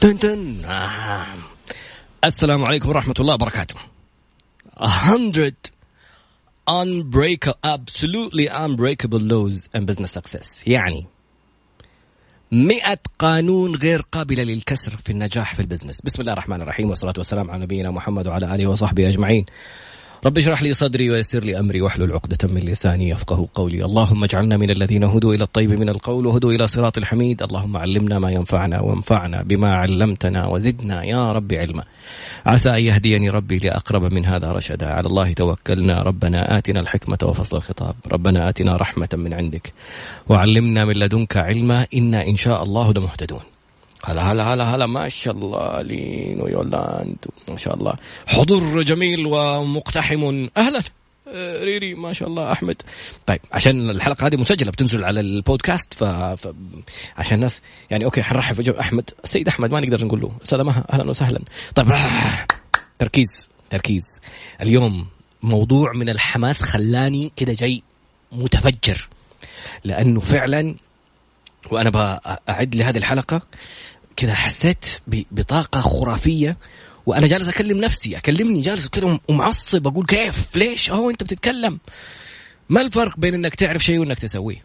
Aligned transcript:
تن 0.00 0.18
تن 0.18 0.64
آه. 0.64 1.26
السلام 2.24 2.64
عليكم 2.64 2.88
ورحمة 2.88 3.14
الله 3.20 3.34
وبركاته. 3.34 3.74
A 4.76 4.88
hundred 4.88 5.54
unbreakable, 6.68 7.56
absolutely 7.64 8.46
unbreakable 8.46 9.20
laws 9.20 9.68
and 9.74 9.86
business 9.86 10.12
success. 10.12 10.62
يعني 10.66 11.06
مئة 12.52 12.98
قانون 13.18 13.74
غير 13.74 14.02
قابلة 14.12 14.42
للكسر 14.42 14.96
في 14.96 15.12
النجاح 15.12 15.54
في 15.54 15.60
البزنس 15.60 16.02
بسم 16.02 16.20
الله 16.20 16.32
الرحمن 16.32 16.62
الرحيم 16.62 16.88
والصلاة 16.90 17.14
والسلام 17.18 17.50
على 17.50 17.62
نبينا 17.62 17.90
محمد 17.90 18.26
وعلى 18.26 18.54
آله 18.54 18.66
وصحبه 18.66 19.08
أجمعين 19.08 19.46
رب 20.26 20.38
اشرح 20.38 20.62
لي 20.62 20.74
صدري 20.74 21.10
ويسر 21.10 21.44
لي 21.44 21.58
أمري 21.58 21.80
واحلل 21.80 22.12
عقدة 22.12 22.48
من 22.48 22.60
لساني 22.60 23.08
يفقه 23.08 23.48
قولي، 23.54 23.84
اللهم 23.84 24.24
اجعلنا 24.24 24.56
من 24.56 24.70
الذين 24.70 25.04
هدوا 25.04 25.34
إلى 25.34 25.44
الطيب 25.44 25.70
من 25.70 25.88
القول 25.88 26.26
وهدوا 26.26 26.52
إلى 26.52 26.66
صراط 26.66 26.98
الحميد، 26.98 27.42
اللهم 27.42 27.76
علمنا 27.76 28.18
ما 28.18 28.30
ينفعنا 28.30 28.80
وانفعنا 28.80 29.42
بما 29.42 29.68
علمتنا 29.68 30.46
وزدنا 30.46 31.04
يا 31.04 31.32
رب 31.32 31.52
علما. 31.52 31.84
عسى 32.46 32.70
أن 32.70 32.82
يهديني 32.82 33.30
ربي 33.30 33.58
لأقرب 33.58 34.12
من 34.12 34.26
هذا 34.26 34.48
رشدا، 34.48 34.86
على 34.86 35.06
الله 35.06 35.32
توكلنا، 35.32 36.02
ربنا 36.02 36.58
آتنا 36.58 36.80
الحكمة 36.80 37.18
وفصل 37.24 37.56
الخطاب، 37.56 37.94
ربنا 38.12 38.48
آتنا 38.48 38.76
رحمة 38.76 39.08
من 39.14 39.34
عندك. 39.34 39.72
وعلمنا 40.28 40.84
من 40.84 40.94
لدنك 40.94 41.36
علما. 41.36 41.86
إنا 41.94 42.26
إن 42.26 42.36
شاء 42.36 42.62
الله 42.62 42.92
لمهتدون. 42.92 43.55
هلا 44.06 44.32
هلا 44.32 44.54
هلا 44.54 44.74
هلا 44.74 44.86
ما 44.86 45.08
شاء 45.08 45.34
الله 45.34 45.82
لين 45.82 46.40
ويولاند 46.40 47.16
ما 47.48 47.56
شاء 47.56 47.74
الله. 47.74 47.94
حضور 48.26 48.82
جميل 48.82 49.26
ومقتحم. 49.26 50.48
أهلا. 50.56 50.82
آه، 51.28 51.64
ريري 51.64 51.94
ما 51.94 52.12
شاء 52.12 52.28
الله 52.28 52.52
أحمد. 52.52 52.82
طيب 53.26 53.40
عشان 53.52 53.90
الحلقة 53.90 54.26
هذه 54.26 54.36
مسجلة 54.36 54.70
بتنزل 54.70 55.04
على 55.04 55.20
البودكاست 55.20 55.94
ف... 55.94 56.04
ف... 56.04 56.48
عشان 57.16 57.34
الناس 57.34 57.60
يعني 57.90 58.04
أوكي 58.04 58.22
حنرحب 58.22 58.68
أحمد. 58.70 59.10
السيد 59.24 59.48
أحمد 59.48 59.70
ما 59.70 59.80
نقدر 59.80 60.04
نقول 60.04 60.20
له. 60.20 60.32
أستاذ 60.42 60.62
مها 60.62 60.86
أهلا 60.92 61.10
وسهلا. 61.10 61.40
طيب 61.74 61.92
تركيز 62.98 63.50
تركيز. 63.70 64.04
اليوم 64.62 65.06
موضوع 65.42 65.92
من 65.92 66.08
الحماس 66.08 66.62
خلاني 66.62 67.32
كده 67.36 67.52
جاي 67.52 67.82
متفجر. 68.32 69.08
لأنه 69.84 70.20
فعلا 70.20 70.74
وأنا 71.70 71.90
بأعد 71.90 72.74
لهذه 72.74 72.98
الحلقة 72.98 73.42
كذا 74.16 74.34
حسيت 74.34 74.86
بطاقة 75.06 75.80
خرافية 75.80 76.56
وأنا 77.06 77.26
جالس 77.26 77.48
أكلم 77.48 77.78
نفسي 77.78 78.16
أكلمني 78.16 78.60
جالس 78.60 78.88
كذا 78.88 79.20
ومعصب 79.28 79.86
أقول 79.86 80.06
كيف؟ 80.06 80.56
ليش؟ 80.56 80.90
أهو 80.90 81.10
أنت 81.10 81.22
بتتكلم. 81.22 81.80
ما 82.68 82.80
الفرق 82.80 83.18
بين 83.18 83.34
إنك 83.34 83.54
تعرف 83.54 83.84
شيء 83.84 83.98
وإنك 83.98 84.18
تسويه؟ 84.18 84.64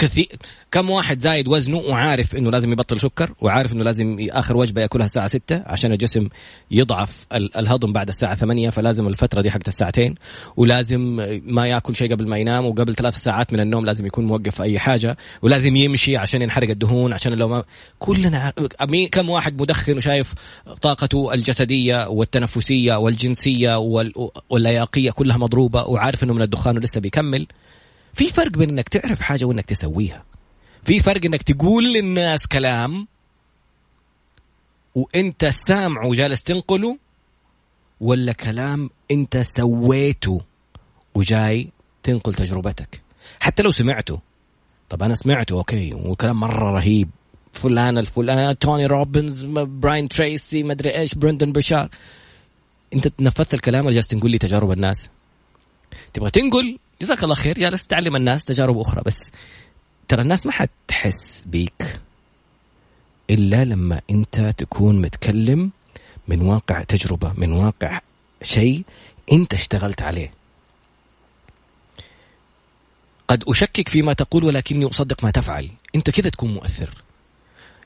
كثير 0.00 0.36
كم 0.72 0.90
واحد 0.90 1.20
زايد 1.20 1.48
وزنه 1.48 1.78
وعارف 1.78 2.36
إنه 2.36 2.50
لازم 2.50 2.72
يبطل 2.72 3.00
سكر 3.00 3.34
وعارف 3.40 3.72
إنه 3.72 3.84
لازم 3.84 4.16
آخر 4.30 4.56
وجبة 4.56 4.80
يأكلها 4.80 5.06
الساعة 5.06 5.26
6 5.26 5.62
عشان 5.66 5.92
الجسم 5.92 6.28
يضعف 6.70 7.26
الهضم 7.32 7.92
بعد 7.92 8.08
الساعة 8.08 8.34
8 8.34 8.70
فلازم 8.70 9.08
الفترة 9.08 9.42
دي 9.42 9.50
حقت 9.50 9.68
الساعتين 9.68 10.14
ولازم 10.56 11.00
ما 11.44 11.66
يأكل 11.66 11.96
شيء 11.96 12.14
قبل 12.14 12.28
ما 12.28 12.36
ينام 12.36 12.66
وقبل 12.66 12.94
ثلاث 12.94 13.16
ساعات 13.16 13.52
من 13.52 13.60
النوم 13.60 13.84
لازم 13.84 14.06
يكون 14.06 14.26
موقف 14.26 14.62
أي 14.62 14.78
حاجة 14.78 15.16
ولازم 15.42 15.76
يمشي 15.76 16.16
عشان 16.16 16.42
ينحرق 16.42 16.70
الدهون 16.70 17.12
عشان 17.12 17.32
لو 17.32 17.48
ما 17.48 17.64
كلنا 17.98 18.52
كم 19.12 19.30
واحد 19.30 19.62
مدخن 19.62 19.96
وشايف 19.96 20.34
طاقته 20.82 21.34
الجسدية 21.34 22.08
والتنفسية 22.08 22.94
والجنسية 22.94 23.78
واللياقية 24.50 25.10
كلها 25.10 25.36
مضروبة 25.36 25.82
وعارف 25.82 26.24
إنه 26.24 26.34
من 26.34 26.42
الدخان 26.42 26.76
ولسه 26.76 27.00
بيكمل. 27.00 27.46
في 28.14 28.26
فرق 28.26 28.50
بين 28.50 28.70
إنك 28.70 28.88
تعرف 28.88 29.20
حاجة 29.20 29.44
وإنك 29.44 29.64
تسويها. 29.64 30.24
في 30.84 31.00
فرق 31.00 31.20
إنك 31.24 31.42
تقول 31.42 31.92
للناس 31.92 32.46
كلام 32.46 33.08
وإنت 34.94 35.46
سامع 35.46 36.04
وجالس 36.04 36.42
تنقله 36.42 36.98
ولا 38.00 38.32
كلام 38.32 38.90
إنت 39.10 39.36
سويته 39.36 40.40
وجاي 41.14 41.68
تنقل 42.02 42.34
تجربتك. 42.34 43.02
حتى 43.40 43.62
لو 43.62 43.70
سمعته 43.70 44.20
طب 44.88 45.02
أنا 45.02 45.14
سمعته 45.14 45.54
okay 45.54 45.94
وكلام 45.94 46.40
مرة 46.40 46.70
رهيب. 46.78 47.10
فلان 47.52 47.98
الفلان 47.98 48.58
توني 48.58 48.86
روبنز 48.86 49.44
براين 49.44 50.08
تريسي 50.08 50.62
مدري 50.62 50.94
إيش 50.94 51.14
برندن 51.14 51.52
بشار 51.52 51.90
أنت 52.94 53.20
نفذت 53.20 53.54
الكلام 53.54 53.86
ولا 53.86 53.94
جالس 53.94 54.06
تقول 54.06 54.30
لي 54.30 54.38
تجارب 54.38 54.72
الناس؟ 54.72 55.10
تبغى 56.12 56.30
تنقل 56.30 56.78
جزاك 57.02 57.24
الله 57.24 57.34
خير. 57.34 57.58
جالس 57.58 57.86
تعلم 57.86 58.16
الناس 58.16 58.44
تجارب 58.44 58.78
أخرى 58.78 59.02
بس 59.06 59.30
ترى 60.08 60.22
الناس 60.22 60.46
ما 60.46 60.52
حتحس 60.52 61.44
بيك 61.46 62.00
إلا 63.30 63.64
لما 63.64 64.00
أنت 64.10 64.40
تكون 64.40 65.00
متكلم 65.00 65.70
من 66.28 66.42
واقع 66.42 66.82
تجربة 66.82 67.32
من 67.36 67.52
واقع 67.52 68.00
شيء 68.42 68.84
أنت 69.32 69.54
اشتغلت 69.54 70.02
عليه. 70.02 70.32
قد 73.28 73.44
أشكك 73.48 73.88
فيما 73.88 74.12
تقول 74.12 74.44
ولكني 74.44 74.86
أصدق 74.86 75.24
ما 75.24 75.30
تفعل. 75.30 75.70
أنت 75.94 76.10
كذا 76.10 76.30
تكون 76.30 76.54
مؤثر. 76.54 77.02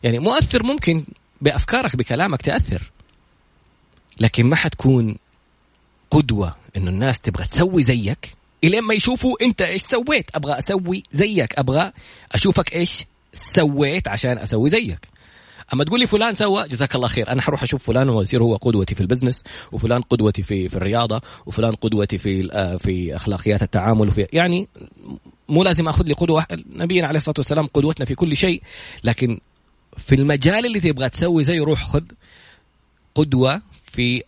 يعني 0.02 0.18
مؤثر 0.18 0.62
ممكن 0.62 1.04
بأفكارك 1.40 1.96
بكلامك 1.96 2.42
تأثر 2.42 2.90
لكن 4.20 4.46
ما 4.46 4.56
حتكون 4.56 5.16
قدوة 6.10 6.56
إنه 6.76 6.90
الناس 6.90 7.20
تبغى 7.20 7.44
تسوي 7.44 7.82
زيك. 7.82 8.34
إلين 8.64 8.82
ما 8.82 8.94
يشوفوا 8.94 9.36
أنت 9.42 9.62
إيش 9.62 9.82
سويت. 9.82 10.30
أبغى 10.34 10.58
أسوي 10.58 11.02
زيك. 11.12 11.58
أبغى 11.58 11.92
أشوفك 12.32 12.74
إيش 12.74 13.06
سويت 13.54 14.08
عشان 14.08 14.38
أسوي 14.38 14.68
زيك. 14.68 15.08
أما 15.72 15.84
تقول 15.84 16.00
لي 16.00 16.06
فلان 16.06 16.34
سوى 16.34 16.68
جزاك 16.68 16.94
الله 16.94 17.08
خير. 17.08 17.28
أنا 17.32 17.42
حروح 17.42 17.62
أشوف 17.62 17.86
فلان 17.86 18.08
ويصير 18.08 18.42
هو 18.42 18.56
قدوتي 18.56 18.94
في 18.94 19.00
ال 19.00 19.05
business 19.05 19.44
وفلان 19.72 20.02
قدوتي 20.02 20.42
في 20.42 20.68
في 20.68 20.76
الرياضة 20.76 21.20
وفلان 21.46 21.74
قدوتي 21.74 22.18
في 22.18 22.48
آه، 22.52 22.76
في 22.76 23.16
أخلاقيات 23.16 23.62
التعامل 23.62 24.08
وفي 24.08 24.26
يعني 24.32 24.68
مو 25.48 25.62
لازم 25.62 25.88
آخذ 25.88 26.04
لي 26.04 26.14
قدوة 26.14 26.46
نبينا 26.52 27.06
عليه 27.06 27.18
الصلاة 27.18 27.34
والسلام 27.38 27.66
قدوتنا 27.66 28.06
في 28.06 28.14
كل 28.14 28.36
شيء 28.36 28.62
لكن 29.04 29.40
في 29.96 30.14
المجال 30.14 30.66
اللي 30.66 30.80
تبغى 30.80 31.08
تسوي 31.08 31.44
زي 31.44 31.58
روح 31.58 31.84
خذ 31.84 32.02
قدوة 33.14 33.62
في 33.84 34.22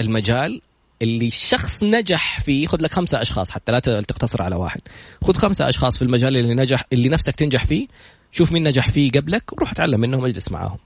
المجال 0.00 0.62
اللي 1.02 1.26
الشخص 1.26 1.82
نجح 1.82 2.40
فيه 2.40 2.66
خذ 2.66 2.82
لك 2.82 2.92
خمسة 2.92 3.22
أشخاص 3.22 3.50
حتى 3.50 3.72
لا 3.72 3.78
تقتصر 3.78 4.42
على 4.42 4.56
واحد. 4.56 4.80
خذ 5.24 5.34
خمسة 5.34 5.68
أشخاص 5.68 5.96
في 5.98 6.02
المجال 6.02 6.36
اللي 6.36 6.54
نجح 6.54 6.84
اللي 6.92 7.08
نفسك 7.08 7.34
تنجح 7.36 7.64
فيه 7.64 7.86
شوف 8.32 8.52
مين 8.52 8.62
نجح 8.62 8.90
فيه 8.90 9.10
قبلك 9.10 9.52
وروح 9.52 9.70
اتعلم 9.70 10.00
منهم 10.00 10.22
واجلس 10.22 10.50
معاهم. 10.50 10.78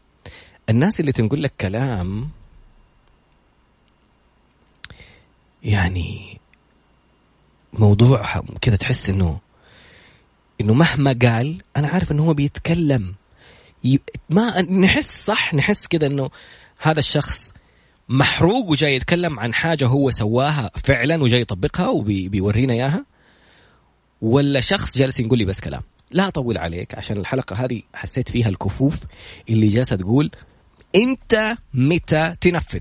الناس 0.68 1.00
اللي 1.00 1.12
تنقول 1.12 1.42
لك 1.42 1.52
كلام 1.60 2.30
يعني 5.64 6.38
موضوع 7.72 8.42
كذا 8.60 8.76
تحس 8.76 9.10
إنه 9.10 9.38
إنه 10.60 10.74
مهما 10.74 11.18
قال 11.22 11.62
أنا 11.76 11.88
عارف 11.88 12.12
إنه 12.12 12.22
هو 12.22 12.34
بيتكلم. 12.34 13.14
ما 14.30 14.62
نحس 14.62 15.24
صح 15.24 15.54
نحس 15.54 15.86
كذا 15.86 16.06
إنه 16.06 16.30
هذا 16.78 16.98
الشخص 17.00 17.52
محروق 18.08 18.70
وجاي 18.70 18.94
يتكلم 18.94 19.40
عن 19.40 19.54
حاجة 19.54 19.86
هو 19.86 20.10
سواها 20.10 20.70
فعلا 20.84 21.22
وجاي 21.22 21.40
يطبقها 21.40 21.88
وبيورينا 21.88 22.72
إياها؟ 22.72 23.06
ولا 24.22 24.60
شخص 24.60 24.98
جالس 24.98 25.20
يقول 25.20 25.38
لي 25.38 25.44
بس 25.44 25.60
كلام؟ 25.60 25.82
لا 26.10 26.28
أطول 26.28 26.58
عليك 26.58 26.94
عشان 26.94 27.16
الحلقة 27.16 27.56
هذه 27.56 27.82
حسيت 27.94 28.28
فيها 28.28 28.48
الكفوف 28.48 29.00
اللي 29.48 29.68
جالسة 29.68 29.96
تقول 29.96 30.30
أنت 30.94 31.56
متى 31.74 32.34
تنفذ؟ 32.40 32.80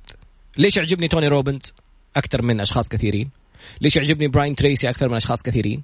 ليش 0.57 0.77
يعجبني 0.77 1.07
توني 1.07 1.27
روبنز 1.27 1.73
أكثر 2.15 2.41
من 2.41 2.59
أشخاص 2.59 2.89
كثيرين؟ 2.89 3.29
ليش 3.81 3.95
يعجبني 3.95 4.27
براين 4.27 4.55
تريسي 4.55 4.89
أكثر 4.89 5.09
من 5.09 5.15
أشخاص 5.15 5.41
كثيرين؟ 5.41 5.83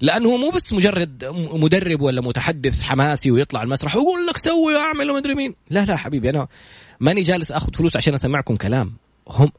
لأنه 0.00 0.36
مو 0.36 0.50
بس 0.50 0.72
مجرد 0.72 1.24
مدرب 1.52 2.00
ولا 2.00 2.20
متحدث 2.20 2.82
حماسي 2.82 3.30
ويطلع 3.30 3.62
المسرح 3.62 3.96
ويقول 3.96 4.26
لك 4.26 4.36
سوي 4.36 4.74
واعمل 4.74 5.10
ومدري 5.10 5.34
مين. 5.34 5.54
لا 5.70 5.84
لا 5.84 5.96
حبيبي 5.96 6.30
أنا 6.30 6.48
ماني 7.00 7.22
جالس 7.22 7.52
آخذ 7.52 7.74
فلوس 7.74 7.96
عشان 7.96 8.14
أسمعكم 8.14 8.56
كلام. 8.56 8.96
هم 9.28 9.52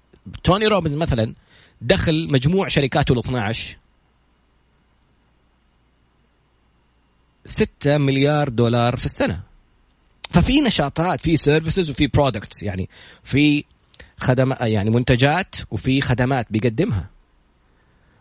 توني 0.44 0.68
روبنز 0.68 0.96
مثلا 0.96 1.34
دخل 1.82 2.32
مجموع 2.32 2.68
شركاته 2.68 3.14
ال 3.14 3.20
12 3.20 3.78
6 7.46 7.98
مليار 7.98 8.50
دولار 8.50 8.96
في 8.96 9.06
السنة. 9.06 9.44
ففي 10.32 10.62
نشاطات 10.62 11.22
في 11.22 11.38
services 11.38 11.90
وفي 11.90 12.08
products 12.08 12.64
يعني 12.64 12.90
في 13.24 13.64
خدمات 14.18 14.62
يعني 14.62 14.90
منتجات 14.90 15.56
وفي 15.72 16.02
خدمات 16.02 16.48
بيقدمها. 16.50 17.10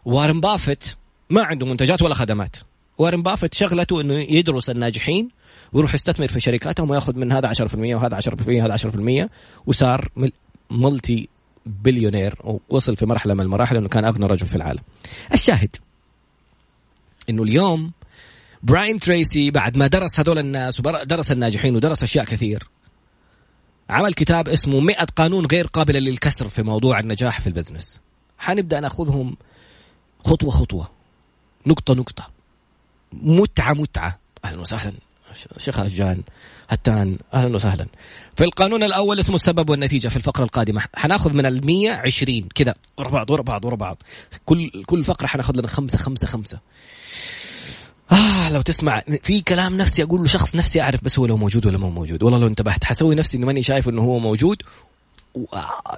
وارن 0.05 0.41
بافت 0.41 0.97
ما 1.31 1.43
عنده 1.43 1.67
منتجات 1.67 2.03
ولا 2.03 2.15
خدمات. 2.15 2.57
وارن 2.99 3.23
بافت 3.23 3.55
شغلته 3.55 4.01
إنه 4.01 4.15
يدرس 4.15 4.71
الناجحين 4.71 5.29
ويروح 5.73 5.95
يستثمر 5.95 6.29
في 6.29 6.41
شركاتهم 6.41 6.91
وياخذ 6.91 7.17
من 7.17 7.33
هذا 7.33 7.49
10% 7.49 7.95
وهذا 7.95 8.17
10% 8.17 8.49
وهذا 8.49 8.73
10% 8.73 9.31
وصار 9.67 10.09
multi 10.71 11.29
billionaire 11.67 12.35
ووصل 12.45 12.97
في 12.97 13.07
مرحلة 13.07 13.35
من 13.35 13.41
المراحل 13.41 13.77
إنه 13.77 13.89
كان 13.89 14.05
أغنى 14.05 14.27
رجل 14.27 14.47
في 14.47 14.57
العالم. 14.57 14.83
الشاهد 15.33 15.77
إنه 17.31 17.43
اليوم 17.43 17.93
براين 18.63 18.99
تريسي 18.99 19.51
بعد 19.51 19.77
ما 19.77 19.87
درس 19.87 20.21
هذول 20.21 20.39
الناس 20.39 20.81
ودرس 20.81 21.33
الناجحين 21.33 21.77
ودرس 21.77 22.03
أشياء 22.03 22.25
كثير 22.25 22.69
عمل 23.91 24.15
كتاب 24.15 24.49
اسمه 24.49 24.81
100 24.81 24.97
قانون 24.97 25.47
غير 25.47 25.67
قابلة 25.67 25.99
للكسر 25.99 26.49
في 26.49 26.63
موضوع 26.63 27.01
النجاح 27.01 27.41
في 27.41 27.47
البزنس. 27.47 28.01
حنبدأ 28.39 28.81
نأخذهم 28.81 29.37
خطوة 30.25 30.51
خطوة. 30.51 30.96
نقطة 31.67 31.95
نقطة. 31.95 32.31
متعة 33.13 33.73
متعة. 33.73 34.19
أهلا 34.45 34.61
وسهلا. 34.61 34.93
شيخ 35.59 35.79
هجان 35.79 36.23
هتان 36.69 37.19
أهلا 37.35 37.55
وسهلا. 37.55 37.87
في 38.37 38.45
القانون 38.45 38.83
الأول 38.83 39.19
اسمه 39.21 39.35
السبب 39.35 39.71
والنتيجة 39.71 40.09
في 40.09 40.17
الفقرة 40.17 40.45
القادمة. 40.45 40.83
حناخذ 40.95 41.33
من 41.33 41.47
ال 41.47 41.91
20 41.91 42.49
كذا 42.55 42.75
ورا 42.99 43.09
بعض 43.09 43.31
ورا 43.31 43.43
بعض 43.43 43.65
ورا 43.65 43.77
بعض. 43.77 44.03
كل 44.45 44.85
كل 44.87 45.05
فقرة 45.05 45.27
حناخذ 45.27 45.57
لنا 45.57 45.69
خمسة 45.69 45.99
خمسة 45.99 46.27
خمسة. 46.27 46.59
آه 48.13 48.51
لو 48.51 48.63
تسمع 48.63 49.03
في 49.23 49.41
كلام 49.41 49.77
نفسي 49.77 50.03
أقول 50.03 50.21
له 50.21 50.27
شخص 50.27 50.55
نفسي 50.55 50.81
أعرف 50.81 51.05
بس 51.05 51.19
هو 51.19 51.27
لو 51.27 51.37
موجود 51.37 51.67
ولا 51.67 51.79
مو 51.79 51.91
موجود. 51.91 52.23
والله 52.23 52.39
لو 52.39 52.47
انتبهت 52.47 52.85
حسوي 52.85 53.15
نفسي 53.15 53.37
إني 53.37 53.47
ماني 53.47 53.63
شايف 53.63 53.89
إنه 53.89 54.03
هو 54.03 54.19
موجود. 54.19 54.63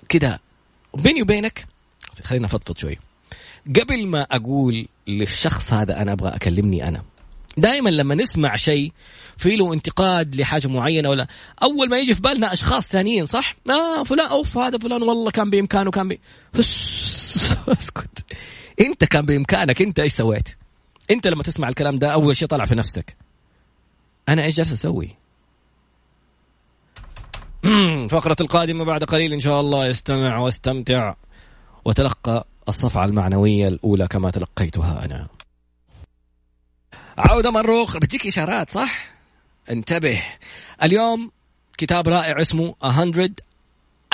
كذا 0.08 0.38
بيني 0.94 1.22
وبينك 1.22 1.66
خلينا 2.24 2.46
افضفض 2.46 2.78
شوي. 2.78 2.98
قبل 3.76 4.06
ما 4.06 4.22
أقول 4.22 4.88
للشخص 5.06 5.72
هذا 5.72 6.02
أنا 6.02 6.12
أبغى 6.12 6.28
أكلمني 6.28 6.88
أنا 6.88 7.02
دائما 7.56 7.90
لما 7.90 8.14
نسمع 8.14 8.56
شيء 8.56 8.92
في 9.36 9.56
له 9.56 9.72
انتقاد 9.72 10.36
لحاجة 10.36 10.68
معينة 10.68 11.08
ولا 11.08 11.26
أول 11.62 11.88
ما 11.88 11.98
يجي 11.98 12.14
في 12.14 12.20
بالنا 12.20 12.52
أشخاص 12.52 12.86
ثانيين 12.86 13.26
صح؟ 13.26 13.56
آه 13.70 14.02
فلان 14.02 14.26
أوف 14.26 14.58
هذا 14.58 14.78
فلان 14.78 15.02
والله 15.02 15.30
كان 15.30 15.50
بإمكانه 15.50 15.90
كان 15.90 16.08
بي... 16.08 16.20
اسكت 17.78 18.24
أنت 18.80 19.04
كان 19.04 19.26
بإمكانك 19.26 19.82
أنت 19.82 19.98
إيش 19.98 20.12
سويت؟ 20.12 20.48
أنت 21.10 21.26
لما 21.26 21.42
تسمع 21.42 21.68
الكلام 21.68 21.98
ده 21.98 22.12
أول 22.12 22.36
شيء 22.36 22.48
طلع 22.48 22.64
في 22.64 22.74
نفسك 22.74 23.16
أنا 24.28 24.44
إيش 24.44 24.56
جالس 24.56 24.72
أسوي؟ 24.72 25.16
فقرة 28.10 28.36
القادمة 28.40 28.84
بعد 28.84 29.04
قليل 29.04 29.32
إن 29.32 29.40
شاء 29.40 29.60
الله 29.60 29.86
يستمع 29.86 30.38
واستمتع 30.38 31.14
وتلقى 31.84 32.46
الصفعة 32.68 33.04
المعنوية 33.04 33.68
الأولى 33.68 34.08
كما 34.08 34.30
تلقيتها 34.30 35.04
أنا. 35.04 35.28
عودة 37.18 37.50
مروخ 37.50 37.96
بتجيك 37.96 38.26
إشارات 38.26 38.70
صح؟ 38.70 39.14
انتبه. 39.70 40.22
اليوم 40.82 41.30
كتاب 41.78 42.08
رائع 42.08 42.40
اسمه 42.40 42.74
100 42.84 43.30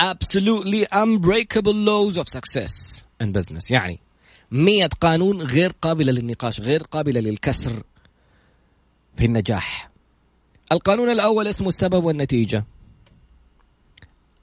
absolutely 0.01 0.85
unbreakable 0.93 1.77
laws 1.85 2.17
of 2.17 2.27
success 2.27 3.03
in 3.23 3.31
business. 3.33 3.71
يعني 3.71 3.99
100 4.51 4.89
قانون 5.01 5.41
غير 5.41 5.73
قابلة 5.81 6.11
للنقاش 6.11 6.61
غير 6.61 6.83
قابلة 6.83 7.19
للكسر 7.19 7.83
في 9.17 9.25
النجاح. 9.25 9.89
القانون 10.71 11.09
الأول 11.09 11.47
اسمه 11.47 11.67
السبب 11.67 12.03
والنتيجة. 12.03 12.65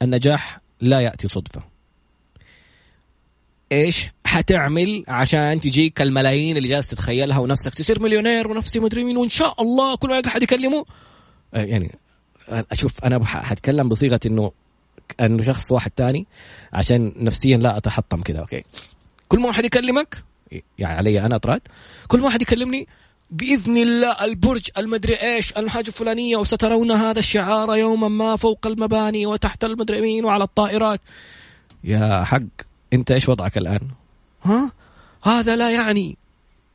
النجاح 0.03 0.61
لا 0.81 1.01
يأتي 1.01 1.29
صدفة. 1.29 1.72
إيش 3.73 4.09
حتعمل 4.25 5.05
عشان 5.09 5.61
تجيك 5.61 6.03
الملايين 6.03 6.57
اللي 6.57 6.69
جالس 6.69 6.87
تتخيلها 6.87 7.39
ونفسك؟ 7.39 7.75
تصير 7.75 8.03
مليونير 8.03 8.49
ونفسي 8.49 8.81
مدري 8.81 9.05
مين 9.05 9.17
وإن 9.17 9.29
شاء 9.29 9.63
الله 9.63 9.97
كل 9.97 10.23
احد 10.27 10.43
يكلمه. 10.43 10.85
آه، 11.55 11.65
يعني 11.65 11.99
أشوف 12.49 13.05
أنا 13.05 13.25
حتكلم 13.25 13.89
بصيغة 13.89 14.21
إنه 14.27 14.53
إنه 15.21 15.43
شخص 15.43 15.73
واحد 15.73 15.91
تاني 15.91 16.27
عشان 16.73 17.13
نفسيا 17.17 17.57
لا 17.57 17.77
أتحطم 17.77 18.23
كذا 18.23 18.41
أوكي؟ 18.41 18.65
كل 19.29 19.39
ما 19.41 19.47
واحد 19.47 19.65
يكلمك 19.65 20.25
يعني 20.79 20.97
علي 20.97 21.21
أنا 21.21 21.39
طراد 21.39 21.61
كل 22.09 22.19
ما 22.19 22.25
واحد 22.25 22.43
يكلمني 22.43 22.89
بإذن 23.31 23.77
الله 23.77 24.25
البرج 24.25 24.69
المدري 24.79 25.15
إيش 25.15 25.53
الحاجة 25.53 25.89
الفلانية 25.89 26.37
وسترون 26.37 26.91
هذا 26.91 27.19
الشعار 27.19 27.77
يوما 27.77 28.09
ما 28.09 28.37
فوق 28.37 28.67
المباني 28.67 29.27
وتحت 29.27 29.65
المدري 29.65 30.01
مين 30.01 30.25
وعلى 30.25 30.45
الطائرات. 30.45 31.01
يا 31.85 32.25
حق. 32.25 32.72
انت 32.93 33.11
إيش 33.11 33.29
وضعك 33.29 33.59
الآن؟ 33.59 33.81
ها؟ 34.43 34.73
هذا 35.23 35.57
لا 35.57 35.71
يعني. 35.71 36.17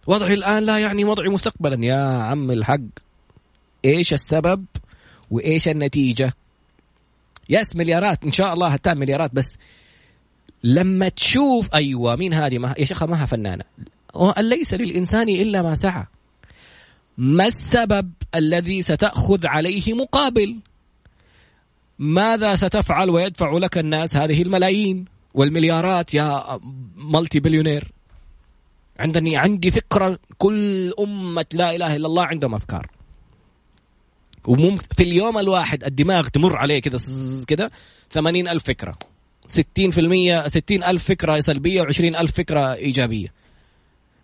وضعي 0.08 0.34
الآن 0.34 0.64
لا 0.64 0.78
يعني 0.78 1.04
وضعي 1.06 1.30
مستقبلا. 1.30 1.86
يا 1.86 2.22
عم 2.22 2.52
الحق. 2.52 2.80
إيش 3.86 4.14
السبب 4.14 4.66
وإيش 5.32 5.68
النتيجة؟ 5.68 6.34
يس 7.50 7.76
مليارات. 7.76 8.24
إن 8.24 8.32
شاء 8.32 8.54
الله 8.54 8.68
هتان 8.68 8.98
مليارات. 8.98 9.36
بس 9.36 9.58
لما 10.64 11.10
تشوف 11.10 11.76
أيوه 11.76 12.16
مين 12.16 12.34
هذه؟ 12.34 12.58
ما 12.58 12.76
يا 12.78 12.86
شيخة 12.86 13.06
ماها 13.06 13.26
فنانة. 13.26 13.64
ليس 14.38 14.74
للإنسان 14.74 15.30
إلا 15.30 15.62
ما 15.62 15.76
سعى؟ 15.76 16.06
ما 17.18 17.46
السبب 17.46 18.12
الذي 18.36 18.82
ستأخذ 18.82 19.48
عليه 19.48 19.94
مقابل؟ 19.94 20.60
ماذا 22.00 22.56
ستفعل 22.56 23.10
ويدفع 23.10 23.58
لك 23.58 23.78
الناس 23.78 24.16
هذه 24.16 24.42
الملايين؟ 24.42 25.06
والمليارات 25.34 26.14
يا 26.14 26.60
مالتي 26.96 27.40
بليونير. 27.40 27.92
عندني 29.00 29.38
عندي 29.38 29.72
فكرة 29.72 30.20
كل 30.38 30.94
أمة 31.00 31.46
لا 31.54 31.76
إله 31.76 31.96
إلا 31.96 32.08
الله 32.08 32.26
عندهم 32.26 32.56
أفكار. 32.56 32.88
وممكن 34.46 34.88
في 34.98 35.04
اليوم 35.04 35.38
الواحد 35.38 35.84
الدماغ 35.84 36.28
تمر 36.28 36.56
عليه 36.58 36.80
كذا 36.80 37.00
كذا 37.48 37.72
ثمانين 38.12 38.48
ألف 38.48 38.64
فكرة. 38.64 38.98
ستين 39.48 39.92
في 39.92 40.02
المية 40.02 40.48
ستين 40.48 40.84
ألف 40.84 41.04
فكرة 41.04 41.40
سلبية 41.40 41.82
وعشرين 41.82 42.16
ألف 42.16 42.32
فكرة 42.32 42.74
إيجابية. 42.74 43.34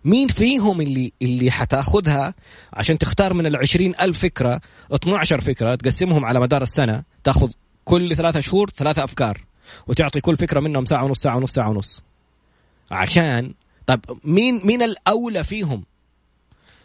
مين 0.04 0.28
فيهم 0.28 0.80
اللي 0.80 1.12
اللي 1.22 1.50
حتأخذها 1.50 2.34
عشان 2.72 2.98
تختار 2.98 3.34
من 3.34 3.46
العشرين 3.46 3.94
ألف 4.00 4.18
فكرة؟ 4.18 4.60
12 4.92 5.40
فكرة 5.40 5.74
تقسمهم 5.74 6.24
على 6.24 6.40
مدار 6.40 6.62
السنة 6.62 7.02
تأخذ 7.24 7.50
كل 7.84 8.16
ثلاثة 8.16 8.40
شهور 8.40 8.70
ثلاثة 8.70 9.04
أفكار. 9.04 9.44
وتعطي 9.86 10.20
كل 10.20 10.36
فكرة 10.36 10.60
منهم 10.60 10.84
ساعة 10.84 11.04
ونص 11.04 11.20
ساعة 11.20 11.36
ونص 11.36 11.52
ساعة 11.52 11.70
ونص. 11.70 12.02
عشان 12.90 13.54
طيب 13.86 14.00
مين 14.24 14.60
مين 14.64 14.82
الأولى 14.82 15.44
فيهم؟ 15.44 15.84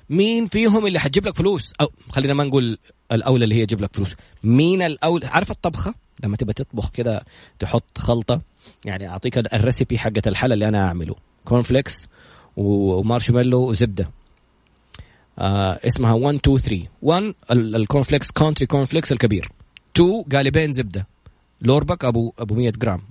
مين 0.10 0.46
فيهم 0.46 0.88
اللي 0.88 1.00
حتجيب 1.00 1.28
لك 1.28 1.36
فلوس؟ 1.36 1.74
أو 1.82 1.92
خلينا 2.10 2.34
ما 2.34 2.44
نقول 2.44 2.78
الأولى 3.12 3.44
اللي 3.44 3.56
هي 3.56 3.66
تجيب 3.66 3.82
لك 3.82 3.96
فلوس. 3.96 4.16
مين 4.44 4.82
الاولى 4.82 5.28
عارف 5.28 5.52
الطبخة؟ 5.52 5.94
لما 6.24 6.38
تبى 6.38 6.54
تطبخ 6.54 6.90
كده 6.90 7.24
تحط 7.60 7.98
خلطة 7.98 8.42
يعني 8.86 9.08
أعطيك 9.10 9.38
ال 9.38 9.47
recipe 9.47 10.00
حقة 10.00 10.22
الحلا 10.28 10.54
اللي 10.54 10.68
أنا 10.68 10.88
أعمله. 10.88 11.16
corn 11.46 11.62
flakes 11.62 12.08
و 12.58 12.67
marshmallow 12.67 13.70
وزبده 13.70 14.10
آه 15.40 15.80
اسمها 15.88 16.14
1 16.14 16.36
2 16.36 16.58
3 16.58 16.88
1 17.02 17.34
ال 17.52 17.62
corn 17.62 18.04
flakes 18.04 18.32
كونتري 18.32 18.66
corn 18.68 18.86
flakes 18.86 19.12
الكبير. 19.12 19.52
2 19.96 20.24
قالبين 20.24 20.72
زبدة. 20.72 21.08
لوربك 21.62 22.06
ابو 22.06 22.34
أبو 22.40 22.56
100 22.56 22.72
جرام. 22.72 23.02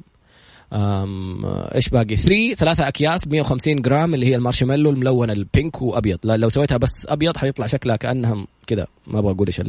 إيش 1.74 1.88
باقي؟ 1.88 2.16
3 2.16 2.54
ثلاثة 2.54 2.88
أكياس 2.88 3.28
150 3.28 3.82
جرام 3.82 4.14
اللي 4.14 4.26
هي 4.26 4.36
المارشميلو 4.36 4.90
الملونة 4.90 5.32
ال 5.32 5.42
pink 5.42 5.82
وأبيض. 5.82 6.18
لو 6.24 6.48
سويتها 6.48 6.76
بس 6.76 7.06
أبيض 7.08 7.36
حيطلع 7.36 7.66
شكلها 7.66 7.96
كانها 7.96 8.46
كذا 8.66 8.86
ما 9.06 9.18
أبغى 9.18 9.32
أقول 9.32 9.46
إيش 9.46 9.62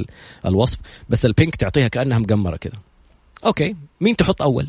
الوصف. 0.45 0.77
بس 1.09 1.25
ال 1.25 1.31
pink 1.31 1.55
تعطيها 1.55 1.87
كانها 1.87 2.19
مقمره 2.19 2.57
كذا 2.57 2.73
okay. 3.45 3.75
مين 4.01 4.15
تحط 4.15 4.41
أول؟ 4.41 4.67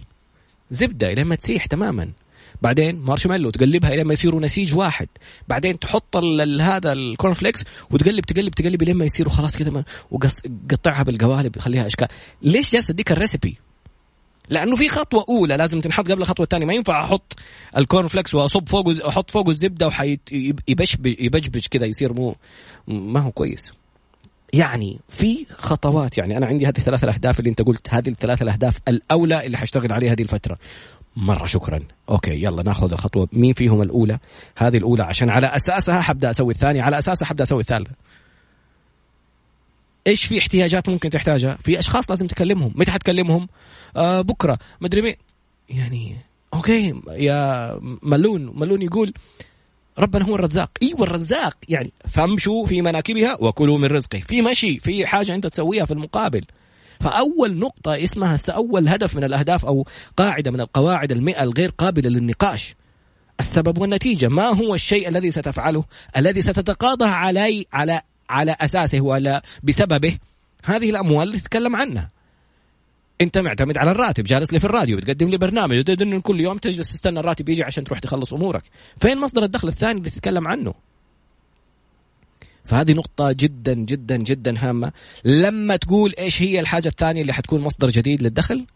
زبدة 0.71 1.15
لما 1.15 1.35
تسيح 1.35 1.67
تماما. 1.67 2.11
بعدين 2.63 2.99
مارشميلو 2.99 3.51
تقلبها 3.51 3.97
لما 3.97 4.13
يصيروا 4.13 4.41
نسيج 4.41 4.75
واحد. 4.75 5.09
بعدين 5.49 5.79
تحط 5.79 6.17
هذا 6.61 6.93
ال 6.93 7.01
corn 7.01 7.33
flakes 7.33 7.65
وتقلب 7.91 8.25
تقلب 8.25 8.55
تقلب 8.55 8.83
لما 8.83 9.05
يصيروا 9.05 9.33
خلاص 9.33 9.57
كذا 9.57 9.85
وقطعها 10.11 11.03
بالقوالب 11.03 11.59
خليها 11.59 11.87
اشكال 11.87 12.09
ليش 12.43 12.73
جالس 12.73 12.91
أديك 12.91 13.13
ال 13.13 13.19
recipe 13.19 13.59
لأنه 14.51 14.77
في 14.77 14.89
خطوة 14.89 15.25
أولى 15.29 15.57
لازم 15.57 15.81
تنحط 15.81 16.11
قبل 16.11 16.23
الخطوة 16.23 16.45
الثانية. 16.45 16.67
ما 16.67 16.75
ينفع 16.75 17.05
أحط 17.05 17.37
ال 17.77 17.83
corn 17.83 18.09
flakes 18.09 18.35
واصب 18.35 18.69
فوقه 18.69 19.09
أحط 19.09 19.31
فوقه 19.31 19.51
الزبدة 19.51 19.91
ويبشبش 20.33 21.69
كذا 21.69 21.87
يصير 21.87 22.13
مو 22.13 22.35
ما 22.89 23.21
هو 23.21 23.31
كويس. 23.31 23.73
يعني 24.53 24.99
في 25.09 25.47
خطوات 25.59 26.19
يعني 26.19 26.37
أنا 26.37 26.47
عندي 26.47 26.67
هذه 26.67 26.79
الثلاث 26.79 27.05
الأهداف 27.05 27.39
اللي 27.39 27.51
أنت 27.51 27.63
قلت 27.63 27.95
هذه 27.95 28.09
الثلاث 28.09 28.43
الأهداف 28.43 28.79
الأولى 28.89 29.47
اللي 29.47 29.59
حاشتغل 29.59 29.93
عليها 29.93 30.13
هذه 30.13 30.23
الفترة. 30.23 30.59
مرة 31.17 31.47
شكرا. 31.47 31.81
okay 32.09 32.43
يلا 32.43 32.63
نأخذ 32.63 32.93
الخطوة. 32.93 33.29
مين 33.33 33.53
فيهم 33.53 33.83
الأولى؟ 33.83 34.19
هذه 34.57 34.77
الأولى 34.77 35.03
عشان 35.03 35.31
على 35.31 35.47
أساسها 35.47 36.01
حبدأ 36.01 36.31
أسوي 36.31 36.53
الثانية. 36.53 36.83
على 36.83 36.99
أساسها 36.99 37.27
حبدأ 37.27 37.43
أسوي 37.45 37.61
الثالثة. 37.61 37.91
إيش 40.07 40.25
في 40.25 40.39
احتياجات 40.39 40.89
ممكن 40.89 41.11
تحتاجها؟ 41.11 41.59
في 41.63 41.79
أشخاص 41.79 42.11
لازم 42.11 42.27
تكلمهم. 42.27 42.73
متى 42.75 42.91
حتكلمهم؟ 42.91 43.49
آه 43.97 44.21
بكرة. 44.21 44.59
مدري 44.81 45.03
مين 45.03 45.15
يعني 45.69 46.17
okay 46.55 46.95
يا 47.11 47.79
ملون 48.03 48.53
ملون 48.59 48.83
يقول 48.83 49.15
ربنا 49.99 50.25
هو 50.25 50.35
الرزاق. 50.35 50.71
أيوه 50.83 51.03
الرزاق 51.03 51.57
يعني 51.69 51.93
فامشوا 52.09 52.67
في 52.67 52.83
مناكبها 52.83 53.37
وكلوا 53.41 53.79
من 53.79 53.87
رزقه. 53.87 54.21
في 54.21 54.43
مشي 54.43 54.81
في 54.81 55.07
حاجة 55.07 55.35
أنت 55.35 55.47
تسويها 55.47 55.85
في 55.85 55.91
المقابل. 55.91 56.45
فأول 57.01 57.59
نقطة 57.59 58.05
اسمها 58.05 58.39
أول 58.49 58.89
هدف 58.89 59.17
من 59.17 59.25
الأهداف 59.25 59.65
أو 59.65 59.87
قاعدة 60.17 60.51
من 60.51 60.61
القواعد 60.61 61.13
المئة 61.13 61.43
الغير 61.43 61.71
قابلة 61.71 62.11
للنقاش. 62.11 62.75
السبب 63.41 63.79
والنتيجة. 63.79 64.29
ما 64.29 64.47
هو 64.47 64.75
الشيء 64.75 65.09
الذي 65.09 65.31
ستفعله؟ 65.31 65.85
الذي 66.17 66.43
ستتقاضى 66.43 67.05
علي 67.05 67.67
على 67.73 68.03
على 68.31 68.57
أساسه 68.61 69.01
ولا 69.01 69.43
بسببه. 69.63 70.19
هذه 70.65 70.91
الاموال 70.91 71.29
اللي 71.29 71.41
تتكلم 71.41 71.77
عنها. 71.77 72.11
أنت 73.21 73.39
معتمد 73.39 73.79
على 73.79 73.91
الراتب 73.91 74.25
جالس 74.25 74.53
لي 74.53 74.59
في 74.59 74.65
الراديو 74.65 74.97
بتقدم 74.97 75.29
لي 75.29 75.39
برنامج 75.39 76.21
كل 76.21 76.41
يوم 76.41 76.59
تجلس 76.59 76.93
تستنى 76.93 77.21
الراتب 77.21 77.49
يجي 77.49 77.63
عشان 77.63 77.85
تروح 77.85 77.99
تخلص 77.99 78.33
أمورك. 78.33 78.63
فين 79.01 79.21
مصدر 79.21 79.45
الدخل 79.45 79.69
الثاني 79.69 79.99
اللي 79.99 80.11
تتكلم 80.11 80.49
عنه؟ 80.49 80.75
فهذه 82.65 82.93
نقطة 82.93 83.33
جدا 83.33 83.75
جدا 83.75 84.17
جدا 84.17 84.55
هامة. 84.59 84.93
لما 85.25 85.77
تقول 85.77 86.15
إيش 86.19 86.43
هي 86.43 86.61
الحاجة 86.61 86.89
الثانية 86.89 87.21
اللي 87.21 87.33
حتكون 87.33 87.61
مصدر 87.61 87.91
جديد 87.91 88.23
للدخل؟ 88.23 88.67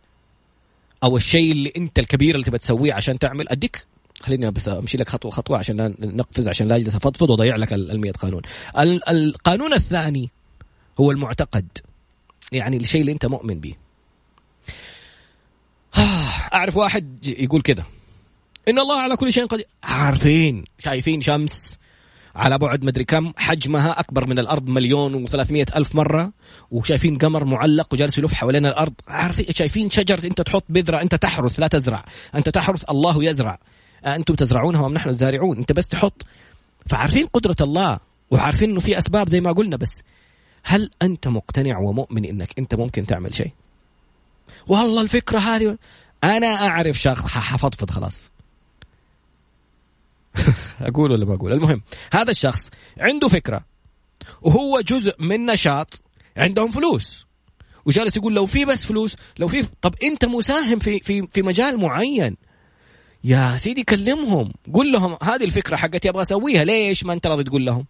أو 1.05 1.17
الشيء 1.17 1.53
اللي 1.53 1.73
أنت 1.77 1.99
الكبير 1.99 2.35
اللي 2.35 2.47
تبى 2.47 2.59
تسويه 2.59 2.95
عشان 2.95 3.19
تعمل؟ 3.19 3.49
أديك. 3.49 3.87
خليني 4.25 4.51
بس 4.51 4.69
أمشي 4.69 4.97
لك 4.99 5.09
خطوة 5.09 5.31
خطوة 5.31 5.59
عشان 5.59 5.95
نقفز 6.01 6.49
عشان 6.49 6.69
لا 6.69 6.77
أجلس 6.77 6.95
أفضفض 6.95 7.31
وأضيع 7.31 7.57
لك 7.57 7.73
ال 7.73 8.13
قانون. 8.13 8.43
القانون 9.09 9.73
الثاني 9.73 10.31
هو 11.01 11.11
المعتقد 11.11 11.69
يعني 12.53 12.77
الشيء 12.77 13.01
اللي 13.01 13.13
أنت 13.13 13.27
مؤمن 13.27 13.61
به. 13.61 13.75
أعرف 16.55 16.77
واحد 16.77 17.27
يقول 17.27 17.63
كذا 17.63 17.85
إن 18.69 18.79
الله 18.79 19.01
على 19.01 19.17
كل 19.17 19.33
شيء 19.33 19.47
قدير. 19.47 19.67
عارفين 19.83 20.65
شايفين 20.79 21.21
شمس 21.21 21.79
على 22.37 22.59
بعد 22.59 22.85
مدري 22.85 23.05
كم 23.05 23.33
حجمها 23.37 24.01
أكبر 24.01 24.27
من 24.27 24.39
الأرض 24.39 24.69
مليون 24.69 25.15
و 25.15 25.27
ألف 25.77 25.95
مرة 25.95 26.33
وشايفين 26.71 27.19
قمر 27.19 27.45
معلق 27.45 27.95
وجالس 27.95 28.19
يلف 28.19 28.33
حوالين 28.33 28.67
الأرض. 28.67 28.93
عارفين 29.09 29.47
شايفين 29.55 29.91
شجرة 29.91 30.27
أنت 30.27 30.41
تحط 30.41 30.65
بذرة 30.69 31.03
أنت 31.03 31.15
تحرث 31.15 31.61
لا 31.61 31.69
تزرع. 31.69 32.05
أنت 32.35 32.49
تحرث 32.49 32.91
الله 32.91 33.25
يزرع. 33.25 33.59
أنتم 34.07 34.35
تزرعونها 34.35 34.81
وأم 34.81 34.95
نحن 34.95 35.09
الزارعون. 35.09 35.59
أنت 35.59 35.73
بس 35.73 35.89
تحط. 35.89 36.27
فعارفين 36.87 37.27
قدرة 37.27 37.57
الله 37.61 37.99
وعارفين 38.31 38.71
أنه 38.71 38.81
في 38.81 38.99
أسباب 38.99 39.29
زي 39.29 39.41
ما 39.41 39.53
قلنا 39.53 39.77
بس. 39.77 40.03
هل 40.63 40.91
أنت 41.03 41.29
مقتنع 41.29 41.79
ومؤمن 41.79 42.25
أنك 42.25 42.59
أنت 42.59 42.75
ممكن 42.75 43.07
تعمل 43.07 43.35
شيء؟ 43.35 43.51
والله 44.67 45.03
الفكرة 45.03 45.39
هذه. 45.39 45.79
أنا 46.25 46.47
أعرف 46.47 46.97
شخص 46.97 47.27
حفضفض 47.27 47.91
خلاص. 47.91 48.31
أقول 50.81 51.13
ولا 51.13 51.27
ما 51.27 51.35
أقول؟ 51.35 51.53
المهم 51.53 51.83
هذا 52.13 52.31
الشخص 52.31 52.71
عنده 52.99 53.29
فكرة. 53.29 53.65
وهو 54.43 54.81
جزء 54.81 55.15
من 55.19 55.47
نشاط. 55.47 56.03
عندهم 56.37 56.71
فلوس. 56.71 57.27
وجالس 57.87 58.17
يقول 58.17 58.35
لو 58.35 58.47
في 58.47 58.65
بس 58.65 58.87
فلوس 58.87 59.17
لو 59.39 59.49
في 59.49 59.63
طب 59.83 59.95
أنت 60.03 60.25
مساهم 60.25 60.79
في 60.79 60.99
في 60.99 61.27
في 61.27 61.43
مجال 61.43 61.81
معين. 61.81 62.37
يا 63.25 63.57
سيدي 63.57 63.83
كلمهم. 63.83 64.53
قول 64.75 64.93
لهم 64.93 65.17
هذه 65.23 65.45
الفكرة 65.45 65.77
حقتي 65.77 66.09
أبغى 66.09 66.23
أسويها. 66.23 66.65
ليش 66.65 67.05
ما 67.05 67.13
أنت 67.13 67.27
راضي 67.27 67.45
تقول 67.45 67.67
لهم؟ 67.67 67.87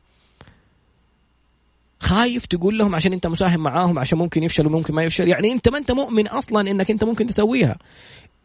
خايف 2.00 2.46
تقول 2.46 2.78
لهم 2.78 2.94
عشان 2.94 3.12
أنت 3.12 3.26
مساهم 3.26 3.60
معاهم 3.60 3.98
عشان 3.98 4.18
ممكن 4.18 4.42
يفشل 4.42 4.66
وممكن 4.66 4.94
ما 4.94 5.04
يفشل 5.04 5.28
يعني 5.28 5.52
أنت 5.52 5.68
ما 5.68 5.78
أنت 5.78 5.92
مؤمن 5.92 6.28
أصلا 6.28 6.70
إنك 6.70 6.90
أنت 6.90 7.04
ممكن 7.04 7.26
تسويها. 7.26 7.76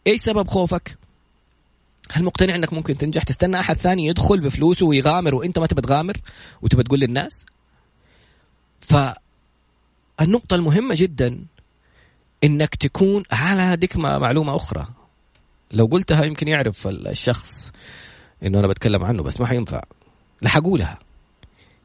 إيش 0.08 0.22
سبب 0.22 0.48
خوفك؟ 0.48 0.98
هل 2.12 2.24
مقتنع 2.24 2.56
إنك 2.56 2.74
ممكن 2.74 2.98
تنجح؟ 2.98 3.24
تستنى 3.24 3.60
أحد 3.60 3.78
ثاني 3.78 4.06
يدخل 4.06 4.40
بفلوسه 4.40 4.86
ويغامر 4.86 5.36
وأنت 5.36 5.60
ما 5.60 5.68
تبى 5.68 5.82
تغامر 5.82 6.18
وتبى 6.62 6.84
تقول 6.84 7.00
للناس؟ 7.00 7.46
فالنقطة 8.82 10.56
المهمة 10.56 10.96
جدا 10.96 11.46
إنك 12.44 12.76
تكون 12.76 13.24
على 13.32 13.62
هذيك 13.62 13.98
معلومة 13.98 14.56
أخرى. 14.56 14.99
لو 15.72 15.86
قلتها 15.86 16.26
يمكن 16.26 16.48
يعرف 16.48 16.88
الشخص 16.88 17.72
إنه 18.44 18.60
أنا 18.60 18.68
بتكلم 18.68 19.04
عنه 19.04 19.24
بس 19.24 19.40
ما 19.40 19.48
حينفع. 19.48 19.82
لا 20.42 20.50
حقولها 20.50 21.00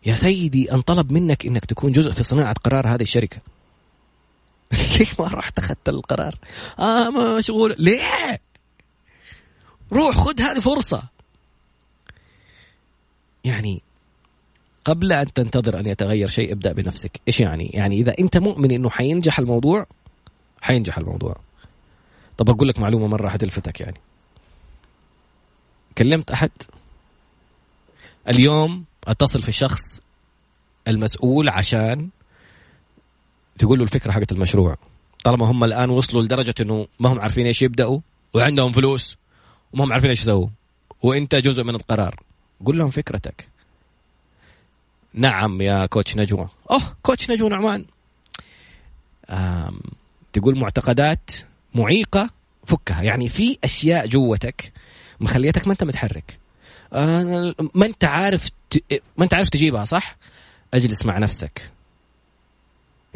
يا 0.06 0.16
سيدي 0.16 0.72
انطلب 0.72 1.12
منك 1.12 1.46
إنك 1.46 1.64
تكون 1.64 1.92
جزء 1.92 2.10
في 2.10 2.22
صناعة 2.22 2.54
قرار 2.64 2.86
هذه 2.88 3.02
الشركة. 3.02 3.38
ليش 4.98 5.20
ما 5.20 5.26
رحت 5.26 5.58
أخذت 5.58 5.88
القرار؟ 5.88 6.34
آه 6.78 7.10
مشغول. 7.10 7.74
ليه؟ 7.78 8.40
روح 9.92 10.16
خذ 10.16 10.40
هذه 10.40 10.60
فرصة. 10.60 11.02
يعني 13.44 13.82
قبل 14.84 15.12
أن 15.12 15.32
تنتظر 15.32 15.80
أن 15.80 15.86
يتغير 15.86 16.28
شيء 16.28 16.52
ابدأ 16.52 16.72
بنفسك. 16.72 17.20
إيش 17.28 17.40
يعني؟ 17.40 17.70
يعني 17.74 17.96
إذا 17.96 18.14
أنت 18.18 18.36
مؤمن 18.38 18.70
أنه 18.70 18.90
حينجح 18.90 19.38
الموضوع 19.38 19.86
حينجح 20.60 20.98
الموضوع. 20.98 21.36
طب 22.38 22.50
أقول 22.50 22.68
لك 22.68 22.78
معلومة 22.78 23.06
مرة 23.06 23.28
حتلفتك 23.28 23.80
يعني. 23.80 24.00
كلمت 25.98 26.30
أحد؟ 26.30 26.50
اليوم 28.28 28.84
أتصل 29.06 29.42
في 29.42 29.48
الشخص 29.48 30.00
المسؤول 30.88 31.48
عشان 31.48 32.08
تقول 33.58 33.78
له 33.78 33.84
الفكرة 33.84 34.12
حقت 34.12 34.32
المشروع. 34.32 34.76
طالما 35.24 35.46
هم 35.50 35.64
الآن 35.64 35.90
وصلوا 35.90 36.22
لدرجة 36.22 36.54
أنه 36.60 36.86
ما 37.00 37.12
هم 37.12 37.20
عارفين 37.20 37.46
إيش 37.46 37.62
يبدأوا 37.62 38.00
وعندهم 38.34 38.72
فلوس 38.72 39.16
وما 39.72 39.84
هم 39.84 39.92
عارفين 39.92 40.10
إيش 40.10 40.22
يسووا 40.22 40.48
وأنت 41.02 41.34
جزء 41.34 41.64
من 41.64 41.74
القرار. 41.74 42.22
قول 42.66 42.78
لهم 42.78 42.90
فكرتك. 42.90 43.48
نعم 45.14 45.60
يا 45.60 45.86
كوتش 45.86 46.16
نجوى. 46.16 46.48
أوه 46.70 46.96
كوتش 47.02 47.30
نجوى 47.30 47.48
نعمان. 47.48 47.84
تقول 50.32 50.58
معتقدات 50.58 51.30
معيقة 51.74 52.30
فكها. 52.66 53.02
يعني 53.02 53.28
في 53.28 53.58
أشياء 53.64 54.06
جوتك 54.06 54.72
مخليتك 55.20 55.66
ما 55.66 55.72
أنت 55.72 55.84
متحرك. 55.84 56.38
ما 57.74 57.86
أنت 57.86 58.04
عارف. 58.04 58.50
ما 59.16 59.24
أنت 59.24 59.34
عارف 59.34 59.48
تجيبها 59.48 59.84
صح؟ 59.84 60.16
أجلس 60.74 61.06
مع 61.06 61.18
نفسك. 61.18 61.70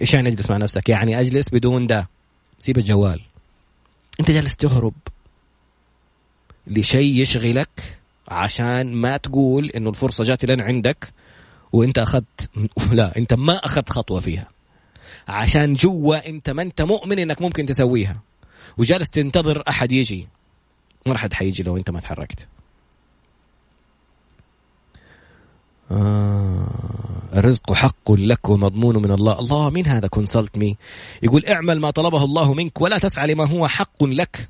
إيش 0.01 0.15
يعني 0.15 0.29
أجلس 0.29 0.51
مع 0.51 0.57
نفسك؟ 0.57 0.89
يعني 0.89 1.21
أجلس 1.21 1.49
بدون 1.49 1.87
ده. 1.87 2.09
سيب 2.61 2.79
الجوال. 2.79 3.21
أنت 4.21 4.31
جالس 4.31 4.57
تهرب 4.57 4.95
لشيء 6.67 7.23
يشغلك 7.23 7.99
عشان 8.29 8.95
ما 8.95 9.17
تقول 9.17 9.71
إنه 9.71 9.91
الفرصة 9.91 10.25
جات 10.25 10.45
لين 10.45 10.61
عندك 10.61 11.13
وأنت 11.73 11.99
أخذت 11.99 12.51
لا 12.93 13.17
أنت 13.17 13.35
ما 13.35 13.53
أخذت 13.53 13.91
خطوة 13.91 14.21
فيها. 14.21 14.49
عشان 15.29 15.75
جوا 15.75 16.29
أنت 16.29 16.51
ما 16.51 16.63
أنت 16.63 16.83
مؤمن 16.83 17.19
إنك 17.19 17.43
ممكن 17.43 17.67
تسويها. 17.67 18.21
وجالس 18.79 19.11
تنتظر 19.11 19.63
أحد 19.69 19.93
يجي. 19.93 20.29
ما 21.07 21.13
راح 21.13 21.29
حيجي 21.33 21.63
لو 21.63 21.77
أنت 21.77 21.91
ما 21.91 22.01
تحركت. 22.01 22.49
آه 25.91 26.69
الرزق 27.35 27.73
حق 27.73 28.13
لك 28.13 28.49
ومضمون 28.49 28.97
من 28.97 29.13
الله. 29.13 29.39
الله 29.39 29.71
مين 29.71 29.87
هذا 29.87 30.09
كونسلت 30.09 30.59
مي 30.59 30.77
يقول 31.23 31.47
اعمل 31.47 31.81
ما 31.81 31.91
طلبه 31.91 32.25
الله 32.25 32.55
منك 32.55 32.81
ولا 32.81 32.99
تسعى 32.99 33.27
لما 33.27 33.49
هو 33.49 33.69
حق 33.69 34.05
لك. 34.05 34.49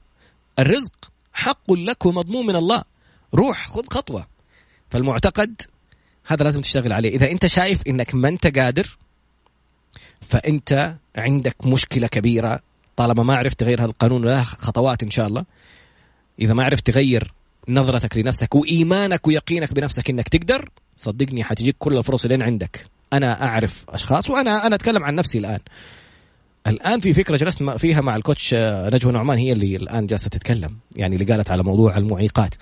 الرزق 0.59 1.11
حق 1.33 1.73
لك 1.73 2.07
ومضمون 2.07 2.47
من 2.47 2.57
الله. 2.57 2.85
روح 3.35 3.69
خذ 3.69 3.87
خطوة. 3.87 4.27
فالمعتقد 4.91 5.63
هذا 6.27 6.45
لازم 6.45 6.61
تشتغل 6.61 6.93
عليه. 6.93 7.11
إذا 7.11 7.31
أنت 7.31 7.47
شايف 7.47 7.83
أنك 7.87 8.15
ما 8.15 8.29
أنت 8.29 8.59
قادر 8.59 8.99
فأنت 10.21 10.97
عندك 11.17 11.67
مشكلة 11.67 12.07
كبيرة 12.07 12.61
طالما 12.99 13.23
ما 13.23 13.37
عرفت 13.37 13.61
تغير 13.61 13.81
هذا 13.81 13.87
القانون 13.87 14.25
له 14.25 14.43
خطوات 14.43 15.03
إن 15.03 15.11
شاء 15.11 15.27
الله. 15.27 15.45
إذا 16.41 16.55
ما 16.55 16.65
عرفت 16.65 16.87
تغير 16.87 17.33
نظرتك 17.69 18.17
لنفسك 18.17 18.55
وإيمانك 18.55 19.27
ويقينك 19.27 19.75
بنفسك 19.75 20.11
أنك 20.11 20.29
تقدر 20.29 20.69
صدقني 20.97 21.45
حتجيك 21.45 21.77
كل 21.79 21.97
الفرص 21.97 22.25
اللي 22.25 22.45
عندك. 22.45 22.87
أنا 23.13 23.43
أعرف 23.43 23.85
أشخاص 23.89 24.31
وأنا 24.31 24.67
أنا 24.67 24.75
أتكلم 24.75 25.05
عن 25.05 25.15
نفسي 25.15 25.39
الآن. 25.39 25.59
الآن 26.67 27.01
في 27.01 27.13
فكرة 27.13 27.37
جلست 27.37 27.63
فيها 27.63 28.01
مع 28.01 28.17
الكوتش 28.17 28.55
آه، 28.55 28.91
نجوى 28.95 29.13
نعمان 29.13 29.39
هي 29.39 29.53
اللي 29.53 29.77
الآن 29.77 30.07
جالسة 30.07 30.29
تتكلم 30.29 30.77
يعني 30.97 31.17
اللي 31.17 31.35
قالت 31.35 31.51
على 31.51 31.63
موضوع 31.63 31.97
المعيقات. 31.97 32.55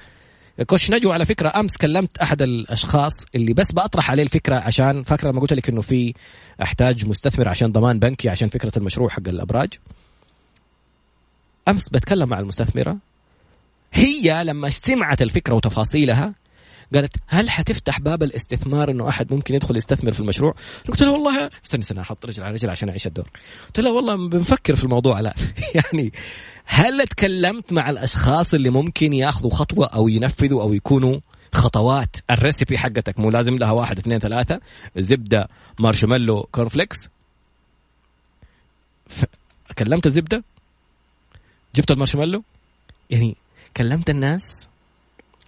كوتش 0.67 0.91
نجوى 0.91 1.13
على 1.13 1.25
فكرة 1.25 1.53
أمس 1.61 1.77
كلمت 1.77 2.19
أحد 2.19 2.43
الأشخاص 2.43 3.13
اللي 3.35 3.53
بس 3.53 3.73
بطرح 3.73 4.11
عليه 4.11 4.23
الفكرة 4.23 4.57
عشان 4.57 5.03
فاكرة 5.03 5.31
لما 5.31 5.41
قلت 5.41 5.53
لك 5.53 5.69
إنه 5.69 5.81
في 5.81 6.15
أحتاج 6.63 7.09
مستثمر 7.09 7.49
عشان 7.49 7.73
ضمان 7.73 7.99
بنكي 7.99 8.29
عشان 8.29 8.49
فكرة 8.49 8.73
المشروع 8.77 9.09
حق 9.09 9.29
الأبراج؟ 9.29 9.69
أمس 11.69 11.89
بتكلم 11.89 12.29
مع 12.29 12.39
المستثمرة 12.39 12.99
هي 13.93 14.45
لما 14.45 14.71
سمعت 14.71 15.23
الفكرة 15.23 15.55
وتفاصيلها 15.55 16.35
قالت 16.95 17.17
هل 17.27 17.51
حتفتح 17.51 18.01
باب 18.01 18.23
الاستثمار 18.23 18.91
إنه 18.91 19.09
أحد 19.09 19.33
ممكن 19.33 19.55
يدخل 19.55 19.77
يستثمر 19.77 20.13
في 20.13 20.21
المشروع؟ 20.21 20.55
قلت 20.89 21.03
لها 21.03 21.11
والله 21.11 21.51
استنى 21.65 21.83
استنى 21.83 22.01
أحط 22.01 22.27
رجل 22.27 22.43
على 22.43 22.55
رجل 22.55 22.71
عشان 22.71 22.89
أعيش 22.89 23.07
الدور. 23.07 23.31
قلت 23.67 23.81
لها 23.81 23.93
والله 23.93 24.29
بنفكر 24.29 24.77
في 24.77 24.85
الموضوع 24.85 25.21
لا 25.21 25.35
يعني 25.75 26.13
هل 26.65 27.07
تكلمت 27.07 27.73
مع 27.73 27.91
الأشخاص 27.91 28.55
اللي 28.55 28.71
ممكن 28.71 29.13
ياخذوا 29.13 29.51
خطوة 29.51 29.87
أو 29.87 30.09
ينفذوا 30.09 30.63
أو 30.63 30.73
يكونوا 30.73 31.21
خطوات 31.55 32.17
ال 32.31 32.38
recipe 32.38 32.79
حقتك 32.79 33.19
مو 33.19 33.31
لازم 33.31 33.59
لها 33.59 33.71
واحد 33.71 33.99
اثنين 33.99 34.19
ثلاثة 34.19 34.61
زبدة 34.97 35.49
marshmallow 35.81 36.43
corn 36.53 36.69
flakes. 36.69 36.97
كلمت 39.79 40.07
الزبده 40.07 40.45
جبت 41.77 41.91
المارشميلو؟ 41.91 42.43
يعني 43.11 43.37
كلمت 43.77 44.11
الناس 44.11 44.69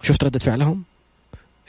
شفت 0.01 0.23
ردة 0.23 0.39
فعلهم 0.39 0.83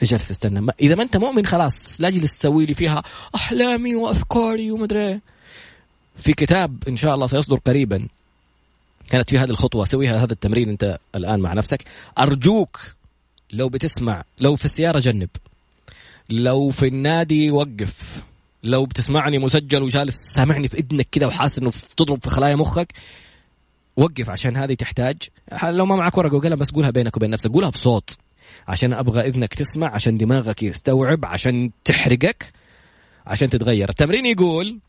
جالس 0.03 0.27
تستنى 0.27 0.61
ما 0.61 0.73
إذا 0.79 0.95
ما 0.95 1.03
أنت 1.03 1.17
مؤمن 1.17 1.45
خلاص 1.45 2.01
لا 2.01 2.09
تجلس 2.09 2.39
تسوي 2.39 2.65
لي 2.65 2.73
فيها 2.73 3.03
أحلامي 3.35 3.95
وأفكاري 3.95 4.71
ومدري. 4.71 5.19
في 6.17 6.33
كتاب 6.33 6.83
إن 6.87 6.95
شاء 6.95 7.15
الله 7.15 7.27
سيصدر 7.27 7.55
قريبا. 7.55 8.07
كانت 9.09 9.29
في 9.29 9.37
هذه 9.37 9.49
الخطوة. 9.49 9.85
سويها 9.85 10.23
هذا 10.23 10.33
التمرين 10.33 10.69
أنت 10.69 10.97
الآن 11.15 11.39
مع 11.39 11.53
نفسك. 11.53 11.83
أرجوك 12.19 12.79
لو 13.53 13.69
بتسمع 13.69 14.23
لو 14.39 14.55
في 14.55 14.65
السيارة 14.65 14.99
جنب. 14.99 15.29
لو 16.29 16.69
في 16.69 16.87
النادي 16.87 17.51
وقف. 17.51 18.23
لو 18.63 18.85
بتسمعني 18.85 19.39
مسجل 19.39 19.83
وجالس 19.83 20.15
سامعني 20.35 20.67
في 20.67 20.77
إذنك 20.77 21.07
كذا 21.11 21.25
وحاسس 21.25 21.59
إنه 21.59 21.71
تضرب 21.97 22.23
في 22.23 22.29
خلايا 22.29 22.55
مخك. 22.55 22.93
وقف 23.97 24.29
عشان 24.29 24.57
هذه 24.57 24.73
تحتاج. 24.73 25.17
لو 25.63 25.85
ما 25.85 25.95
معك 25.95 26.17
ورقة 26.17 26.35
وقلم 26.35 26.55
بس 26.55 26.71
قولها 26.71 26.89
بينك 26.89 27.17
وبين 27.17 27.29
نفسك 27.29 27.51
قولها 27.51 27.69
بصوت. 27.69 28.17
عشان 28.67 28.93
أبغى 28.93 29.27
إذنك 29.27 29.53
تسمع 29.53 29.93
عشان 29.93 30.17
دماغك 30.17 30.63
يستوعب 30.63 31.25
عشان 31.25 31.71
تحرقك 31.85 32.53
عشان 33.25 33.49
تتغير. 33.49 33.89
التمرين 33.89 34.25
يقول 34.25 34.79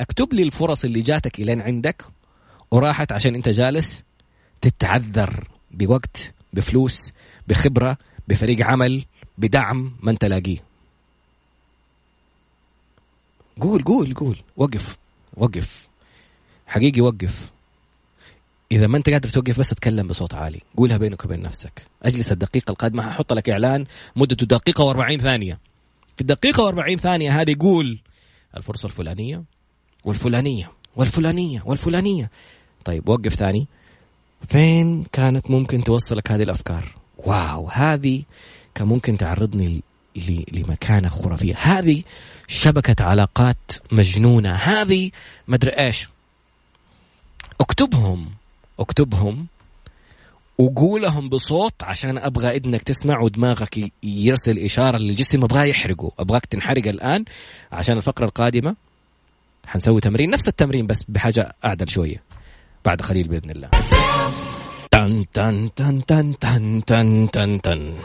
اكتب 0.00 0.34
لي 0.34 0.42
الفرص 0.42 0.84
اللي 0.84 1.00
جاتك 1.00 1.40
إلين 1.40 1.60
عندك 1.60 2.04
وراحت 2.70 3.12
عشان 3.12 3.34
أنت 3.34 3.48
جالس 3.48 4.02
تتعذر 4.60 5.48
بوقت 5.70 6.34
بفلوس 6.52 7.12
بخبرة 7.48 7.96
بفريق 8.28 8.66
عمل 8.66 9.04
بدعم 9.38 9.96
ما 10.02 10.10
أنت 10.10 10.24
لاقيه. 10.24 10.58
قول 13.60 13.82
قول 13.82 14.14
قول. 14.14 14.38
وقف 14.56 14.98
وقف. 15.36 15.88
حقيقي 16.66 17.00
وقف. 17.00 17.53
إذا 18.72 18.86
ما 18.86 18.96
أنت 18.96 19.10
قادر 19.10 19.28
توقف 19.28 19.58
بس 19.58 19.68
تتكلم 19.68 20.06
بصوت 20.06 20.34
عالي. 20.34 20.60
قولها 20.76 20.96
بينك 20.96 21.24
وبين 21.24 21.42
نفسك. 21.42 21.86
أجلس 22.02 22.32
الدقيقة 22.32 22.70
القادمة 22.70 23.02
ححط 23.02 23.32
لك 23.32 23.50
إعلان 23.50 23.86
مدته 24.16 24.46
دقيقة 24.46 24.92
و40 24.92 25.22
ثانية. 25.22 25.58
في 26.14 26.20
الدقيقة 26.20 26.72
و40 26.72 27.00
ثانية 27.00 27.40
هذه 27.40 27.56
قول 27.60 27.98
الفرصة 28.56 28.86
الفلانية 28.86 29.42
والفلانية 30.04 30.72
والفلانية 30.96 31.62
والفلانية. 31.66 32.30
طيب 32.84 33.08
وقف 33.08 33.34
ثاني. 33.34 33.68
فين 34.48 35.04
كانت 35.12 35.50
ممكن 35.50 35.84
توصلك 35.84 36.32
هذه 36.32 36.42
الأفكار؟ 36.42 36.94
واو 37.18 37.68
هذه 37.68 38.22
كان 38.74 38.88
ممكن 38.88 39.16
تعرضني 39.16 39.82
لمكانة 40.52 41.08
خرافية. 41.08 41.54
هذه 41.56 42.02
شبكة 42.48 43.04
علاقات 43.04 43.72
مجنونة. 43.92 44.54
هذه 44.54 45.10
مدري 45.48 45.70
إيش. 45.70 46.08
اكتبهم. 47.60 48.30
اكتبهم 48.78 49.46
وقولهم 50.58 51.28
بصوت 51.28 51.82
عشان 51.82 52.18
أبغى 52.18 52.56
اذنك 52.56 52.82
تسمع 52.82 53.20
ودماغك 53.20 53.92
يرسل 54.02 54.58
إشارة 54.58 54.98
للجسم 54.98 55.44
أبغاه 55.44 55.64
يحرقه. 55.64 56.12
أبغاك 56.18 56.46
تنحرق 56.46 56.88
الآن 56.88 57.24
عشان 57.72 57.96
الفقرة 57.96 58.24
القادمة. 58.24 58.76
حنسوي 59.66 60.00
تمرين 60.00 60.30
نفس 60.30 60.48
التمرين 60.48 60.86
بس 60.86 61.04
بحاجة 61.08 61.54
أعدل 61.64 61.88
شوية. 61.88 62.22
بعد 62.84 63.00
قليل 63.00 63.28
بإذن 63.28 63.50
الله. 63.50 63.70
تن 64.90 65.24
تن 65.32 65.70
تن 65.76 66.06
تن 66.06 66.34
تن 66.40 66.82
تن 66.86 67.30
تن 67.32 67.60
تن. 67.60 67.96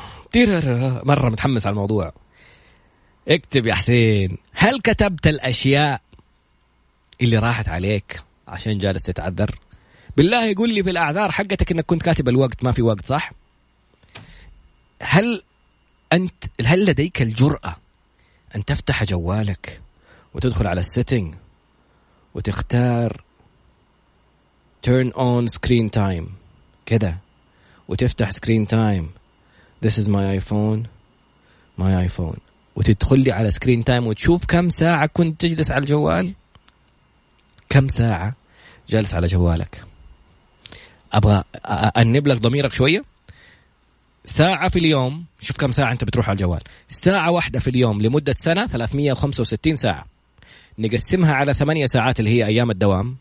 مرة 1.04 1.30
متحمس 1.30 1.66
على 1.66 1.74
الموضوع. 1.74 2.14
اكتب 3.28 3.66
يا 3.66 3.74
حسين 3.74 4.38
هل 4.54 4.82
كتبت 4.82 5.28
الأشياء 5.28 6.02
اللي 7.22 7.38
راحت 7.38 7.70
عليك 7.70 8.22
عشان 8.48 8.78
جالس 8.78 9.04
تتعذر؟ 9.04 9.60
بالله 10.20 10.46
يقول 10.46 10.74
لي 10.74 10.84
في 10.84 10.90
الأعذار 10.90 11.32
حقتك 11.32 11.72
إنك 11.72 11.86
كنت 11.86 12.02
كاتب 12.02 12.30
الوقت 12.30 12.64
ما 12.64 12.72
في 12.72 12.82
وقت 12.82 13.06
صح؟ 13.06 13.32
هل 15.02 15.44
أنت 16.14 16.44
هل 16.66 16.86
لديك 16.86 17.22
الجرأة 17.22 17.76
أن 18.56 18.66
تفتح 18.66 19.04
جوالك 19.04 19.82
وتدخل 20.34 20.68
على 20.68 20.80
ال 20.80 20.87
setting 20.87 21.36
وتختار 22.36 23.24
turn 24.88 25.12
on 25.14 25.48
screen 25.58 25.90
time 26.00 26.26
كده 26.86 27.18
وتفتح 27.88 28.32
screen 28.32 28.68
time 28.68 29.10
This 29.86 29.98
is 29.98 30.08
my 30.08 30.40
iPhone 30.40 30.88
my 31.80 32.10
iPhone. 32.10 32.40
وتدخل 32.76 33.20
لي 33.20 33.32
على 33.32 33.52
screen 33.52 33.84
time 33.84 34.08
وتشوف 34.08 34.46
كم 34.46 34.70
ساعة 34.70 35.06
كنت 35.06 35.42
تجلس 35.42 35.72
على 35.72 35.82
الجوال؟ 35.82 36.34
كم 37.70 37.88
ساعة 37.88 38.36
جالس 38.90 39.14
على 39.14 39.28
جوالك؟ 39.28 39.89
أبغى 41.14 41.44
أنب 41.98 42.28
لك 42.28 42.38
ضميرك 42.38 42.72
شوية. 42.72 43.04
ساعة 44.26 44.70
في 44.70 44.80
اليوم 44.80 45.26
شوف 45.42 45.58
كم 45.58 45.72
ساعة 45.72 45.92
أنت 45.92 46.04
بتروح 46.04 46.30
على 46.30 46.36
الجوال. 46.36 46.62
ساعة 46.90 47.32
واحدة 47.32 47.60
في 47.60 47.70
اليوم 47.70 48.02
لمدة 48.02 48.36
سنة 48.38 48.68
365 48.68 49.76
ساعة. 49.76 50.06
نقسمها 50.80 51.34
على 51.34 51.54
ثمانية 51.54 51.86
ساعات 51.86 52.20
اللي 52.20 52.30
هي 52.30 52.46
أيام 52.46 52.72
الدوام. 52.72 53.16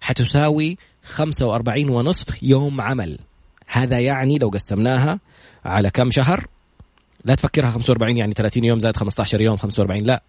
حتساوي 0.00 0.76
45 1.02 1.88
ونصف 1.88 2.42
يوم 2.42 2.80
عمل. 2.80 3.18
هذا 3.66 4.00
يعني 4.00 4.38
لو 4.38 4.48
قسمناها 4.48 5.20
على 5.64 5.90
كم 5.90 6.10
شهر؟ 6.10 6.46
لا 7.24 7.34
تفكرها 7.34 7.70
45 7.70 8.16
يعني 8.16 8.34
30 8.34 8.64
يوم 8.64 8.78
زائد 8.78 8.96
15 8.96 9.40
يوم 9.40 9.56
45 9.56 10.02
لا. 10.02 10.22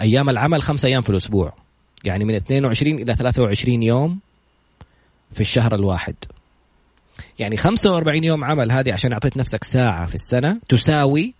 أيام 0.00 0.30
العمل 0.30 0.62
خمس 0.62 0.84
أيام 0.84 1.02
في 1.02 1.10
الأسبوع. 1.10 1.52
يعني 2.04 2.24
من 2.24 2.34
22 2.34 2.94
إلى 2.94 3.14
23 3.14 3.82
يوم 3.82 4.18
في 5.34 5.40
الشهر 5.40 5.74
الواحد. 5.74 6.14
يعني 7.38 7.56
45 7.56 8.24
يوم 8.24 8.44
عمل 8.44 8.72
هذه 8.72 8.92
عشان 8.92 9.12
أعطيت 9.12 9.36
نفسك 9.36 9.64
ساعة 9.64 10.06
في 10.06 10.14
السنة 10.14 10.60
تساوي 10.68 11.34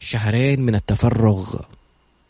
شهرين 0.00 0.60
من 0.60 0.74
التفرغ. 0.74 1.60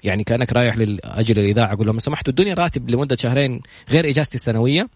يعني 0.05 0.25
كأنك 0.25 0.53
رايح 0.53 0.77
لاجل 0.77 1.39
الإذاعة 1.39 1.73
أقول 1.73 1.87
لهم 1.87 1.99
سمحتوا 1.99 2.33
ادوني 2.33 2.53
راتب 2.53 2.91
لمدة 2.91 3.17
شهرين 3.17 3.61
غير 3.91 4.09
إجازتي 4.09 4.35
السنوية 4.35 4.89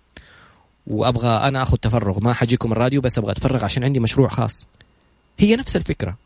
وأبغى 0.86 1.48
أنا 1.48 1.62
آخذ 1.62 1.76
تفرغ. 1.76 2.20
ما 2.20 2.32
حجيكم 2.32 2.72
الراديو 2.72 3.00
بس 3.00 3.18
أبغى 3.18 3.32
أتفرغ 3.32 3.64
عشان 3.64 3.84
عندي 3.84 4.00
مشروع 4.00 4.28
خاص. 4.28 4.66
هي 5.38 5.56
نفس 5.56 5.76
الفكرة. 5.76 6.16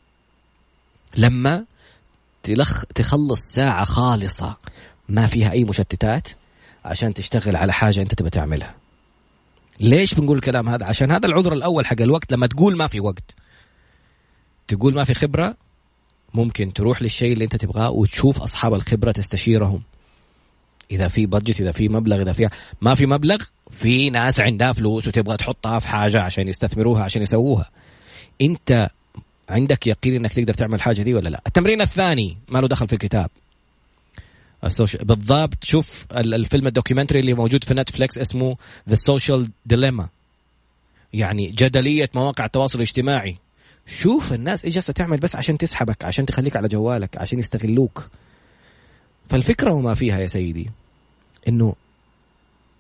لما 1.17 1.65
تلخ 2.43 2.85
تخلص 2.95 3.41
ساعة 3.41 3.85
خالصة 3.85 4.57
ما 5.09 5.27
فيها 5.27 5.53
أي 5.53 5.65
مشتتات 5.65 6.29
عشان 6.85 7.15
تشتغل 7.15 7.57
على 7.57 7.73
حاجة 7.73 8.03
أنت 8.03 8.15
تبغى 8.15 8.31
تعملها. 8.31 8.84
ليش 9.81 10.15
بنقول 10.15 10.37
الكلام 10.37 10.69
هذا؟ 10.69 10.87
عشان 10.87 11.11
هذا 11.11 11.27
العذر 11.27 11.53
الأول 11.53 11.87
حق 11.87 12.01
الوقت 12.01 12.33
لما 12.33 12.47
تقول 12.47 12.77
ما 12.77 12.87
في 12.87 13.01
وقت. 13.01 13.35
تقول 14.69 14.95
ما 14.95 15.05
في 15.05 15.15
خبرة 15.15 15.55
ممكن 16.35 16.73
تروح 16.73 17.03
للشيء 17.03 17.33
اللي 17.33 17.45
أنت 17.45 17.57
تبغاه 17.57 17.91
وتشوف 17.91 18.41
أصحاب 18.41 18.75
الخبرة 18.75 19.13
تستشيرهم. 19.13 19.83
إذا 20.91 21.09
في 21.09 21.27
بادجت 21.27 21.61
إذا 21.61 21.73
في 21.73 21.89
مبلغ 21.89 22.23
إذا 22.23 22.33
في 22.33 22.49
ما 22.81 22.95
في 22.95 23.07
مبلغ 23.07 23.39
في 23.71 24.11
ناس 24.11 24.41
عندها 24.41 24.73
فلوس 24.73 25.09
وتبغى 25.09 25.37
تحطها 25.37 25.79
في 25.79 25.89
حاجة 25.89 26.23
عشان 26.23 26.49
يستثمروها 26.49 27.03
عشان 27.03 27.23
يسووها. 27.23 27.71
أنت 28.41 28.91
عندك 29.49 29.87
يقين 29.87 30.15
إنك 30.15 30.33
تقدر 30.33 30.55
تعمل 30.55 30.83
حاجة 30.83 31.03
دي 31.03 31.15
ولا 31.15 31.29
لا؟ 31.29 31.43
التمرين 31.47 31.81
الثاني 31.81 32.39
ما 32.51 32.59
له 32.59 32.69
دخل 32.69 32.89
في 32.89 32.93
الكتاب. 32.93 33.31
بالضبط. 35.03 35.65
شوف 35.65 36.07
الفيلم 36.13 36.67
ال 36.67 36.71
documentary 36.71 37.21
اللي 37.21 37.35
موجود 37.35 37.65
في 37.65 37.75
نتفليكس 37.75 38.19
اسمه 38.19 38.57
The 38.89 38.95
Social 38.95 39.51
Dilemma 39.67 40.09
يعني 41.13 41.51
جدلية 41.51 42.11
مواقع 42.15 42.45
التواصل 42.45 42.79
الاجتماعي. 42.79 43.37
شوف 43.87 44.33
الناس 44.33 44.65
إيش 44.65 44.75
جالسة 44.75 44.93
تعمل 44.93 45.19
بس 45.19 45.37
عشان 45.37 45.59
تسحبك 45.59 46.05
عشان 46.05 46.27
تخليك 46.27 46.57
على 46.57 46.69
جوالك 46.69 47.19
عشان 47.19 47.39
يستغلوك. 47.39 48.09
فالفكرة 49.29 49.73
وما 49.73 49.95
فيها 49.95 50.19
يا 50.19 50.27
سيدي 50.27 50.71
إنه 51.49 51.75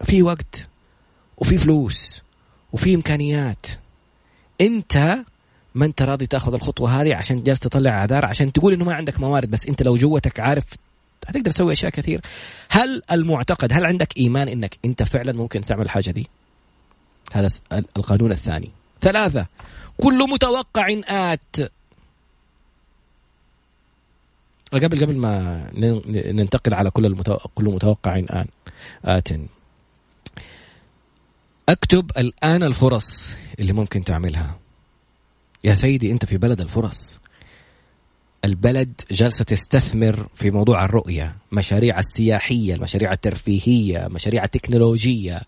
في 0.04 0.22
وقت 0.22 0.68
وفي 1.36 1.58
فلوس 1.58 2.22
وفي 2.72 2.94
إمكانيات. 2.94 3.66
أنت 4.60 5.24
ما 5.74 5.84
أنت 5.84 6.02
راضي 6.02 6.26
تأخذ 6.26 6.54
الخطوة 6.54 7.02
هذه 7.02 7.14
عشان 7.14 7.42
جالس 7.42 7.60
تطلع 7.60 7.90
اعذار 7.90 8.24
عشان 8.24 8.52
تقول 8.52 8.72
إنه 8.72 8.84
ما 8.84 8.94
عندك 8.94 9.20
موارد 9.20 9.50
بس 9.50 9.66
أنت 9.66 9.82
لو 9.82 9.96
جوتك 9.96 10.40
عارف 10.40 10.64
هتقدر 11.26 11.50
تسوي 11.50 11.72
أشياء 11.72 11.92
كثير. 11.92 12.20
هل 12.68 13.02
المعتقد 13.10 13.72
هل 13.72 13.86
عندك 13.86 14.18
إيمان 14.18 14.48
إنك 14.48 14.78
أنت 14.84 15.02
فعلا 15.02 15.32
ممكن 15.32 15.60
تعمل 15.60 15.82
الحاجة 15.82 16.10
دي؟ 16.10 16.28
هذا 17.32 17.48
القانون 17.72 18.32
الثاني. 18.32 18.70
ثلاثة 19.00 19.46
كل 19.96 20.18
متوقع 20.30 21.00
آت. 21.08 21.72
قبل 24.72 25.00
قبل 25.04 25.16
ما 25.16 25.66
ننتقل 26.08 26.74
على 26.74 26.90
كل 26.90 27.06
المتوقع 27.06 27.50
كل 27.54 27.64
متوقع 27.64 28.18
آن 28.18 28.46
آت. 29.04 29.28
اكتب 31.68 32.10
الآن 32.16 32.62
الفرص 32.62 33.34
اللي 33.60 33.72
ممكن 33.72 34.04
تعملها. 34.04 34.58
يا 35.64 35.74
سيدي 35.74 36.10
أنت 36.10 36.24
في 36.24 36.36
بلد 36.36 36.60
الفرص. 36.60 37.20
البلد 38.44 39.00
جالسة 39.10 39.44
تستثمر 39.44 40.26
في 40.34 40.50
موضوع 40.50 40.84
الرؤية 40.84 41.36
مشاريع 41.52 41.98
السياحية 41.98 42.74
المشاريع 42.74 43.12
الترفيهية 43.12 44.08
مشاريع 44.10 44.44
التكنولوجية. 44.44 45.42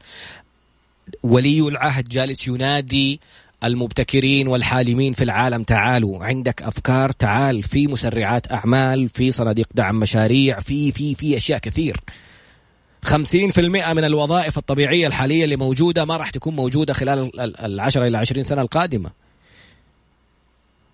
ولي 1.23 1.61
العهد 1.61 2.09
جالس 2.09 2.49
ينادي 2.49 3.21
المبتكرين 3.65 4.49
والحالمين 4.49 5.13
في 5.13 5.25
العالم 5.25 5.63
تعالوا 5.63 6.25
عندك 6.25 6.63
أفكار 6.63 7.13
تعال 7.13 7.63
في 7.63 7.87
مسرعات 7.87 8.53
أعمال 8.53 9.09
في 9.09 9.31
صناديق 9.31 9.69
دعم 9.75 10.01
مشاريع 10.01 10.61
في 10.61 10.93
في 10.93 11.15
في 11.15 11.37
أشياء 11.37 11.59
كثير. 11.59 12.01
من 13.95 14.05
الوظائف 14.05 14.59
الطبيعية 14.59 15.07
الحالية 15.07 15.45
اللي 15.45 15.57
موجودة 15.57 16.05
ما 16.05 16.17
راح 16.17 16.31
تكون 16.31 16.57
موجودة 16.57 16.93
خلال 16.93 17.41
العشرة 17.41 18.07
إلى 18.07 18.19
عشرين 18.19 18.43
سنة 18.43 18.63
القادمة. 18.63 19.11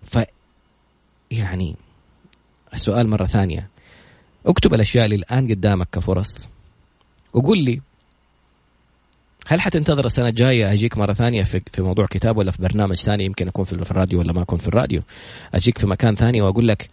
ف 0.05 0.17
يعني 1.31 1.75
السؤال 2.73 3.07
مرة 3.07 3.25
ثانية. 3.25 3.69
اكتب 4.45 4.73
الأشياء 4.73 5.05
اللي 5.05 5.15
الآن 5.15 5.47
قدامك 5.51 5.87
كفرص. 5.91 6.49
وقول 7.33 7.59
لي 7.59 7.81
هل 9.47 9.61
حتنتظر 9.61 10.05
السنة 10.05 10.27
الجاية 10.27 10.73
أجيك 10.73 10.97
مرة 10.97 11.13
ثانية 11.13 11.43
في, 11.43 11.61
في 11.73 11.81
موضوع 11.81 12.05
كتاب 12.05 12.37
ولا 12.37 12.51
في 12.51 12.61
برنامج 12.61 12.95
ثاني؟ 12.95 13.25
يمكن 13.25 13.47
أكون 13.47 13.65
في 13.65 13.73
الراديو 13.73 14.19
ولا 14.19 14.33
ما 14.33 14.41
أكون 14.41 14.59
في 14.59 14.67
الراديو. 14.67 15.01
أجيك 15.53 15.77
في 15.77 15.87
مكان 15.87 16.15
ثاني 16.15 16.41
وأقول 16.41 16.67
لك 16.67 16.89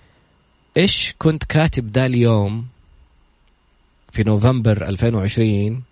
إيش 0.76 1.14
كنت 1.18 1.44
كاتب 1.44 1.90
ذا 1.90 2.06
اليوم 2.06 2.66
في 4.12 4.22
نوفمبر 4.22 4.88
2020 4.88 5.82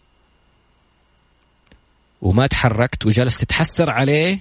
وما 2.23 2.47
تحركت 2.47 3.07
وجالس 3.07 3.37
تتحسر 3.37 3.91
عليه 3.91 4.39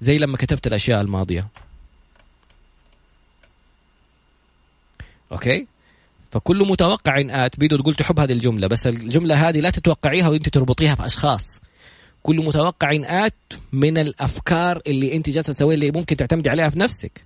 زي 0.00 0.16
لما 0.16 0.36
كتبت 0.36 0.66
الأشياء 0.66 1.00
الماضية. 1.00 1.48
أوكي؟ 5.32 5.66
فكل 6.30 6.66
متوقع 6.68 7.22
ات 7.46 7.58
بيدو 7.58 7.76
تقول 7.76 7.94
تحب 7.94 8.20
هذه 8.20 8.32
الجملة 8.32 8.66
بس 8.66 8.86
الجملة 8.86 9.48
هذه 9.48 9.60
لا 9.60 9.70
تتوقعيها 9.70 10.28
وأنت 10.28 10.48
تربطيها 10.48 10.94
في 10.94 11.06
أشخاص 11.06 11.60
كل 12.22 12.36
متوقع 12.36 12.90
آت 13.26 13.34
من 13.72 13.98
الأفكار 13.98 14.82
اللي 14.86 15.16
أنت 15.16 15.30
جالسة 15.30 15.52
تسويها 15.52 15.74
اللي 15.74 15.90
ممكن 15.90 16.16
تعتمدي 16.16 16.50
عليها 16.50 16.68
في 16.68 16.78
نفسك. 16.78 17.24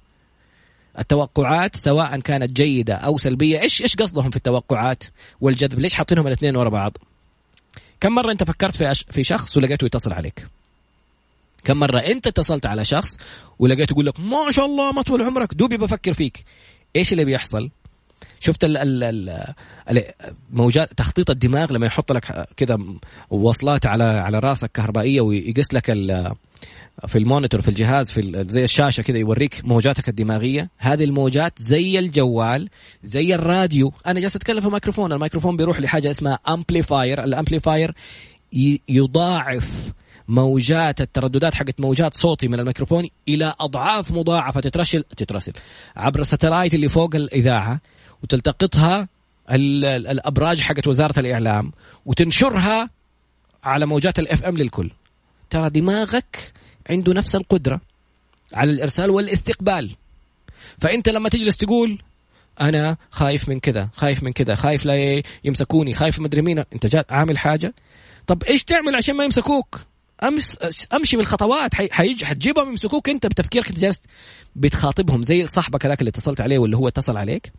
التوقعات 0.98 1.76
سواء 1.76 2.20
كانت 2.20 2.52
جيدة 2.52 2.94
أو 2.94 3.18
سلبية 3.18 3.60
إيش 3.60 3.82
إيش 3.82 3.96
قصدهم 3.96 4.30
في 4.30 4.36
التوقعات 4.36 5.04
والجذب؟ 5.40 5.78
ليش 5.78 5.94
حاطينهم 5.94 6.26
الاثنين 6.26 6.56
ورا 6.56 6.68
بعض؟ 6.68 6.96
كم 8.00 8.12
مرة 8.12 8.32
أنت 8.32 8.44
فكرت 8.44 8.76
في, 8.76 8.90
أش... 8.90 9.06
في 9.10 9.22
شخص 9.22 9.56
ولقيته 9.56 9.84
يتصل 9.84 10.12
عليك؟ 10.12 10.46
كم 11.64 11.76
مرة 11.76 12.00
أنت 12.00 12.26
اتصلت 12.26 12.66
على 12.66 12.84
شخص 12.84 13.16
ولقيته 13.58 13.92
يقول 13.92 14.06
لك 14.06 14.20
ما 14.20 14.50
شاء 14.50 14.66
الله 14.66 14.92
ما 14.92 15.02
طول 15.02 15.22
عمرك 15.22 15.54
دوبي 15.54 15.76
بفكر 15.76 16.12
فيك. 16.12 16.44
إيش 16.96 17.12
اللي 17.12 17.24
بيحصل؟ 17.24 17.70
شفت 18.46 18.64
ال 18.64 18.76
ال 18.76 19.04
ال 19.90 20.02
موجات 20.50 20.92
تخطيط 20.96 21.30
الدماغ 21.30 21.72
لما 21.72 21.86
يحط 21.86 22.12
لك 22.12 22.48
كذا 22.56 22.78
وصلات 23.30 23.86
على 23.86 24.04
على 24.04 24.38
راسك 24.38 24.70
كهربائية 24.72 25.20
ويقيس 25.20 25.74
لك 25.74 25.84
في 27.06 27.18
ال 27.18 27.23
monitor 27.23 27.60
في 27.60 27.68
الجهاز 27.68 28.10
في 28.10 28.44
زي 28.48 28.64
الشاشة 28.64 29.02
كذا 29.02 29.18
يوريك 29.18 29.60
موجاتك 29.64 30.08
الدماغية. 30.08 30.70
هذه 30.78 31.04
الموجات 31.04 31.52
زي 31.58 31.98
الجوال 31.98 32.68
زي 33.02 33.34
الراديو. 33.34 33.92
أنا 34.06 34.20
جالس 34.20 34.36
أتكلم 34.36 34.60
في 34.60 34.68
ميكروفون 34.68 35.12
الميكروفون 35.12 35.56
بيروح 35.56 35.80
لحاجة 35.80 36.10
اسمها 36.10 36.38
amplifier 36.48 37.24
ال 37.24 37.31
amplifier 37.31 37.94
يضاعف 38.88 39.92
موجات 40.28 41.00
الترددات 41.00 41.54
حقت 41.54 41.80
موجات 41.80 42.14
صوتي 42.14 42.48
من 42.48 42.60
الميكروفون 42.60 43.08
إلى 43.28 43.54
أضعاف 43.60 44.12
مضاعفة 44.12 44.60
تترسل 44.60 45.02
تترسل. 45.02 45.52
عبر 45.96 46.20
الستلايت 46.20 46.74
اللي 46.74 46.88
فوق 46.88 47.14
الإذاعة 47.14 47.80
وتلتقطها 48.22 49.08
الأبراج 49.50 50.60
حقت 50.60 50.86
وزارة 50.86 51.20
الإعلام 51.20 51.72
وتنشرها 52.06 52.90
على 53.64 53.86
موجات 53.86 54.18
ال 54.18 54.44
FM 54.44 54.56
للكل. 54.56 54.90
ترى 55.50 55.70
دماغك 55.70 56.52
عنده 56.90 57.12
نفس 57.12 57.34
القدرة 57.34 57.80
على 58.52 58.70
الإرسال 58.70 59.10
والاستقبال. 59.10 59.96
فأنت 60.78 61.08
لما 61.08 61.28
تجلس 61.28 61.56
تقول 61.56 61.98
أنا 62.60 62.96
خايف 63.10 63.48
من 63.48 63.60
كذا 63.60 63.88
خايف 63.94 64.22
من 64.22 64.32
كذا 64.32 64.54
خايف 64.54 64.86
لا 64.86 65.22
يمسكوني 65.44 65.92
خايف 65.92 66.20
مدري 66.20 66.42
مين 66.42 66.58
أنت 66.58 66.86
جات 66.86 67.12
عامل 67.12 67.38
حاجة. 67.38 67.74
طب 68.26 68.44
إيش 68.44 68.64
تعمل 68.64 68.94
عشان 68.96 69.16
ما 69.16 69.24
يمسكوك؟ 69.24 69.80
امس 70.22 70.58
أمشي 70.94 71.16
بالخطوات 71.16 71.74
حيجي 71.74 72.26
حتجيبهم 72.26 72.68
يمسكوك 72.68 73.08
أنت 73.08 73.26
بتفكيرك 73.26 73.68
أنت 73.68 73.78
جالس 73.78 74.00
بتخاطبهم 74.56 75.22
زي 75.22 75.46
صاحبك 75.46 75.86
هذاك 75.86 76.00
اللي 76.00 76.08
اتصلت 76.08 76.40
عليه 76.40 76.58
واللي 76.58 76.76
هو 76.76 76.88
اتصل 76.88 77.16
عليك. 77.16 77.52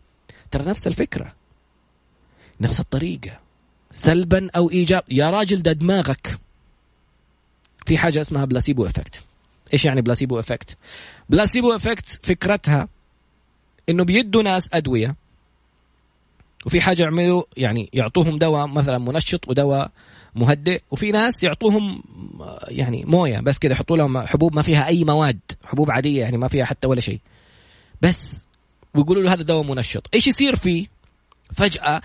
ترى 0.50 0.64
نفس 0.64 0.86
الفكرة. 0.86 1.34
نفس 2.60 2.80
الطريقة. 2.80 3.38
سلبا 3.90 4.50
أو 4.56 4.70
إيجاب. 4.70 5.02
يا 5.10 5.30
راجل 5.30 5.62
ده 5.62 5.72
دماغك. 5.72 6.38
في 7.86 7.98
حاجة 7.98 8.20
اسمها 8.20 8.44
placebo 8.44 8.86
effect 8.86 9.24
إيش 9.72 9.84
يعني 9.84 10.02
placebo 10.02 10.38
effect 10.38 10.76
placebo 11.28 11.72
effect 11.72 12.26
فكرتها 12.26 12.88
إنه 13.88 14.04
بيدوا 14.04 14.42
ناس 14.42 14.62
أدوية 14.72 15.16
وفي 16.66 16.80
حاجة 16.80 17.02
يعملوا 17.02 17.42
يعني 17.56 17.90
يعطوهم 17.92 18.38
دواء 18.38 18.66
مثلا 18.66 18.98
منشط 18.98 19.48
ودواء 19.48 19.90
مهدئ 20.34 20.82
وفي 20.90 21.10
ناس 21.12 21.42
يعطوهم 21.42 22.02
يعني 22.68 23.04
موية 23.06 23.40
بس 23.40 23.58
كده 23.58 23.74
يحطوا 23.74 23.96
لهم 23.96 24.18
حبوب 24.18 24.54
ما 24.56 24.62
فيها 24.62 24.86
أي 24.86 25.04
مواد 25.04 25.38
حبوب 25.64 25.90
عادية 25.90 26.20
يعني 26.20 26.36
ما 26.36 26.48
فيها 26.48 26.64
حتى 26.64 26.88
ولا 26.88 27.00
شيء. 27.00 27.20
بس 28.02 28.46
ويقولوا 28.94 29.22
له 29.22 29.32
هذا 29.32 29.42
دواء 29.42 29.62
منشط. 29.62 30.06
إيش 30.14 30.26
يصير 30.26 30.56
فيه 30.56 30.86
فجأة 31.54 32.00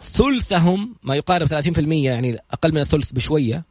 ثلثهم 0.00 0.94
ما 1.02 1.16
يقارب 1.16 1.46
30% 1.46 1.78
يعني 1.78 2.38
أقل 2.50 2.74
من 2.74 2.80
الثلث 2.80 3.12
بشوية 3.12 3.64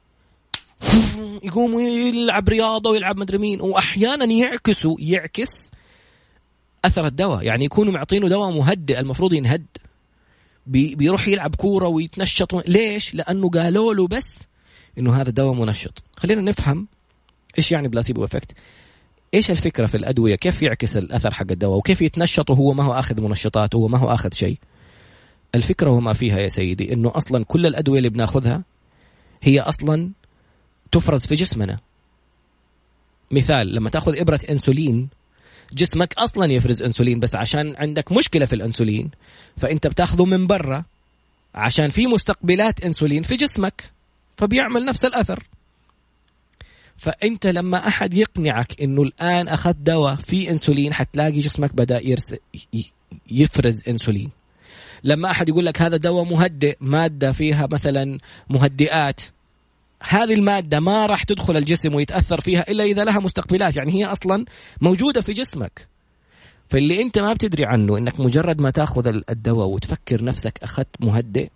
يقوم 1.44 1.80
يلعب 1.80 2.50
رياضة 2.50 2.90
ويلعب 2.90 3.18
مدري 3.18 3.38
مين 3.38 3.62
وأحيانا 3.62 4.26
يعكسوا 4.26 4.96
يعكس 5.00 5.72
أثر 6.86 7.06
الدواء. 7.06 7.44
يعني 7.44 7.66
يكونوا 7.66 7.94
معطينه 7.94 8.30
دواء 8.30 8.52
مهدئ 8.52 9.00
المفروض 9.00 9.34
ينهد. 9.34 9.66
بي 10.68 10.96
بيروح 10.96 11.28
يلعب 11.28 11.56
كورة 11.56 11.88
ويتنشط. 11.88 12.70
ليش؟ 12.70 13.16
لأنه 13.16 13.50
قالوا 13.50 13.94
له 13.94 14.08
بس 14.08 14.40
إنه 14.98 15.22
هذا 15.22 15.30
دواء 15.30 15.54
منشط. 15.54 16.04
خلينا 16.18 16.42
نفهم 16.42 16.88
إيش 17.58 17.72
يعني 17.72 17.88
placebo 17.88 18.24
effect 18.24 18.52
إيش 19.34 19.52
الفكرة 19.52 19.86
في 19.86 19.98
الأدوية؟ 19.98 20.36
كيف 20.36 20.62
يعكس 20.62 20.98
الأثر 20.98 21.34
حق 21.34 21.52
الدواء؟ 21.52 21.78
وكيف 21.78 22.02
يتنشط 22.02 22.50
وهو 22.50 22.74
ما 22.74 22.84
هو 22.84 22.94
آخذ 22.94 23.22
منشطات 23.22 23.76
وهو 23.76 23.88
ما 23.88 23.98
هو 23.98 24.14
آخذ 24.14 24.34
شيء؟ 24.34 24.58
الفكرة 25.56 25.90
وما 25.90 26.14
فيها 26.14 26.40
يا 26.40 26.48
سيدي 26.48 26.94
إنه 26.94 27.12
أصلا 27.16 27.46
كل 27.46 27.66
الأدوية 27.66 27.98
اللي 27.98 28.10
بناخذها 28.10 28.64
هي 29.42 29.60
أصلا 29.60 30.10
تفرز 30.92 31.26
في 31.26 31.36
جسمنا. 31.36 31.80
مثال 33.32 33.76
لما 33.76 33.90
تأخذ 33.90 34.20
إبرة 34.20 34.40
إنسولين 34.50 35.10
جسمك 35.74 36.14
أصلا 36.14 36.54
يفرز 36.54 36.84
إنسولين 36.84 37.20
بس 37.20 37.36
عشان 37.36 37.76
عندك 37.78 38.12
مشكلة 38.12 38.46
في 38.46 38.56
الإنسولين 38.56 39.12
فأنت 39.58 39.88
بتاخذه 39.88 40.26
من 40.26 40.48
برا 40.48 40.84
عشان 41.56 41.90
في 41.90 42.08
مستقبلات 42.08 42.86
إنسولين 42.86 43.24
في 43.24 43.36
جسمك 43.36 43.92
فبيعمل 44.38 44.86
نفس 44.86 45.06
الأثر. 45.06 45.44
فأنت 47.02 47.48
لما 47.48 47.88
أحد 47.88 48.14
يقنعك 48.14 48.82
إنه 48.82 49.02
الآن 49.02 49.48
أخذت 49.48 49.78
دواء 49.78 50.16
في 50.16 50.50
إنسولين 50.50 50.94
حتلاقي 50.94 51.40
جسمك 51.40 51.76
بدأ 51.76 52.08
يرس 52.08 52.36
يفرز 53.32 53.82
إنسولين. 53.88 54.30
لما 55.04 55.32
أحد 55.32 55.50
يقول 55.50 55.66
لك 55.66 55.82
هذا 55.82 55.98
دواء 55.98 56.24
مهدئ 56.24 56.78
مادة 56.82 57.32
فيها 57.32 57.68
مثلا 57.72 58.18
مهدئات 58.50 59.22
هذه 60.04 60.34
المادة 60.34 60.80
ما 60.80 61.06
راح 61.06 61.24
تدخل 61.24 61.58
الجسم 61.58 61.96
ويتأثر 61.96 62.42
فيها 62.42 62.72
إلا 62.72 62.84
إذا 62.84 63.04
لها 63.04 63.20
مستقبلات 63.20 63.76
يعني 63.76 63.94
هي 63.94 64.06
أصلا 64.06 64.46
موجودة 64.82 65.22
في 65.22 65.34
جسمك. 65.34 65.88
فاللي 66.70 67.02
أنت 67.02 67.20
ما 67.20 67.34
بتدري 67.34 67.66
عنه 67.66 67.98
إنك 67.98 68.20
مجرد 68.20 68.62
ما 68.62 68.70
تأخذ 68.70 69.08
الدواء 69.30 69.68
وتفكر 69.68 70.24
نفسك 70.24 70.60
أخذت 70.64 70.96
مهدئ 71.00 71.50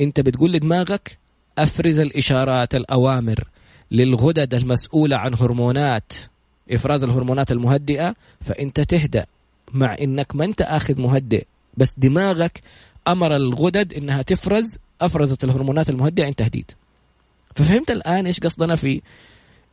أنت 0.00 0.20
بتقول 0.20 0.52
لدماغك 0.52 1.18
أفرز 1.58 1.98
الإشارات 1.98 2.74
الأوامر. 2.74 3.51
للغدد 3.92 4.54
المسؤولة 4.54 5.16
عن 5.16 5.34
هرمونات 5.34 6.12
إفراز 6.70 7.04
الهرمونات 7.04 7.52
المهدئة 7.52 8.14
فأنت 8.40 8.80
تهدأ 8.80 9.26
مع 9.72 9.96
إنك 10.00 10.36
ما 10.36 10.44
أنت 10.44 10.62
آخذ 10.62 11.00
مهدئ 11.00 11.44
بس 11.76 11.94
دماغك 11.98 12.60
أمر 13.08 13.36
الغدد 13.36 13.94
إنها 13.94 14.22
تفرز 14.22 14.78
أفرزت 15.00 15.44
الهرمونات 15.44 15.88
المهدئة 15.90 16.28
أنت 16.28 16.42
هديت 16.42 16.72
ففهمت 17.54 17.90
الآن 17.90 18.26
إيش 18.26 18.40
قصدنا 18.40 18.76
في 18.76 19.02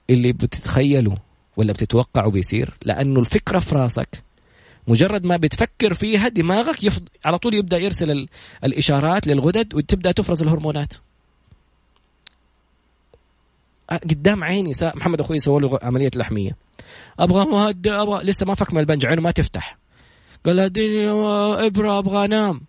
اللي 0.10 0.34
بتتخيله 0.34 1.18
ولا 1.58 1.74
بتتوقعه 1.74 2.30
بيصير؟ 2.30 2.74
لأنه 2.86 3.20
الفكرة 3.20 3.60
في 3.60 3.76
راسك. 3.76 4.24
مجرد 4.88 5.26
ما 5.26 5.38
بتفكر 5.38 5.94
فيها 5.94 6.28
دماغك 6.28 6.84
يفض... 6.84 7.04
على 7.26 7.38
طول 7.38 7.54
يبدأ 7.54 7.78
يرسل 7.78 8.12
ال... 8.12 8.28
الإشارات 8.64 9.28
للغدد 9.28 9.74
وتبدأ 9.74 10.12
تفرز 10.12 10.42
الهرمونات. 10.42 10.94
قدام 13.92 14.44
عيني. 14.44 14.72
محمد 14.82 15.20
أخوي 15.20 15.40
سوى 15.40 15.62
له 15.62 15.80
عملية 15.82 16.12
لحمية. 16.16 16.52
أبغى 17.20 17.46
مهدئ 17.46 17.92
أبغى 17.92 18.24
لسه 18.24 18.46
ما 18.46 18.54
فك 18.54 18.74
من 18.74 18.80
البنج 18.80 19.06
عينه 19.06 19.22
ما 19.22 19.32
تفتح. 19.32 19.78
قال 20.46 20.60
اديني 20.60 21.10
إبرة 21.66 22.00
أبغى 22.00 22.26
أنام. 22.26 22.62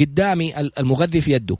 قدامي 0.00 0.58
المغذي 0.58 1.20
في 1.20 1.32
يده. 1.32 1.56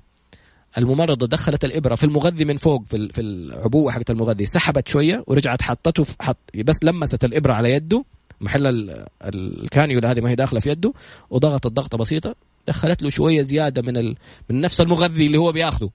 الممرضة 0.78 1.26
دخلت 1.26 1.64
الإبرة 1.64 1.94
في 1.94 2.04
المغذي 2.04 2.44
من 2.44 2.56
فوق 2.56 2.84
في 2.86 3.08
في 3.08 3.20
العبوة 3.20 3.92
حقت 3.92 4.10
المغذي. 4.10 4.46
سحبت 4.46 4.88
شوية 4.88 5.24
ورجعت 5.26 5.62
حطته 5.62 6.06
حط 6.20 6.36
بس 6.54 6.76
لمست 6.82 7.24
الإبرة 7.24 7.52
على 7.52 7.72
يده. 7.72 8.04
محل 8.40 8.94
الكانيولا 9.22 10.10
هذه 10.10 10.20
ما 10.20 10.30
هي 10.30 10.34
داخلة 10.34 10.60
في 10.60 10.70
يده. 10.70 10.92
وضغطت 11.30 11.66
ضغطة 11.66 11.98
بسيطة. 11.98 12.34
دخلت 12.68 13.02
له 13.02 13.10
شوية 13.10 13.42
زيادة 13.42 13.82
من 13.82 13.96
ال... 13.96 14.16
من 14.50 14.60
نفس 14.60 14.80
المغذي 14.80 15.26
اللي 15.26 15.38
هو 15.38 15.52
بياخذه 15.52 15.90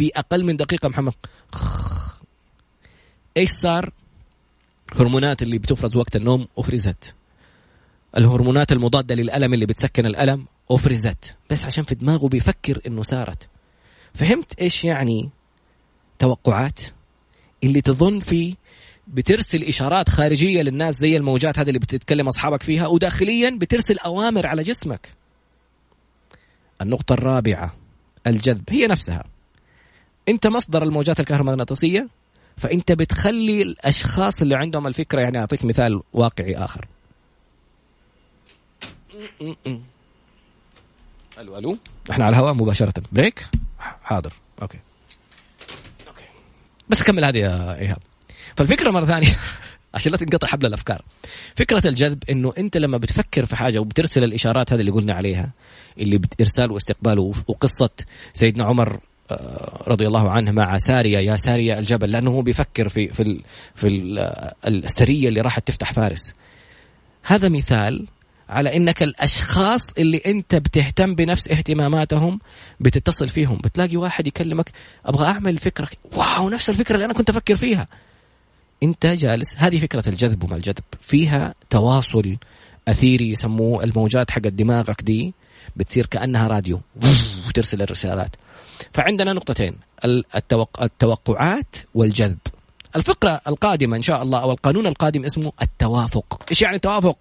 في 0.00 0.10
أقل 0.16 0.44
من 0.44 0.56
دقيقة 0.56 0.88
محمد. 0.88 1.12
إيش 3.36 3.50
صار؟ 3.50 3.92
هرمونات 4.96 5.42
اللي 5.42 5.58
بتفرز 5.58 5.96
وقت 5.96 6.16
النوم 6.16 6.48
أفرزت. 6.58 7.14
الهرمونات 8.16 8.72
المضادة 8.72 9.14
للألم 9.14 9.54
اللي 9.54 9.66
بتسكن 9.66 10.06
الألم 10.06 10.46
أفرزت. 10.70 11.36
بس 11.50 11.64
عشان 11.64 11.84
في 11.84 11.94
دماغه 11.94 12.28
بيفكر 12.28 12.80
إنه 12.86 13.02
صارت. 13.02 13.48
فهمت 14.14 14.60
إيش 14.60 14.84
يعني 14.84 15.30
توقعات؟ 16.18 16.80
اللي 17.64 17.80
تظن 17.80 18.20
فيه 18.20 18.54
بترسل 19.08 19.62
إشارات 19.62 20.08
خارجية 20.08 20.62
للناس 20.62 20.94
زي 20.98 21.16
الموجات 21.16 21.58
هذه 21.58 21.68
اللي 21.68 21.78
بتتكلم 21.78 22.28
أصحابك 22.28 22.62
فيها 22.62 22.86
وداخليا 22.86 23.50
بترسل 23.50 23.98
أوامر 23.98 24.46
على 24.46 24.62
جسمك. 24.62 25.12
النقطة 26.82 27.12
الرابعة 27.12 27.76
الجذب 28.26 28.64
هي 28.70 28.86
نفسها. 28.86 29.39
انت 30.30 30.46
مصدر 30.46 30.82
الموجات 30.82 31.20
الكهرومغناطيسية 31.20 32.08
فانت 32.56 32.92
بتخلي 32.92 33.62
الأشخاص 33.62 34.42
اللي 34.42 34.54
عندهم 34.54 34.86
الفكرة 34.86 35.20
يعني 35.20 35.38
أعطيك 35.38 35.64
مثال 35.64 36.02
واقعي 36.12 36.56
آخر. 36.56 36.86
ألو 41.38 41.58
ألو. 41.58 41.76
إحنا 42.10 42.24
على 42.24 42.36
الهواء 42.36 42.54
مباشرة. 42.54 42.92
break؟ 43.12 43.46
حاضر. 43.78 44.32
okay. 44.62 44.78
okay. 46.08 46.24
بس 46.88 47.02
كمل 47.02 47.24
هذه 47.24 47.38
يا 47.38 47.78
إيهاب. 47.78 47.98
فالفكرة 48.56 48.90
مرة 48.90 49.06
ثانية 49.06 49.36
عشان 49.94 50.12
لا 50.12 50.18
تنقطع 50.18 50.46
حبل 50.46 50.66
الأفكار. 50.66 51.02
فكرة 51.56 51.88
الجذب 51.88 52.24
إنه 52.30 52.52
أنت 52.58 52.76
لما 52.76 52.98
بتفكر 52.98 53.46
في 53.46 53.56
حاجة 53.56 53.78
وبترسل 53.78 54.24
الإشارات 54.24 54.72
هذه 54.72 54.80
اللي 54.80 54.90
قلنا 54.90 55.12
عليها 55.12 55.52
اللي 55.98 56.20
إرسال 56.40 56.70
واستقبال 56.70 57.18
وقصة 57.18 57.90
سيدنا 58.32 58.64
عمر 58.64 59.00
رضي 59.88 60.06
الله 60.06 60.30
عنه 60.30 60.50
مع 60.50 60.78
سارية 60.78 61.18
يا 61.18 61.36
سارية 61.36 61.78
الجبل 61.78 62.10
لأنه 62.10 62.30
هو 62.30 62.42
بيفكر 62.42 62.88
في 62.88 63.08
في 63.08 63.40
في 63.74 63.88
السرية 64.66 65.28
اللي 65.28 65.40
راحت 65.40 65.68
تفتح 65.68 65.92
فارس. 65.92 66.34
هذا 67.22 67.48
مثال 67.48 68.06
على 68.48 68.76
إنك 68.76 69.02
الأشخاص 69.02 69.80
اللي 69.98 70.20
أنت 70.26 70.54
بتهتم 70.54 71.14
بنفس 71.14 71.48
اهتماماتهم 71.48 72.40
بتتصل 72.80 73.28
فيهم. 73.28 73.58
بتلاقي 73.58 73.96
واحد 73.96 74.26
يكلمك 74.26 74.70
أبغى 75.06 75.26
أعمل 75.26 75.58
فكرة 75.58 75.88
واو 76.16 76.48
نفس 76.48 76.70
الفكرة 76.70 76.94
اللي 76.94 77.04
أنا 77.04 77.14
كنت 77.14 77.30
أفكر 77.30 77.54
فيها. 77.54 77.88
أنت 78.82 79.06
جالس 79.06 79.56
هذه 79.58 79.78
فكرة 79.78 80.08
الجذب 80.08 80.44
وما 80.44 80.56
الجذب. 80.56 80.84
فيها 81.00 81.54
تواصل 81.70 82.36
أثيري 82.88 83.30
يسموه 83.30 83.84
الموجات 83.84 84.30
حق 84.30 84.40
دماغك 84.40 85.02
دي 85.02 85.34
بتصير 85.76 86.06
كأنها 86.06 86.46
راديو. 86.46 86.80
وترسل 87.50 87.82
الرسالات. 87.82 88.36
فعندنا 88.92 89.32
نقطتين 89.32 89.76
التوقعات 90.82 91.76
والجذب. 91.94 92.38
الفقرة 92.96 93.40
القادمة 93.48 93.96
إن 93.96 94.02
شاء 94.02 94.22
الله 94.22 94.42
أو 94.42 94.52
القانون 94.52 94.86
القادم 94.86 95.24
اسمه 95.24 95.52
التوافق. 95.62 96.42
إيش 96.50 96.62
يعني 96.62 96.76
التوافق؟ 96.76 97.18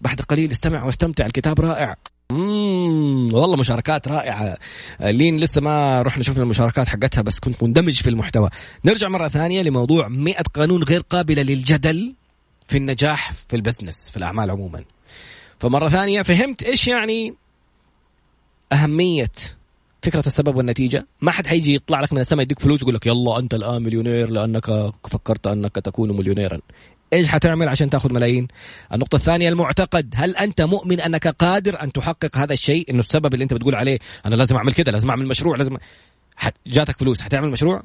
بعد 0.00 0.20
قليل 0.20 0.50
استمع 0.50 0.84
واستمتع 0.84 1.26
الكتاب 1.26 1.60
رائع. 1.60 1.96
مم 2.30 3.30
والله 3.34 3.56
مشاركات 3.56 4.08
رائعة. 4.08 4.56
لين 5.00 5.36
لسه 5.36 5.60
ما 5.60 6.02
رحنا 6.02 6.22
شفنا 6.22 6.42
المشاركات 6.42 6.88
حقتها 6.88 7.22
بس 7.22 7.38
كنت 7.38 7.62
مندمج 7.62 8.02
في 8.02 8.10
المحتوى. 8.10 8.50
نرجع 8.84 9.08
مرة 9.08 9.28
ثانية 9.28 9.62
لموضوع 9.62 10.08
مئة 10.08 10.42
قانون 10.42 10.82
غير 10.82 11.00
قابلة 11.00 11.42
للجدل 11.42 12.14
في 12.66 12.76
النجاح 12.76 13.32
في 13.32 13.56
البزنس 13.56 14.10
في 14.10 14.16
الأعمال 14.16 14.50
عموما. 14.50 14.84
فمرة 15.58 15.88
ثانية 15.88 16.22
فهمت 16.22 16.62
إيش 16.62 16.88
يعني 16.88 17.34
أهمية 18.72 19.30
فكرة 20.02 20.26
السبب 20.26 20.56
والنتيجة. 20.56 21.06
ما 21.20 21.30
حد 21.30 21.46
حيجي 21.46 21.74
يطلع 21.74 22.00
لك 22.00 22.12
من 22.12 22.18
السماء 22.18 22.42
يديك 22.42 22.58
فلوس 22.58 22.82
يقول 22.82 22.94
لك 22.94 23.06
يلا 23.06 23.38
أنت 23.38 23.54
الآن 23.54 23.82
مليونير 23.82 24.30
لأنك 24.30 24.92
فكرت 25.10 25.46
أنك 25.46 25.74
تكون 25.74 26.16
مليونيرا. 26.16 26.60
إيش 27.12 27.28
حتعمل 27.28 27.68
عشان 27.68 27.90
تأخذ 27.90 28.12
ملايين؟ 28.12 28.48
النقطة 28.92 29.16
الثانية 29.16 29.48
المعتقد 29.48 30.14
هل 30.16 30.36
أنت 30.36 30.62
مؤمن 30.62 31.00
أنك 31.00 31.28
قادر 31.28 31.82
أن 31.82 31.92
تحقق 31.92 32.38
هذا 32.38 32.52
الشيء؟ 32.52 32.90
إنه 32.90 32.98
السبب 32.98 33.34
اللي 33.34 33.42
أنت 33.42 33.54
بتقول 33.54 33.74
عليه 33.74 33.98
أنا 34.26 34.34
لازم 34.34 34.56
أعمل 34.56 34.74
كذا 34.74 34.92
لازم 34.92 35.10
أعمل 35.10 35.26
مشروع 35.26 35.56
لازم 35.56 35.76
جاتك 36.66 36.98
فلوس 36.98 37.20
حتعمل 37.20 37.50
مشروع؟ 37.50 37.82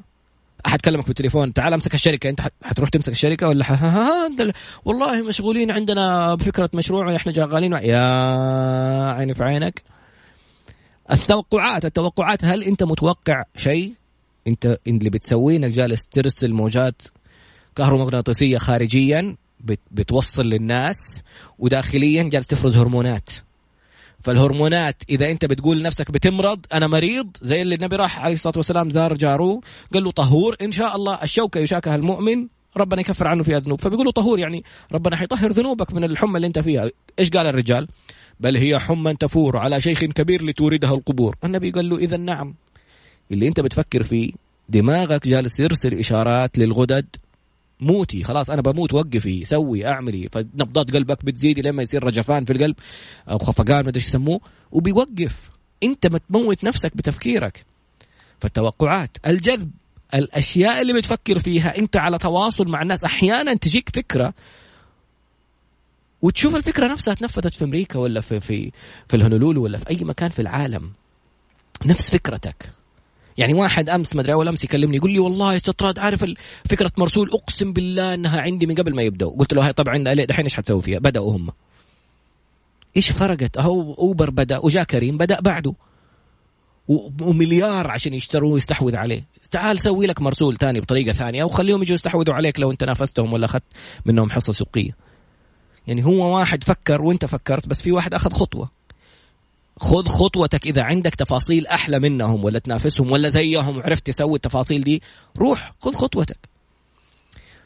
أحد 0.66 0.80
كلمك 0.80 1.06
بالتليفون 1.06 1.52
تعال 1.52 1.72
أمسك 1.72 1.94
الشركة 1.94 2.30
أنت 2.30 2.40
حتروح 2.64 2.88
تمسك 2.88 3.12
الشركة 3.12 3.48
ولا 3.48 3.64
ح... 3.64 3.72
ها 3.72 4.26
ها 4.28 4.52
والله 4.84 5.22
مشغولين 5.22 5.70
عندنا 5.70 6.34
بفكرة 6.34 6.70
مشروع 6.74 7.16
إحنا 7.16 7.32
شغالين 7.32 7.72
يا 7.72 8.02
عيني 9.12 9.34
في 9.34 9.44
عينك. 9.44 9.82
التوقعات 11.12 11.84
التوقعات 11.84 12.44
هل 12.44 12.62
أنت 12.62 12.82
متوقع 12.82 13.44
شيء؟ 13.56 13.94
أنت 14.46 14.78
اللي 14.86 15.10
بتسويه 15.10 15.56
انك 15.56 15.70
جالس 15.70 16.08
ترسل 16.08 16.52
موجات 16.52 17.02
كهرومغناطيسية 17.76 18.58
خارجيا 18.58 19.36
بتوصل 19.90 20.42
للناس 20.42 21.22
وداخليا 21.58 22.22
جالس 22.22 22.46
تفرز 22.46 22.76
هرمونات. 22.76 23.30
فالهرمونات 24.20 25.02
إذا 25.10 25.30
أنت 25.30 25.44
بتقول 25.44 25.78
لنفسك 25.80 26.10
بتمرض 26.10 26.66
أنا 26.72 26.86
مريض 26.86 27.36
زي 27.42 27.62
اللي 27.62 27.74
النبي 27.74 27.96
راح 27.96 28.20
عليه 28.20 28.34
الصلاة 28.34 28.54
والسلام 28.56 28.90
زار 28.90 29.14
جاره 29.14 29.60
قال 29.94 30.04
له 30.04 30.10
طهور 30.10 30.56
إن 30.62 30.72
شاء 30.72 30.96
الله 30.96 31.18
الشوكة 31.22 31.60
يشاكها 31.60 31.94
المؤمن 31.94 32.48
ربنا 32.76 33.00
يكفر 33.00 33.26
عنه 33.26 33.42
فيها 33.42 33.58
ذنوب 33.58 33.80
فبيقول 33.80 34.06
له 34.06 34.12
طهور 34.12 34.38
يعني 34.38 34.64
ربنا 34.92 35.16
حيطهر 35.16 35.52
ذنوبك 35.52 35.94
من 35.94 36.04
الحمى 36.04 36.36
اللي 36.36 36.46
أنت 36.46 36.58
فيها. 36.58 36.90
إيش 37.18 37.30
قال 37.30 37.46
الرجال؟ 37.46 37.88
بل 38.40 38.56
هي 38.56 38.78
حمى 38.78 39.14
تفور 39.14 39.56
على 39.56 39.80
شيخ 39.80 40.04
كبير 40.04 40.44
لتوردها 40.44 40.94
القبور. 40.94 41.36
النبي 41.44 41.70
قال 41.70 41.88
له 41.88 41.98
اذا 41.98 42.16
نعم. 42.16 42.54
اللي 43.32 43.48
أنت 43.48 43.60
بتفكر 43.60 44.02
فيه 44.02 44.32
دماغك 44.68 45.28
جالس 45.28 45.60
يرسل 45.60 45.98
إشارات 45.98 46.58
للغدد. 46.58 47.06
موتي 47.80 48.24
خلاص 48.24 48.50
أنا 48.50 48.62
بموت 48.62 48.94
وقفي 48.94 49.44
سوي 49.44 49.86
أعملي. 49.86 50.28
فنبضات 50.32 50.90
قلبك 50.90 51.24
بتزيد 51.24 51.66
لما 51.66 51.82
يصير 51.82 52.04
رجفان 52.04 52.44
في 52.44 52.52
القلب 52.52 52.76
أو 53.30 53.38
خفقان 53.38 53.84
ما 53.84 53.92
إيش 53.96 54.06
يسموه. 54.06 54.40
وبيوقف. 54.72 55.50
أنت 55.82 56.06
ما 56.06 56.18
تموت 56.18 56.64
نفسك 56.64 56.96
بتفكيرك. 56.96 57.64
فالتوقعات 58.40 59.10
الجذب 59.26 59.70
الأشياء 60.14 60.80
اللي 60.82 60.92
بتفكر 60.92 61.38
فيها 61.38 61.78
أنت 61.78 61.96
على 61.96 62.18
تواصل 62.18 62.68
مع 62.68 62.82
الناس 62.82 63.04
أحيانا 63.04 63.54
تجيك 63.54 63.90
فكرة 63.94 64.34
وتشوف 66.22 66.56
الفكرة 66.56 66.86
نفسها 66.86 67.14
تنفذت 67.14 67.54
في 67.54 67.64
أمريكا 67.64 67.98
ولا 67.98 68.20
في 68.20 68.40
في 68.40 68.72
في 69.08 69.16
الهونولولو 69.16 69.62
ولا 69.62 69.78
في 69.78 69.90
أي 69.90 69.98
مكان 70.00 70.30
في 70.30 70.42
العالم. 70.42 70.92
نفس 71.86 72.10
فكرتك. 72.10 72.70
يعني 73.38 73.54
واحد 73.54 73.88
أمس 73.88 74.16
مدري 74.16 74.32
أول 74.32 74.48
أمس 74.48 74.64
يكلمني 74.64 74.96
يقول 74.96 75.10
لي 75.10 75.18
والله 75.18 75.56
استطراد 75.56 75.98
عارف 75.98 76.24
فكرة 76.70 76.92
مرسول؟ 76.98 77.30
أقسم 77.32 77.72
بالله 77.72 78.14
إنها 78.14 78.40
عندي 78.40 78.66
من 78.66 78.74
قبل 78.74 78.94
ما 78.94 79.02
يبدأوا. 79.02 79.36
قلت 79.38 79.52
له 79.52 79.66
هاي 79.66 79.72
طبعا 79.72 80.14
دحين 80.14 80.44
إيش 80.44 80.54
حتسوي 80.54 80.82
فيها؟ 80.82 80.98
بدأوا 80.98 81.36
هم. 81.36 81.50
إيش 82.96 83.10
فرقت؟ 83.10 83.58
أهو 83.58 83.94
أوبر 83.94 84.30
بدأ 84.30 84.58
وجاء 84.58 84.84
كريم 84.84 85.18
بدأ 85.18 85.40
بعده. 85.40 85.74
ومليار 87.22 87.90
عشان 87.90 88.14
يشتروا 88.14 88.52
ويستحوذ 88.52 88.96
عليه. 88.96 89.24
تعال 89.50 89.80
سوي 89.80 90.06
لك 90.06 90.22
مرسول 90.22 90.56
ثاني 90.56 90.80
بطريقة 90.80 91.12
ثانية 91.12 91.44
وخليهم 91.44 91.82
يجوا 91.82 91.94
يستحوذوا 91.94 92.34
عليك 92.34 92.60
لو 92.60 92.70
أنت 92.70 92.84
نافستهم 92.84 93.32
ولا 93.32 93.44
أخذت 93.44 93.62
منهم 94.04 94.30
حصة 94.30 94.52
سوقية. 94.52 95.09
يعني 95.86 96.04
هو 96.04 96.36
واحد 96.36 96.64
فكر 96.64 97.02
وانت 97.02 97.24
فكرت 97.24 97.66
بس 97.66 97.82
في 97.82 97.92
واحد 97.92 98.14
أخذ 98.14 98.30
خطوة. 98.32 98.70
خذ 99.80 100.06
خطوتك 100.06 100.66
إذا 100.66 100.82
عندك 100.82 101.14
تفاصيل 101.14 101.66
أحلى 101.66 101.98
منهم 101.98 102.44
ولا 102.44 102.58
تنافسهم 102.58 103.10
ولا 103.10 103.28
زيهم 103.28 103.76
وعرفت 103.76 104.06
تسوي 104.06 104.36
التفاصيل 104.36 104.80
دي 104.80 105.02
روح 105.38 105.74
خذ 105.80 105.94
خطوتك. 105.94 106.38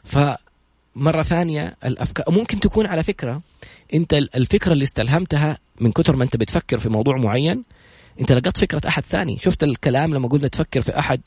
فمرة 0.03 1.23
ثانية 1.23 1.77
الافكار 1.85 2.25
ممكن 2.31 2.59
تكون 2.59 2.85
على 2.85 3.03
فكرة 3.03 3.41
أنت 3.93 4.13
الفكرة 4.13 4.73
اللي 4.73 4.83
استلهمتها 4.83 5.57
من 5.79 5.91
كثر 5.91 6.15
ما 6.15 6.23
أنت 6.23 6.37
بتفكر 6.37 6.77
في 6.77 6.89
موضوع 6.89 7.17
معين 7.17 7.63
أنت 8.19 8.31
لقطت 8.31 8.57
فكرة 8.57 8.81
أحد 8.87 9.03
ثاني. 9.03 9.37
شفت 9.39 9.63
الكلام 9.63 10.13
لما 10.13 10.27
قلنا 10.27 10.47
تفكر 10.47 10.81
في 10.81 10.99
أحد. 10.99 11.21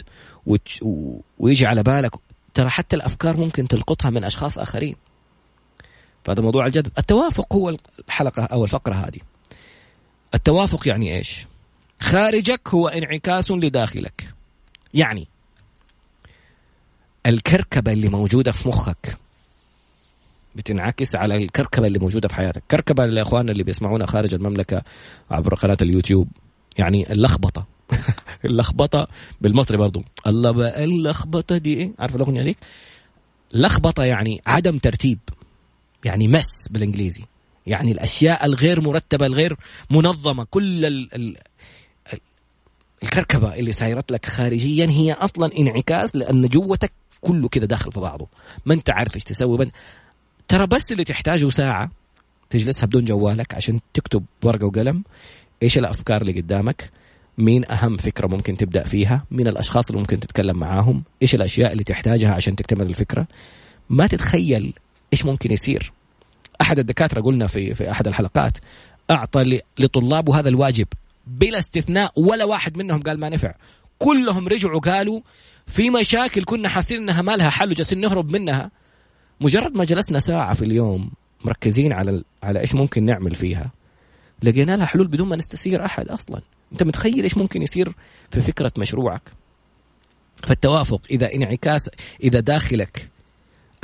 ويجي 1.39 1.67
على 1.67 1.83
بالك 1.83 2.11
ترى 2.55 2.69
حتى 2.69 2.97
الأفكار 2.97 3.37
ممكن 3.37 3.69
تلقطها 3.69 4.11
من 4.11 4.25
أشخاص 4.25 4.59
آخرين. 4.59 4.97
فهذا 6.29 6.43
موضوع 6.43 6.67
الجذب 6.67 6.93
التوافق 6.99 7.55
هو 7.55 7.77
الحلقة 8.09 8.43
أو 8.45 8.65
الفقرة 8.65 8.95
هذه. 8.95 9.19
التوافق 10.35 10.89
يعني 10.89 11.17
إيش؟ 11.17 11.47
خارجك 12.01 12.69
هو 12.69 12.89
انعكاس 12.89 13.51
لداخلك. 13.51 14.35
يعني 14.95 15.29
الكركبة 17.27 17.93
اللي 17.93 18.09
موجودة 18.09 18.53
في 18.53 18.69
مخك 18.69 19.17
بتنعكس 20.55 21.17
على 21.17 21.37
الكركبة 21.37 21.87
اللي 21.87 21.99
موجودة 21.99 22.29
في 22.29 22.35
حياتك. 22.35 22.63
كركبة 22.71 23.07
لإخواننا 23.07 23.53
اللي 23.53 23.63
بيسمعونا 23.63 24.07
خارج 24.07 24.35
المملكة 24.35 24.83
عبر 25.31 25.55
قناة 25.55 25.79
اليوتيوب. 25.83 26.29
يعني 26.79 27.13
اللخبطة. 27.13 27.67
اللخبطة 28.45 29.09
بالمصري 29.41 29.77
برضو. 29.77 30.05
الله 30.27 30.51
بقى 30.51 30.85
اللخبطة 30.85 31.57
دي 31.57 31.75
إيه؟ 31.75 31.93
عارف 31.99 32.17
الأغنية 32.17 32.43
ديك 32.43 32.59
لخبطة 33.53 34.05
يعني 34.05 34.43
عدم 34.47 34.79
ترتيب. 34.79 35.19
يعني 36.05 36.29
مس 36.29 36.69
بالإنجليزي. 36.71 37.25
يعني 37.67 37.93
الأشياء 37.93 38.47
الغير 38.47 38.81
مرتبة 38.81 39.27
الغير 39.27 39.57
منظمة 39.91 40.47
كل 40.51 40.87
ال 40.87 41.15
ال 41.15 41.37
الكركبة 43.03 43.55
اللي 43.55 43.73
سايرت 43.73 44.13
لك 44.13 44.27
خارجيا 44.27 44.87
هي 44.87 45.13
أصلا 45.13 45.59
انعكاس 45.59 46.17
لأن 46.17 46.49
جوتك 46.49 46.93
كله 47.21 47.49
كده 47.49 47.67
داخل 47.67 47.93
في 47.93 48.01
بعضه. 48.01 48.29
ما 48.67 48.75
أنت 48.75 48.91
عارف 48.91 49.15
إيش 49.15 49.25
تسوي. 49.25 49.59
من... 49.59 49.71
ترى 50.49 50.67
بس 50.67 50.93
اللي 50.93 51.05
تحتاجه 51.05 51.49
ساعة 51.49 51.91
تجلسها 52.51 52.87
بدون 52.87 53.05
جوالك 53.05 53.55
عشان 53.55 53.81
تكتب 53.95 54.25
ورقة 54.45 54.67
وقلم. 54.67 55.05
إيش 55.63 55.79
الأفكار 55.79 56.23
اللي 56.23 56.41
قدامك؟ 56.41 56.91
مين 57.39 57.71
أهم 57.71 57.97
فكرة 57.97 58.27
ممكن 58.27 58.57
تبدأ 58.57 58.85
فيها؟ 58.85 59.25
مين 59.31 59.49
الأشخاص 59.49 59.87
اللي 59.89 60.01
ممكن 60.01 60.21
تتكلم 60.21 60.59
معاهم؟ 60.59 61.03
إيش 61.23 61.35
الأشياء 61.35 61.73
اللي 61.73 61.85
تحتاجها 61.85 62.35
عشان 62.35 62.57
تكتمل 62.57 62.87
الفكرة؟ 62.87 63.27
ما 63.91 64.07
تتخيل 64.07 64.73
إيش 65.13 65.25
ممكن 65.25 65.53
يصير؟ 65.53 65.93
أحد 66.61 66.79
الدكاترة 66.79 67.21
قلنا 67.21 67.47
في 67.47 67.75
في 67.75 67.91
أحد 67.91 68.09
الحلقات 68.09 68.59
أعطى 69.11 69.61
لطلابه 69.79 70.39
هذا 70.39 70.49
الواجب 70.49 70.87
بلا 71.27 71.59
استثناء 71.59 72.13
ولا 72.17 72.45
واحد 72.45 72.77
منهم 72.77 73.01
قال 73.01 73.21
ما 73.21 73.29
نفع. 73.29 73.55
كلهم 73.99 74.49
رجعوا 74.49 74.81
قالوا 74.81 75.21
في 75.67 75.91
مشاكل 75.91 76.45
كنا 76.45 76.69
حاسين 76.69 76.99
إنها 76.99 77.23
ما 77.23 77.37
لها 77.37 77.51
حل 77.51 77.71
وجالسين 77.71 78.01
نهرب 78.01 78.31
منها. 78.31 78.71
مجرد 79.41 79.75
ما 79.75 79.85
جلسنا 79.85 80.19
ساعة 80.19 80.55
في 80.55 80.63
اليوم 80.63 81.11
مركزين 81.45 81.93
على 81.93 82.25
على 82.43 82.61
إيش 82.61 82.75
ممكن 82.75 83.05
نعمل 83.05 83.35
فيها 83.35 83.71
لقينا 84.43 84.77
لها 84.77 84.87
حلول 84.87 85.07
بدون 85.07 85.29
ما 85.29 85.37
نستثير 85.37 85.85
أحد 85.85 86.09
أصلا. 86.09 86.41
أنت 86.73 86.83
متخيل 86.83 87.23
إيش 87.23 87.37
ممكن 87.37 87.63
يصير 87.63 87.93
في 88.31 88.41
فكرة 88.41 88.73
مشروعك؟ 88.79 89.23
فالتوافق 90.37 91.01
إذا 91.11 91.35
انعكاس 91.35 91.91
إذا 92.23 92.41
داخلك 92.41 93.11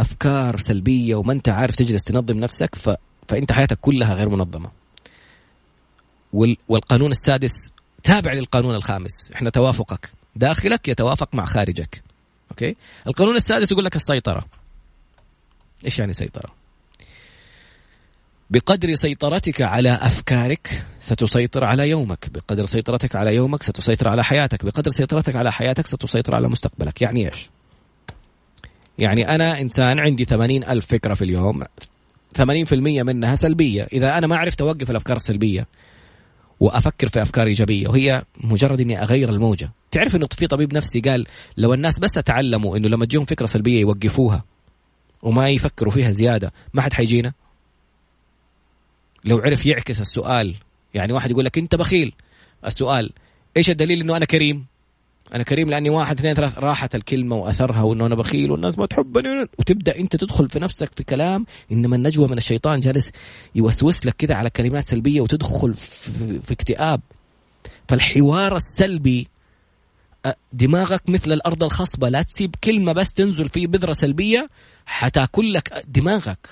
أفكار 0.00 0.57
سلبية 0.57 1.14
وما 1.14 1.33
أنت 1.33 1.48
عارف 1.48 1.76
تجلس 1.76 2.02
تنظم 2.02 2.37
نفسك 2.37 2.74
ف... 2.74 2.90
فأنت 3.28 3.52
حياتك 3.52 3.78
كلها 3.80 4.14
غير 4.14 4.28
منظمة. 4.28 4.70
وال... 6.33 6.57
والقانون 6.68 7.11
السادس 7.11 7.70
تابع 8.02 8.33
للقانون 8.33 8.74
الخامس. 8.74 9.30
إحنا 9.35 9.50
توافقك. 9.50 10.11
داخلك 10.37 10.88
يتوافق 10.88 11.35
مع 11.35 11.44
خارجك. 11.44 12.02
أوكي؟ 12.50 12.76
القانون 13.07 13.37
السادس 13.37 13.72
يقول 13.72 13.85
لك 13.85 13.96
السيطرة. 13.96 14.44
إيش 15.85 15.98
يعني 15.98 16.12
سيطرة؟ 16.12 16.54
بقدر 18.50 18.94
سيطرتك 18.94 19.62
على 19.62 19.94
أفكارك 19.94 20.87
ستسيطر 21.00 21.64
على 21.64 21.88
يومك. 21.88 22.28
بقدر 22.35 22.64
سيطرتك 22.64 23.16
على 23.16 23.35
يومك 23.35 23.62
ستسيطر 23.62 24.09
على 24.09 24.24
حياتك. 24.24 24.64
بقدر 24.64 24.90
سيطرتك 24.90 25.37
على 25.37 25.52
حياتك 25.52 25.87
ستسيطر 25.87 26.35
على 26.35 26.48
مستقبلك. 26.48 27.02
يعني 27.02 27.26
إيش؟ 27.26 27.50
يعني 28.98 29.35
أنا 29.35 29.61
إنسان 29.61 29.98
عندي 29.98 30.24
ثمانين 30.24 30.64
ألف 30.64 30.87
فكرة 30.87 31.14
في 31.14 31.24
اليوم 31.24 31.64
ثمانين 32.35 32.64
في 32.64 32.74
المية 32.74 33.02
منها 33.02 33.35
سلبية. 33.35 33.88
إذا 33.92 34.18
أنا 34.18 34.26
ما 34.26 34.37
عرفت 34.37 34.61
أوقف 34.61 34.90
الأفكار 34.90 35.16
السلبية 35.16 35.66
وأفكر 36.61 37.09
في 37.09 37.22
أفكار 37.22 37.46
إيجابية 37.46 37.88
وهي 37.88 38.24
مجرد 38.40 38.80
إني 38.80 39.02
أغير 39.02 39.30
الموجة. 39.30 39.72
تعرف 39.90 40.16
إنه 40.16 40.28
في 40.38 40.46
طبيب 40.46 40.74
نفسي 40.74 41.00
قال 41.00 41.26
لو 41.57 41.74
الناس 41.74 41.98
بس 41.98 42.11
تعلموا 42.11 42.76
إنه 42.76 42.88
لما 42.88 43.04
تجيهم 43.04 43.24
فكرة 43.24 43.46
سلبية 43.46 43.80
يوقفوها 43.80 44.44
وما 45.22 45.48
يفكروا 45.50 45.92
فيها 45.92 46.11
زيادة 46.11 46.52
ما 46.74 46.83
حد 46.83 46.92
حيجينا؟ 46.92 47.33
لو 49.24 49.38
عرف 49.38 49.66
يعكس 49.66 50.00
السؤال 50.00 50.54
يعني 50.94 51.12
واحد 51.12 51.30
يقول 51.30 51.44
لك 51.44 51.59
أنت 51.59 51.74
بخيل. 51.74 52.12
السؤال 52.66 53.12
إيش 53.57 53.70
الدليل 53.70 54.00
إنه 54.00 54.16
أنا 54.16 54.24
كريم؟ 54.24 54.66
أنا 55.33 55.43
كريم 55.43 55.71
لأني 55.71 55.91
واحد 55.91 56.19
اثنين 56.19 56.35
ثلاث 56.35 56.59
راحت 56.59 56.95
الكلمة 56.95 57.37
وأثرها 57.37 57.83
وإنه 57.83 58.07
أنا 58.07 58.15
بخيل 58.15 58.51
والناس 58.51 58.79
ما 58.79 58.87
تحبني 58.87 59.49
وتبدأ 59.59 59.99
أنت 59.99 60.17
تدخل 60.17 60.49
في 60.51 60.59
نفسك 60.59 60.95
في 60.97 61.05
كلام 61.05 61.47
إنما 61.73 61.97
النجوى 61.97 62.29
من 62.29 62.39
الشيطان 62.39 62.81
جالس 62.81 63.11
يوسوس 63.55 64.07
لك 64.07 64.17
كده 64.17 64.37
على 64.37 64.51
كلمات 64.51 64.87
سلبية 64.87 65.21
وتدخل 65.21 65.75
في, 65.75 66.53
اكتئاب. 66.53 67.01
فالحوار 67.89 68.57
السلبي 68.57 69.29
دماغك 70.53 71.09
مثل 71.09 71.33
الأرض 71.33 71.65
الخصبة 71.65 72.09
لا 72.09 72.23
تسيب 72.23 72.55
كلمة 72.65 72.93
بس 72.93 73.13
تنزل 73.15 73.49
فيه 73.49 73.67
بذرة 73.67 73.93
سلبية 73.93 74.49
حتاكل 74.87 75.53
لك 75.53 75.85
دماغك. 75.89 76.49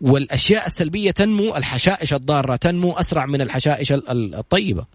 والأشياء 0.00 0.66
السلبية 0.66 1.10
تنمو 1.10 1.56
الحشائش 1.56 2.14
الضارة 2.14 2.56
تنمو 2.56 2.92
أسرع 2.92 3.26
من 3.26 3.40
الحشائش 3.40 3.92
الطيبة. 3.92 4.86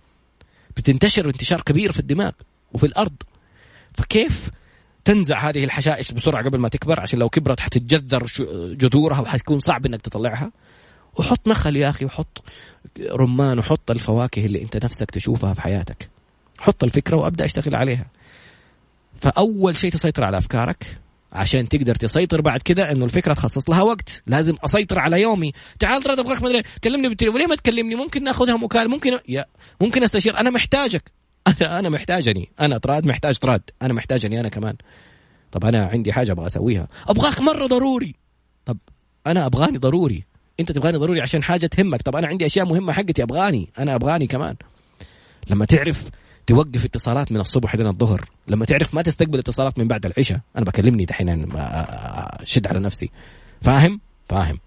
بتنتشر 0.78 1.26
انتشار 1.26 1.62
كبير 1.62 1.92
في 1.92 2.00
الدماغ 2.00 2.32
وفي 2.74 2.86
الأرض. 2.86 3.16
فكيف 3.98 4.50
تنزع 5.06 5.50
هذه 5.50 5.64
الحشائش 5.64 6.12
بسرعة 6.12 6.44
قبل 6.44 6.60
ما 6.60 6.70
تكبر؟ 6.70 7.00
عشان 7.00 7.20
لو 7.20 7.30
كبرت 7.30 7.60
حتتجذر 7.60 8.26
جذورها 8.76 9.20
وحتكون 9.20 9.60
صعب 9.60 9.86
إنك 9.86 10.02
تطلعها. 10.02 10.52
وحط 11.16 11.48
نخل 11.48 11.76
يا 11.76 11.90
أخي 11.90 12.06
وحط 12.06 12.44
رمان 13.12 13.60
وحط 13.60 13.92
الفواكه 13.92 14.46
اللي 14.46 14.62
أنت 14.62 14.86
نفسك 14.86 15.12
تشوفها 15.12 15.54
في 15.54 15.62
حياتك. 15.62 16.10
حط 16.58 16.84
الفكرة 16.84 17.18
وأبدأ 17.18 17.46
أشتغل 17.46 17.76
عليها. 17.76 18.06
فأول 19.16 19.78
شيء 19.78 19.92
تسيطر 19.92 20.24
على 20.24 20.38
أفكارك. 20.38 21.00
عشان 21.32 21.70
تقدر 21.70 21.96
تسيطر 21.96 22.42
بعد 22.42 22.62
كده 22.62 22.92
إنه 22.92 23.06
الفكرة 23.06 23.34
تخصص 23.34 23.70
لها 23.70 23.82
وقت. 23.82 24.24
لازم 24.28 24.56
أسيطر 24.64 25.00
على 25.00 25.22
يومي. 25.22 25.52
تعال 25.80 26.04
ترى 26.04 26.14
ابغاك 26.14 26.42
مدري 26.42 26.64
كلمني 26.84 27.10
بالتليفون. 27.10 27.40
ليه 27.40 27.48
ما 27.48 27.56
تكلمني؟ 27.56 27.96
ممكن 27.96 28.24
نأخذها 28.24 28.58
مكالمة؟ 28.58 28.94
ممكن 28.94 29.20
يا 29.28 29.46
ممكن 29.82 30.04
أستشير. 30.04 30.38
أنا 30.38 30.50
محتاجك. 30.50 31.12
أنا 31.62 31.80
أنا 31.80 31.90
محتاجني. 31.90 32.50
أنا 32.62 32.78
طراد 32.78 33.06
محتاج 33.06 33.38
طراد 33.38 33.62
أنا 33.82 33.94
محتاجني 33.94 34.40
أنا 34.40 34.50
كمان. 34.50 34.76
طب 35.52 35.66
أنا 35.66 35.86
عندي 35.86 36.14
حاجة 36.14 36.32
أبغى 36.32 36.48
أسويها. 36.48 36.88
ابغاك 37.08 37.42
مره 37.42 37.68
ضروري. 37.68 38.16
طب 38.66 38.78
أنا 39.28 39.46
أبغاني 39.46 39.78
ضروري. 39.78 40.24
أنت 40.60 40.72
تبغاني 40.72 40.98
ضروري 40.98 41.22
عشان 41.22 41.44
حاجة 41.44 41.68
تهمك. 41.68 42.02
طب 42.02 42.16
أنا 42.16 42.28
عندي 42.28 42.46
أشياء 42.46 42.66
مهمة 42.66 42.94
حقتي 42.94 43.24
أبغاني. 43.24 43.70
أنا 43.80 43.96
أبغاني 43.96 44.28
كمان. 44.28 44.56
لما 45.50 45.66
تعرف 45.66 46.10
توقف 46.50 46.86
اتصالات 46.86 47.32
من 47.32 47.40
الصبح 47.40 47.76
لين 47.76 47.88
الظهر. 47.88 48.26
لما 48.48 48.66
تعرف 48.66 48.94
ما 48.94 49.02
تستقبل 49.02 49.40
اتصالات 49.40 49.80
من 49.80 49.88
بعد 49.88 50.06
العشاء 50.06 50.40
أنا 50.58 50.66
بكلمني 50.66 51.06
دحين 51.06 51.48
شد 52.44 52.68
على 52.68 52.80
نفسي. 52.80 53.10
فاهم؟ 53.62 54.02
فاهم. 54.30 54.60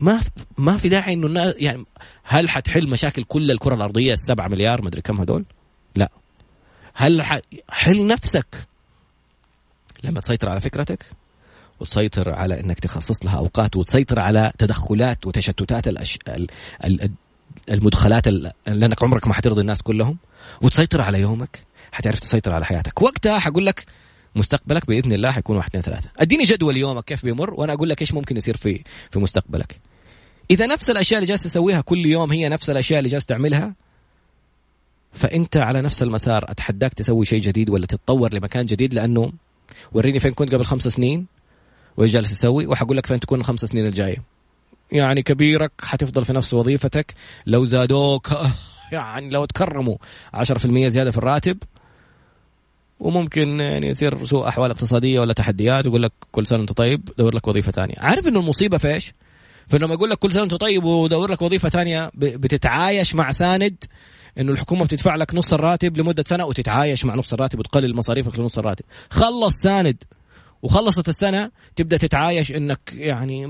ما 0.00 0.20
ما 0.58 0.76
في 0.76 0.88
داعي 0.88 1.12
إنه 1.12 1.54
يعني 1.58 1.84
هل 2.24 2.48
حتحل 2.48 2.90
مشاكل 2.90 3.24
كل 3.24 3.50
الكرة 3.50 3.74
الأرضية 3.74 4.12
السبعة 4.12 4.48
مليار 4.48 4.82
مدري 4.82 5.02
كم 5.02 5.20
هدول؟ 5.20 5.44
لا. 5.94 6.10
هل 6.94 7.22
حل 7.68 8.06
نفسك. 8.06 8.68
لما 10.04 10.20
تسيطر 10.20 10.48
على 10.48 10.60
فكرتك 10.60 11.04
وتسيطر 11.80 12.34
على 12.34 12.60
إنك 12.60 12.80
تخصص 12.80 13.24
لها 13.24 13.38
أوقات 13.38 13.76
وتسيطر 13.76 14.18
على 14.18 14.52
تدخلات 14.58 15.26
وتشتتات 15.26 15.88
الأش... 15.88 16.18
المدخلات 17.70 18.28
لانك 18.66 19.02
عمرك 19.02 19.26
ما 19.26 19.34
حترضي 19.34 19.60
الناس 19.60 19.82
كلهم 19.82 20.16
وتسيطر 20.62 21.00
على 21.00 21.20
يومك. 21.20 21.58
حتعرف 21.92 22.18
تسيطر 22.20 22.52
على 22.52 22.64
حياتك. 22.64 23.02
وقتها 23.02 23.38
حقول 23.38 23.66
لك 23.66 23.84
مستقبلك 24.36 24.86
بإذن 24.86 25.12
الله 25.12 25.30
حيكون 25.30 25.56
واحد 25.56 25.68
اثنين 25.68 25.82
ثلاثة. 25.82 26.10
أديني 26.18 26.44
جدول 26.44 26.76
يومك 26.76 27.04
كيف 27.04 27.24
بيمر 27.24 27.54
وأنا 27.54 27.72
أقول 27.72 27.88
لك 27.88 28.00
إيش 28.00 28.14
ممكن 28.14 28.36
يصير 28.36 28.56
في 28.56 28.84
في 29.10 29.18
مستقبلك. 29.18 29.80
إذا 30.50 30.66
نفس 30.66 30.90
الأشياء 30.90 31.18
اللي 31.20 31.28
جالس 31.28 31.42
تسويها 31.42 31.80
كل 31.80 32.06
يوم 32.06 32.32
هي 32.32 32.48
نفس 32.48 32.70
الأشياء 32.70 32.98
اللي 32.98 33.10
جالس 33.10 33.24
تعملها 33.24 33.74
فأنت 35.12 35.56
على 35.56 35.80
نفس 35.82 36.02
المسار 36.02 36.44
أتحداك 36.48 36.94
تسوي 36.94 37.24
شيء 37.24 37.40
جديد 37.40 37.70
ولا 37.70 37.86
تتطور 37.86 38.34
لمكان 38.34 38.66
جديد؟ 38.66 38.94
لأنه 38.94 39.32
وريني 39.92 40.18
فين 40.18 40.32
كنت 40.32 40.54
قبل 40.54 40.64
خمس 40.64 40.82
سنين 40.82 41.26
وإيش 41.96 42.12
جالس 42.12 42.30
تسوي؟ 42.30 42.66
وحقول 42.66 42.96
لك 42.96 43.06
فين 43.06 43.20
تكون 43.20 43.40
الخمس 43.40 43.64
سنين 43.64 43.86
الجاية. 43.86 44.37
يعني 44.92 45.22
كبيرك 45.22 45.72
حتفضل 45.80 46.24
في 46.24 46.32
نفس 46.32 46.54
وظيفتك. 46.54 47.14
لو 47.46 47.64
زادوك 47.64 48.28
يعني 48.92 49.30
لو 49.30 49.44
تكرموا 49.44 49.96
10% 50.36 50.86
زيادة 50.86 51.10
في 51.10 51.18
الراتب 51.18 51.58
وممكن 53.00 53.60
يعني 53.60 53.88
يصير 53.88 54.24
سوء 54.24 54.48
أحوال 54.48 54.70
اقتصادية 54.70 55.20
ولا 55.20 55.32
تحديات 55.32 55.86
يقول 55.86 56.02
لك 56.02 56.12
كل 56.32 56.46
سنة 56.46 56.60
انت 56.60 56.72
طيب 56.72 57.08
دور 57.18 57.34
لك 57.34 57.48
وظيفة 57.48 57.72
ثانية. 57.72 57.94
عارف 57.98 58.26
إنه 58.26 58.40
المصيبة 58.40 58.78
في 58.78 58.94
إيش؟ 58.94 59.14
فلما 59.66 59.94
يقول 59.94 60.10
لك 60.10 60.18
كل 60.18 60.32
سنة 60.32 60.42
انت 60.42 60.54
طيب 60.54 60.84
ودور 60.84 61.30
لك 61.30 61.42
وظيفة 61.42 61.68
ثانية 61.68 62.10
بتتعايش 62.14 63.14
مع 63.14 63.32
ساند 63.32 63.84
إنه 64.38 64.52
الحكومة 64.52 64.84
بتدفع 64.84 65.16
لك 65.16 65.34
نص 65.34 65.52
الراتب 65.52 65.98
لمدة 65.98 66.24
سنة 66.26 66.44
وتتعايش 66.44 67.04
مع 67.04 67.14
نص 67.14 67.32
الراتب 67.32 67.58
وتقلل 67.58 67.96
مصاريفك 67.96 68.38
لنص 68.38 68.58
الراتب. 68.58 68.84
خلص 69.10 69.54
ساند. 69.62 70.04
وخلصت 70.62 71.08
السنة 71.08 71.50
تبدأ 71.76 71.96
تتعايش 71.96 72.52
إنك 72.52 72.92
يعني 72.92 73.46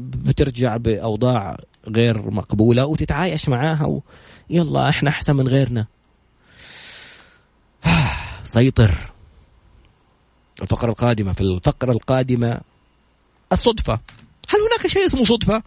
بترجع 0.00 0.76
بأوضاع 0.76 1.56
غير 1.88 2.30
مقبولة 2.30 2.86
وتتعايش 2.86 3.48
معاها. 3.48 4.00
يلا 4.50 4.88
إحنا 4.88 5.10
أحسن 5.10 5.36
من 5.36 5.48
غيرنا 5.48 5.86
سيطر 8.44 9.12
الفقرة 10.62 10.90
القادمة 10.90 11.32
في 11.32 11.40
الفقرة 11.40 11.92
القادمة 11.92 12.60
الصدفة 13.52 14.00
هل 14.48 14.58
هناك 14.60 14.86
شيء 14.86 15.06
اسمه 15.06 15.24
صدفة؟ 15.24 15.62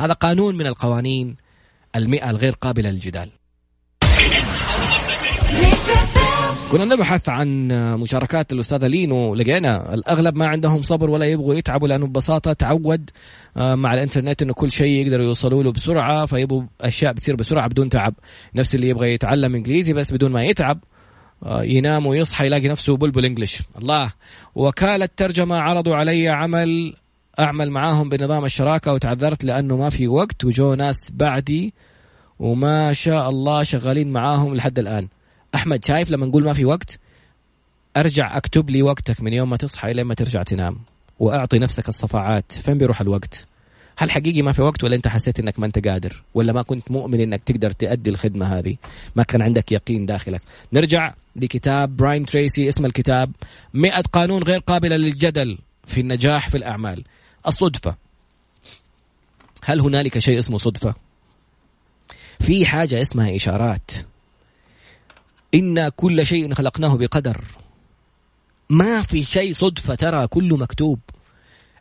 هذا 0.00 0.12
قانون 0.12 0.56
من 0.56 0.66
القوانين 0.66 1.36
المئة 1.96 2.30
الغير 2.30 2.52
قابلة 2.52 2.90
للجدال 2.90 3.30
كنا 6.72 6.84
نبحث 6.84 7.28
عن 7.28 7.68
مشاركات 8.00 8.52
الأستاذة 8.52 8.86
لينو. 8.86 9.34
لقينا 9.34 9.94
الأغلب 9.94 10.36
ما 10.36 10.46
عندهم 10.46 10.82
صبر 10.82 11.10
ولا 11.10 11.24
يبغوا 11.26 11.54
يتعبوا 11.54 11.88
لأنه 11.88 12.06
ببساطة 12.06 12.52
تعود 12.52 13.10
آه، 13.56 13.74
مع 13.74 13.94
الإنترنت 13.94 14.42
إنه 14.42 14.52
كل 14.52 14.70
شيء 14.70 15.06
يقدروا 15.06 15.26
يوصلوا 15.26 15.62
له 15.62 15.72
بسرعة 15.72 16.26
فيبغوا 16.26 16.62
أشياء 16.80 17.12
بتصير 17.12 17.36
بسرعة 17.36 17.68
بدون 17.68 17.88
تعب. 17.88 18.14
نفس 18.54 18.74
اللي 18.74 18.88
يبغى 18.88 19.14
يتعلم 19.14 19.54
إنجليزي 19.54 19.92
بس 19.92 20.12
بدون 20.12 20.32
ما 20.32 20.44
يتعب 20.44 20.78
آه، 21.42 21.62
ينام 21.62 22.06
ويصحى 22.06 22.46
يلاقي 22.46 22.68
نفسه 22.68 22.96
بلبل 22.96 23.24
انجلش 23.24 23.62
الله. 23.78 24.12
وكالة 24.54 25.08
ترجمة 25.16 25.56
عرضوا 25.56 25.94
علي 25.96 26.28
عمل 26.28 26.94
أعمل 27.38 27.70
معاهم 27.70 28.08
بنظام 28.08 28.44
الشراكة 28.44 28.92
وتعذرت 28.92 29.44
لأنه 29.44 29.76
ما 29.76 29.90
في 29.90 30.08
وقت 30.08 30.44
وجو 30.44 30.74
ناس 30.74 30.96
بعدي 31.12 31.74
وما 32.38 32.92
شاء 32.92 33.30
الله 33.30 33.62
شغالين 33.62 34.12
معاهم 34.12 34.54
لحد 34.54 34.78
الآن. 34.78 35.08
أحمد 35.56 35.84
شايف 35.84 36.10
لما 36.10 36.26
نقول 36.26 36.44
ما 36.44 36.52
في 36.52 36.64
وقت 36.64 36.98
أرجع 37.96 38.36
أكتب 38.36 38.70
لي 38.70 38.82
وقتك 38.82 39.20
من 39.20 39.32
يوم 39.32 39.50
ما 39.50 39.56
تصحى 39.56 39.90
إلى 39.90 40.04
ما 40.04 40.14
ترجع 40.14 40.42
تنام 40.42 40.78
وأعطي 41.18 41.58
نفسك 41.58 41.88
الصفعات 41.88 42.52
فين 42.52 42.78
بيروح 42.78 43.00
الوقت؟ 43.00 43.46
هل 43.98 44.10
حقيقي 44.10 44.42
ما 44.42 44.52
في 44.52 44.62
وقت 44.62 44.84
ولا 44.84 44.96
أنت 44.96 45.08
حسيت 45.08 45.40
إنك 45.40 45.58
ما 45.58 45.66
أنت 45.66 45.88
قادر؟ 45.88 46.22
ولا 46.34 46.52
ما 46.52 46.62
كنت 46.62 46.90
مؤمن 46.90 47.20
إنك 47.20 47.42
تقدر 47.44 47.70
تؤدي 47.70 48.10
الخدمة 48.10 48.58
هذه؟ 48.58 48.76
ما 49.16 49.22
كان 49.22 49.42
عندك 49.42 49.72
يقين 49.72 50.06
داخلك. 50.06 50.42
نرجع 50.72 51.14
لكتاب 51.36 51.96
براين 51.96 52.26
تريسي 52.26 52.68
اسم 52.68 52.84
الكتاب 52.84 53.32
100 53.74 54.02
قانون 54.12 54.42
غير 54.42 54.58
قابلة 54.58 54.96
للجدل 54.96 55.58
في 55.86 56.00
النجاح 56.00 56.48
في 56.48 56.56
الأعمال. 56.56 57.04
الصدفة. 57.46 57.94
هل 59.62 59.80
هنالك 59.80 60.18
شيء 60.18 60.38
اسمه 60.38 60.58
صدفة؟ 60.58 60.94
في 62.40 62.66
حاجة 62.66 63.02
اسمها 63.02 63.36
إشارات. 63.36 63.90
إنا 65.54 65.88
كل 65.88 66.26
شيء 66.26 66.54
خلقناه 66.54 66.96
بقدر. 66.96 67.44
ما 68.70 69.02
في 69.02 69.22
شيء 69.22 69.52
صدفة 69.52 69.94
ترى 69.94 70.26
كله 70.26 70.56
مكتوب. 70.56 71.00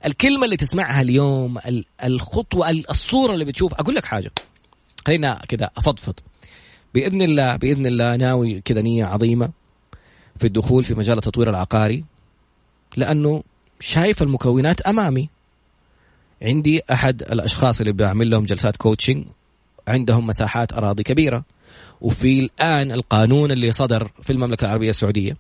الكلمة 0.06 0.46
اللي 0.46 0.58
تسمعها 0.58 1.02
اليوم 1.02 1.60
الخطوة 2.04 2.70
الصورة 2.70 3.34
اللي 3.34 3.46
بتشوف 3.46 3.74
أقول 3.74 3.96
لك 3.96 4.06
حاجة. 4.06 4.32
خلينا 5.08 5.46
كذا 5.48 5.70
أفضفض. 5.78 6.14
بإذن 6.94 7.22
الله 7.22 7.56
بإذن 7.56 7.86
الله 7.86 8.16
ناوي 8.16 8.62
كذا 8.62 8.82
نية 8.82 9.06
عظيمة 9.06 9.50
في 10.40 10.48
الدخول 10.48 10.84
في 10.84 10.94
مجال 10.94 11.18
التطوير 11.18 11.50
العقاري. 11.50 12.04
لأنه 12.98 13.44
شايف 13.80 14.22
المكونات 14.22 14.82
أمامي. 14.82 15.30
عندي 16.42 16.82
أحد 16.92 17.22
الأشخاص 17.22 17.80
اللي 17.80 17.92
بعمل 17.92 18.30
لهم 18.30 18.46
جلسات 18.46 18.76
كوتشنج 18.76 19.26
عندهم 19.88 20.28
مساحات 20.28 20.74
أراضي 20.74 21.04
كبيرة. 21.04 21.44
وفي 22.02 22.40
الآن 22.40 22.92
القانون 22.92 23.52
اللي 23.52 23.72
صدر 23.72 24.12
في 24.24 24.34
المملكة 24.34 24.66
العربية 24.66 24.90
السعودية 24.90 25.38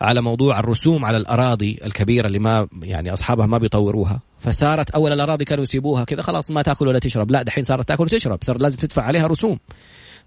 على 0.00 0.20
موضوع 0.20 0.58
الرسوم 0.58 1.04
على 1.04 1.16
الأراضي 1.16 1.78
الكبيرة 1.84 2.26
اللي 2.26 2.38
ما 2.38 2.68
يعني 2.82 3.12
أصحابها 3.12 3.46
ما 3.46 3.58
بيطوروها. 3.58 4.20
فصارت 4.40 4.90
أول 4.90 5.12
الأراضي 5.12 5.44
كانوا 5.44 5.64
يسيبوها 5.64 6.04
كذا 6.04 6.22
خلاص 6.22 6.50
ما 6.50 6.62
تأكل 6.62 6.88
ولا 6.88 6.98
تشرب. 6.98 7.30
لا 7.30 7.42
دحين 7.42 7.64
صارت 7.64 7.88
تأكل 7.88 8.04
وتشرب 8.04 8.38
صار 8.42 8.58
لازم 8.58 8.78
تدفع 8.78 9.02
عليها 9.02 9.26
رسوم. 9.26 9.58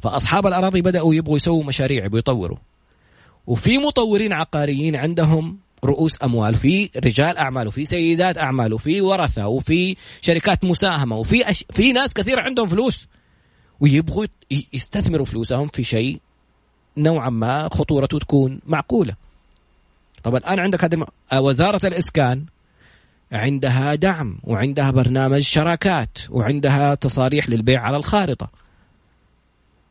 فأصحاب 0.02 0.48
الأراضي 0.48 0.82
بدأوا 0.82 1.16
يبغوا 1.16 1.36
يسووا 1.36 1.64
مشاريع 1.64 2.08
بيطوروا 2.08 2.58
وفي 3.48 3.78
مطورين 3.78 4.34
عقاريين 4.34 4.96
عندهم 4.96 5.58
رؤوس 5.86 6.24
أموال 6.24 6.56
في 6.56 6.90
رجال 6.98 7.38
أعمال 7.38 7.68
وفي 7.68 7.86
سيدات 7.86 8.38
أعمال 8.38 8.74
وفي 8.74 9.02
ورثة 9.02 9.48
وفي 9.48 9.96
شركات 10.22 10.64
مساهمة 10.64 11.18
وفي 11.18 11.50
أش... 11.50 11.66
في 11.70 11.92
ناس 11.94 12.14
كثير 12.14 12.40
عندهم 12.40 12.68
فلوس. 12.68 13.08
ويبغوا 13.80 14.26
يستثمروا 14.74 15.26
فلوسهم 15.26 15.68
في 15.68 15.84
شيء 15.84 16.20
نوعا 16.98 17.30
ما 17.30 17.70
خطورته 17.70 18.20
تكون 18.20 18.60
معقولة. 18.66 19.16
طب 20.24 20.36
الان 20.36 20.60
عندك 20.60 20.84
هذه 20.84 21.06
آه، 21.34 21.42
وزارة 21.42 21.88
الإسكان 21.88 22.46
عندها 23.32 23.96
دعم 23.96 24.40
وعندها 24.44 24.92
برنامج 24.92 25.42
شراكات 25.42 26.18
وعندها 26.30 26.96
تصاريح 26.96 27.50
للبيع 27.50 27.82
على 27.82 27.98
الخارطة. 27.98 28.50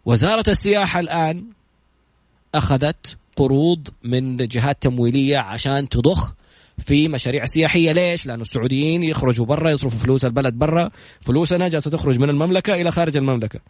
وزارة 0.07 0.51
السياحة 0.51 1.01
الآن 1.01 1.45
أخذت 2.55 3.17
قروض 3.37 3.89
من 4.03 4.37
جهات 4.37 4.83
تمويلية 4.83 5.39
عشان 5.39 5.89
تضخ 5.89 6.33
في 6.79 7.09
مشاريع 7.09 7.45
سياحية 7.45 7.93
ليش؟ 7.93 8.27
لأنه 8.27 8.43
السعوديين 8.43 9.03
يخرجوا 9.03 9.47
برا 9.47 9.71
يصرفوا 9.71 9.99
فلوس 9.99 10.25
البلد 10.25 10.55
برا، 10.55 10.91
فلوسنا 11.21 11.69
جالسة 11.69 11.91
تخرج 11.91 12.19
من 12.19 12.31
المملكة 12.31 12.75
إلى 12.75 12.91
خارج 12.91 13.17
المملكة. 13.17 13.61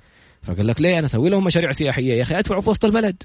فقال 0.43 0.67
لك 0.67 0.81
ليه 0.81 0.99
أنا 0.99 1.07
أسوي 1.07 1.31
لهم 1.31 1.45
مشاريع 1.45 1.73
سياحية 1.73 2.15
يا 2.15 2.23
أخي 2.23 2.39
ادفعوا 2.39 2.61
في 2.61 2.71
وسط 2.71 2.85
البلد. 2.85 3.23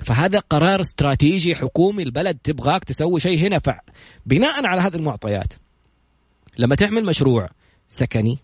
فهذا 0.00 0.38
قرار 0.38 0.80
استراتيجي 0.80 1.54
حكومي 1.54 2.02
البلد 2.02 2.38
تبغاك 2.44 2.84
تسوي 2.84 3.20
شيء 3.20 3.38
هنا 3.38 3.58
فبناء 3.58 4.66
على 4.66 4.80
هذه 4.80 4.96
المعطيات 4.96 5.52
لما 6.58 6.74
تعمل 6.74 7.04
مشروع 7.04 7.48
سكني 7.88 8.38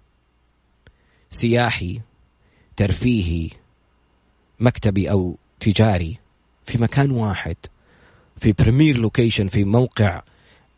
سياحي 1.30 2.00
ترفيهي 2.76 3.50
مكتبي 4.60 5.10
أو 5.10 5.36
تجاري 5.60 6.18
في 6.66 6.78
مكان 6.78 7.10
واحد 7.10 7.56
في 8.40 8.52
premier 8.52 8.98
location 8.98 9.48
في 9.48 9.64
موقع 9.64 10.22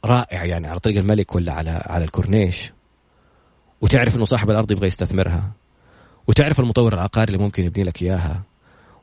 رائع 0.04 0.44
يعني 0.44 0.66
على 0.66 0.78
طريق 0.78 0.98
الملك 0.98 1.34
ولا 1.34 1.52
على 1.52 1.82
على 1.86 2.04
الكورنيش. 2.04 2.72
وتعرف 3.80 4.16
إنه 4.16 4.24
صاحب 4.24 4.50
الأرض 4.50 4.72
يبغى 4.72 4.86
يستثمرها. 4.86 5.52
وتعرف 6.26 6.60
المطور 6.60 6.94
العقاري 6.94 7.32
اللي 7.32 7.44
ممكن 7.44 7.64
يبني 7.64 7.84
لك 7.84 8.02
إياها. 8.02 8.42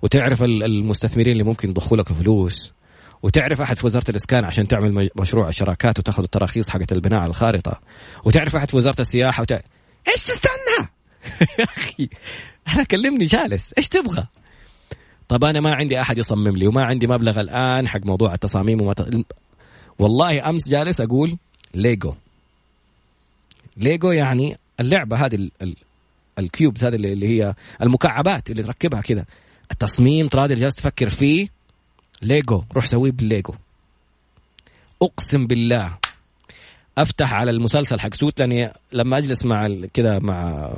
وتعرف 0.01 0.43
المستثمرين 0.43 1.31
اللي 1.31 1.43
ممكن 1.43 1.69
يضخوا 1.69 1.97
لك 1.97 2.13
فلوس. 2.13 2.73
وتعرف 3.23 3.61
أحد 3.61 3.77
في 3.77 3.85
وزارة 3.85 4.09
الإسكان 4.09 4.45
عشان 4.45 4.67
تعمل 4.67 5.09
مشروع 5.15 5.49
الشراكات 5.49 5.99
وتأخذ 5.99 6.23
التراخيص 6.23 6.69
حقت 6.69 6.91
البناء 6.91 7.19
على 7.19 7.29
الخارطة. 7.29 7.81
وتعرف 8.25 8.55
أحد 8.55 8.71
في 8.71 8.77
وزارة 8.77 9.01
السياحة 9.01 9.41
وتع... 9.41 9.59
إيش 10.07 10.15
تستنى؟ 10.15 10.89
يا 11.59 11.63
أخي 11.63 12.09
أنا 12.67 12.83
كلمني 12.83 13.25
جالس 13.25 13.73
إيش 13.77 13.87
تبغى؟ 13.87 14.27
طب 15.29 15.43
أنا 15.43 15.59
ما 15.61 15.73
عندي 15.73 16.01
أحد 16.01 16.17
يصمم 16.17 16.57
لي 16.57 16.67
وما 16.67 16.83
عندي 16.83 17.07
مبلغ 17.07 17.39
الآن 17.39 17.87
حق 17.87 18.05
موضوع 18.05 18.33
التصاميم 18.33 18.81
وما. 18.81 18.95
والله 19.99 20.49
أمس 20.49 20.69
جالس 20.69 21.01
أقول 21.01 21.37
Lego. 21.73 22.13
Lego 23.77 24.11
يعني 24.11 24.57
اللعبة 24.79 25.17
هذه 25.25 25.35
ال... 25.35 25.51
ال... 25.61 25.75
ال 26.39 26.46
cubes 26.46 26.83
هذه 26.83 26.95
اللي 26.95 27.27
هي 27.27 27.55
المكعبات 27.81 28.49
اللي 28.51 28.63
تركبها 28.63 29.01
كذا. 29.01 29.25
التصميم 29.71 30.27
ترى 30.27 30.55
جالس 30.55 30.75
تفكر 30.75 31.09
فيه. 31.09 31.47
ليجو 32.21 32.63
روح 32.75 32.85
سويه 32.85 33.11
بالليجو. 33.11 33.53
أقسم 35.01 35.47
بالله. 35.47 35.97
أفتح 36.97 37.33
على 37.33 37.51
المسلسل 37.51 37.99
حق 37.99 38.13
Suits 38.13 38.39
لاني 38.39 38.73
لما 38.93 39.17
أجلس 39.17 39.45
مع 39.45 39.67
كذا 39.93 40.19
مع 40.19 40.69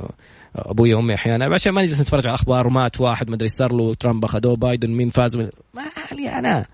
أبوي 0.56 0.94
وامي 0.94 1.14
أحيانا. 1.14 1.54
عشان 1.54 1.72
ما 1.72 1.82
نجلس 1.82 2.00
نتفرج 2.00 2.26
على 2.26 2.34
أخبار 2.34 2.66
ومات 2.66 3.00
واحد 3.00 3.28
ما 3.28 3.34
أدري 3.34 3.48
صار 3.48 3.72
له 3.72 3.94
ترامب 3.94 4.24
اخذوه 4.24 4.56
بايدن 4.56 4.90
مين 4.90 5.10
فاز 5.10 5.36
من... 5.36 5.48
ما 5.74 5.82
لي 6.12 6.28
أنا 6.28 6.66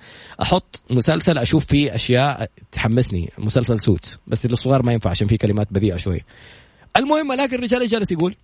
أحط 0.42 0.82
مسلسل 0.90 1.38
أشوف 1.38 1.64
فيه 1.64 1.94
أشياء 1.94 2.50
تحمسني. 2.72 3.30
مسلسل 3.38 3.80
Suits 3.80 4.18
بس 4.26 4.46
للصغار 4.46 4.82
ما 4.82 4.92
ينفع 4.92 5.10
عشان 5.10 5.28
فيه 5.28 5.36
كلمات 5.36 5.68
بذيئة 5.70 5.96
شوي. 5.96 6.24
المهم 6.96 7.32
الاقي 7.32 7.56
الرجال 7.56 7.88
جالس 7.88 8.12
يقول 8.12 8.36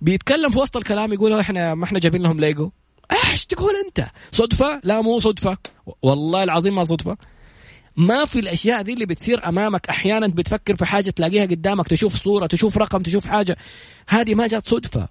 بيتكلم 0.00 0.50
في 0.50 0.58
وسط 0.58 0.76
الكلام 0.76 1.12
يقول 1.12 1.32
إحنا 1.32 1.74
ما 1.74 1.84
إحنا 1.84 1.98
جايبين 1.98 2.22
لهم 2.22 2.40
ليجو. 2.40 2.70
إيش 3.12 3.46
تقول 3.46 3.72
أنت؟ 3.86 4.06
صدفة؟ 4.32 4.80
لا 4.84 5.00
مو 5.00 5.18
صدفة. 5.18 5.58
والله 6.02 6.42
العظيم 6.42 6.74
ما 6.74 6.84
صدفة. 6.84 7.16
ما 7.96 8.24
في 8.24 8.38
الأشياء 8.38 8.82
دي 8.82 8.92
اللي 8.92 9.06
بتصير 9.06 9.48
أمامك. 9.48 9.88
أحيانا 9.88 10.26
بتفكر 10.26 10.76
في 10.76 10.84
حاجة 10.84 11.10
تلاقيها 11.10 11.46
قدامك 11.46 11.88
تشوف 11.88 12.16
صورة 12.16 12.46
تشوف 12.46 12.78
رقم 12.78 13.02
تشوف 13.02 13.26
حاجة. 13.26 13.56
هذه 14.08 14.34
ما 14.34 14.46
جات 14.46 14.68
صدفة. 14.68 15.08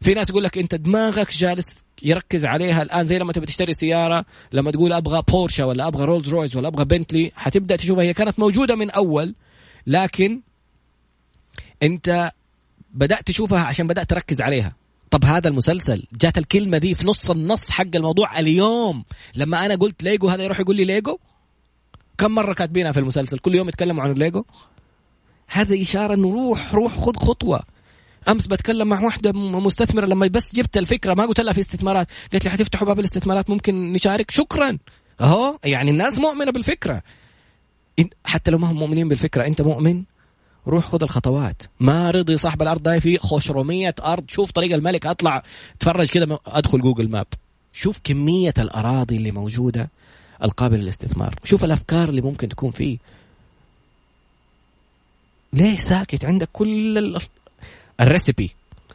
في 0.00 0.14
ناس 0.14 0.30
يقول 0.30 0.44
لك 0.44 0.58
أنت 0.58 0.74
دماغك 0.74 1.32
جالس 1.32 1.84
يركز 2.02 2.44
عليها 2.44 2.82
الآن 2.82 3.06
زي 3.06 3.18
لما 3.18 3.32
تبي 3.32 3.46
تشتري 3.46 3.72
سيارة 3.72 4.24
لما 4.52 4.70
تقول 4.70 4.92
أبغى 4.92 5.22
بورش 5.28 5.64
ولا 5.64 5.86
أبغى 5.88 6.04
رولز 6.04 6.28
رويس 6.28 6.56
ولا 6.56 6.68
أبغى 6.68 6.84
بنتلي 6.84 7.32
حتبدأ 7.34 7.76
تشوفها. 7.76 8.04
هي 8.04 8.14
كانت 8.14 8.38
موجودة 8.38 8.74
من 8.74 8.90
أول 8.90 9.34
لكن 9.86 10.40
أنت 11.82 12.32
بدأت 12.90 13.26
تشوفها 13.26 13.60
عشان 13.60 13.86
بدأت 13.86 14.10
تركز 14.10 14.40
عليها. 14.40 14.76
طب 15.10 15.24
هذا 15.24 15.48
المسلسل 15.48 16.06
جات 16.20 16.38
الكلمة 16.38 16.78
دي 16.78 16.94
في 16.94 17.06
نص 17.06 17.30
النص 17.30 17.70
حق 17.70 17.86
الموضوع 17.94 18.38
اليوم. 18.38 19.04
لما 19.34 19.66
أنا 19.66 19.74
قلت 19.74 20.02
ليجو 20.02 20.28
هذا 20.28 20.42
يروح 20.42 20.60
يقول 20.60 20.76
لي 20.76 20.84
ليجو؟ 20.84 21.18
كم 22.18 22.30
مرة 22.30 22.54
كاتبينها 22.54 22.92
في 22.92 23.00
المسلسل؟ 23.00 23.38
كل 23.38 23.54
يوم 23.54 23.68
يتكلموا 23.68 24.02
عن 24.02 24.10
الليجو 24.10 24.44
هذا 25.48 25.82
إشارة 25.82 26.14
إنه 26.14 26.32
روح 26.32 26.74
روح 26.74 26.96
خذ 26.96 27.16
خطوة. 27.16 27.60
أمس 28.28 28.46
بتكلم 28.46 28.88
مع 28.88 29.00
واحدة 29.00 29.32
مستثمرة 29.32 30.06
لما 30.06 30.26
بس 30.26 30.54
جبت 30.54 30.76
الفكرة 30.76 31.14
ما 31.14 31.26
قلت 31.26 31.40
لها 31.40 31.52
في 31.52 31.60
استثمارات. 31.60 32.08
قالت 32.32 32.44
لي 32.44 32.50
حتفتحوا 32.50 32.86
باب 32.86 32.98
الاستثمارات 32.98 33.50
ممكن 33.50 33.92
نشارك؟ 33.92 34.30
شكرا. 34.30 34.78
أهو 35.20 35.58
يعني 35.64 35.90
الناس 35.90 36.18
مؤمنة 36.18 36.52
بالفكرة. 36.52 37.02
حتى 38.24 38.50
لو 38.50 38.58
ما 38.58 38.70
هم 38.70 38.76
مؤمنين 38.76 39.08
بالفكرة 39.08 39.46
أنت 39.46 39.62
مؤمن؟ 39.62 40.04
روح 40.66 40.84
خذ 40.84 41.02
الخطوات. 41.02 41.62
ما 41.80 42.10
رضي 42.10 42.36
صاحب 42.36 42.62
الأرض 42.62 42.82
ده 42.82 42.98
في 42.98 43.18
خشرمية 43.18 43.94
أرض. 44.04 44.24
شوف 44.28 44.50
طريق 44.50 44.74
الملك 44.74 45.06
أطلع 45.06 45.42
تفرج 45.80 46.08
كذا 46.08 46.38
أدخل 46.46 46.80
Google 46.80 47.08
Map. 47.10 47.26
شوف 47.72 48.00
كمية 48.04 48.54
الأراضي 48.58 49.16
اللي 49.16 49.30
موجودة 49.30 49.90
القابلة 50.42 50.80
للاستثمار. 50.80 51.34
شوف 51.44 51.64
الأفكار 51.64 52.08
اللي 52.08 52.20
ممكن 52.20 52.48
تكون 52.48 52.70
فيه. 52.70 52.98
ليه 55.52 55.76
ساكت 55.76 56.24
عندك 56.24 56.48
كل 56.52 56.98
ال... 56.98 57.20
ال 58.00 58.07
recipe 58.07 58.50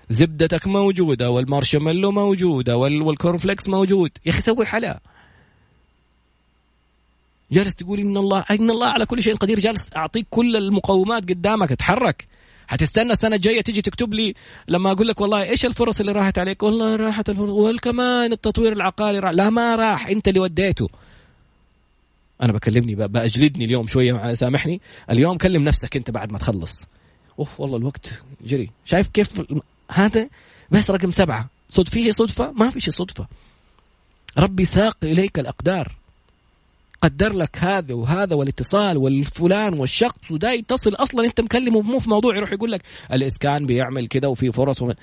زبدتك 0.09 0.67
موجودة 0.67 1.31
والمارشميلو 1.31 2.11
موجودة 2.11 2.77
وال 2.77 2.92
cornflakes 2.92 3.67
موجود. 3.67 4.11
يا 4.25 4.31
أخي 4.31 4.41
سوي 4.41 4.65
حلا. 4.65 4.99
جالس 7.53 7.75
تقول 7.75 7.99
إن 7.99 8.17
الله 8.17 8.45
إن 8.51 8.69
الله 8.69 8.87
على 8.87 9.05
كل 9.05 9.23
شيء 9.23 9.35
قدير 9.35 9.59
جالس 9.59 9.89
أعطيك 9.95 10.27
كل 10.29 10.55
المقومات 10.55 11.29
قدامك 11.29 11.71
أتحرك. 11.71 12.27
حتستنى 12.67 13.13
السنة 13.13 13.35
الجايه 13.35 13.61
تيجي 13.61 13.81
تكتب 13.81 14.13
لي 14.13 14.33
لما 14.67 14.91
أقول 14.91 15.07
لك 15.07 15.21
والله 15.21 15.43
إيش 15.43 15.65
الفرص 15.65 15.99
اللي 15.99 16.11
راحت 16.11 16.37
عليك؟ 16.37 16.63
والله 16.63 16.95
راحت 16.95 17.29
الفرص. 17.29 17.49
وكمان 17.49 18.31
التطوير 18.31 18.73
العقاري 18.73 19.19
راح. 19.19 19.31
لا 19.31 19.49
ما 19.49 19.75
راح. 19.75 20.07
أنت 20.07 20.27
اللي 20.27 20.39
وديته. 20.39 20.87
أنا 22.41 22.53
بكلمني 22.53 22.95
بأجلدني 22.95 23.65
اليوم 23.65 23.87
شوية 23.87 24.33
سامحني. 24.33 24.81
اليوم 25.09 25.37
كلم 25.37 25.63
نفسك 25.63 25.97
أنت 25.97 26.11
بعد 26.11 26.31
ما 26.31 26.37
تخلص. 26.37 26.87
أوف 27.39 27.59
والله 27.59 27.77
الوقت 27.77 28.11
جري. 28.41 28.69
شايف 28.85 29.07
كيف 29.07 29.41
هذا؟ 29.91 30.29
بس 30.71 30.91
رقم 30.91 31.11
سبعة. 31.11 31.49
صدفة 31.69 32.11
صدفة؟ 32.11 32.51
ما 32.51 32.69
في 32.69 32.79
شيء 32.81 32.93
صدفة. 32.93 33.27
ربي 34.37 34.65
ساق 34.65 34.97
إليك 35.03 35.39
الأقدار. 35.39 36.02
قدر 37.03 37.33
لك 37.33 37.57
هذا 37.57 37.93
وهذا 37.93 38.35
والاتصال 38.35 38.97
والفلان 38.97 39.73
والشخص 39.73 40.31
ودا 40.31 40.51
يتصل 40.51 40.93
أصلا. 40.95 41.25
أنت 41.25 41.41
مكلمه 41.41 41.81
مو 41.81 41.99
في 41.99 42.09
موضوع 42.09 42.37
يروح 42.37 42.51
يقول 42.51 42.71
لك 42.71 42.81
الإسكان 43.13 43.65
بيعمل 43.65 44.07
كذا 44.07 44.27
وفي 44.27 44.51
فرص 44.51 44.81
ومن 44.81 44.93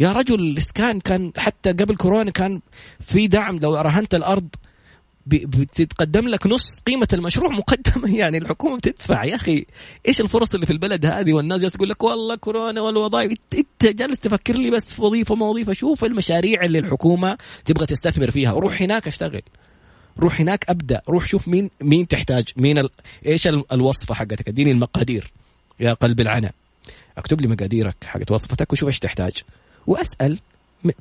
يا 0.00 0.12
رجل 0.12 0.40
الإسكان 0.40 1.00
كان 1.00 1.32
حتى 1.36 1.72
قبل 1.72 1.96
كورونا 1.96 2.30
كان 2.30 2.60
في 3.00 3.26
دعم. 3.26 3.58
لو 3.58 3.74
رهنت 3.74 4.14
الأرض 4.14 4.48
بتتقدم 5.26 6.28
لك 6.28 6.46
نص 6.46 6.80
قيمة 6.86 7.08
المشروع 7.12 7.52
مقدمه 7.52 8.16
يعني 8.20 8.38
الحكومة 8.38 8.76
بتدفع. 8.76 9.24
يا 9.24 9.34
أخي 9.34 9.66
إيش 10.08 10.20
الفرص 10.20 10.54
اللي 10.54 10.66
في 10.66 10.72
البلد 10.72 11.06
هذه؟ 11.06 11.32
والناس 11.32 11.60
جالسة 11.60 11.76
تقول 11.76 11.88
لك 11.88 12.02
والله 12.02 12.34
كورونا 12.34 12.80
والوظائف 12.80 13.32
انت 13.54 13.86
جالس 13.86 14.18
تفكر 14.18 14.54
لي 14.54 14.70
بس 14.70 14.94
في 14.94 15.02
وظيفة 15.02 15.34
ما 15.34 15.46
وظيفه 15.46 15.72
شوف 15.72 16.04
المشاريع 16.04 16.64
اللي 16.64 16.78
الحكومة 16.78 17.38
تبغى 17.64 17.86
تستثمر 17.86 18.30
فيها. 18.30 18.52
روح 18.52 18.82
هناك 18.82 19.06
اشتغل. 19.06 19.42
روح 20.18 20.40
هناك 20.40 20.64
أبدأ. 20.70 21.02
روح 21.08 21.26
شوف 21.26 21.48
مين 21.48 21.70
مين 21.80 22.08
تحتاج. 22.08 22.48
مين 22.56 22.78
ال... 22.78 22.90
إيش 23.26 23.46
الوصفة 23.46 24.14
حقتك؟ 24.14 24.48
اديني 24.48 24.70
المقادير 24.70 25.32
يا 25.80 25.92
قلب 25.92 26.20
العنى 26.20 26.52
اكتب 27.18 27.40
لي 27.40 27.48
مقاديرك 27.48 27.96
حقت 28.04 28.30
وصفتك 28.30 28.72
وشوف 28.72 28.86
إيش 28.86 28.98
تحتاج. 28.98 29.32
وأسأل 29.86 30.38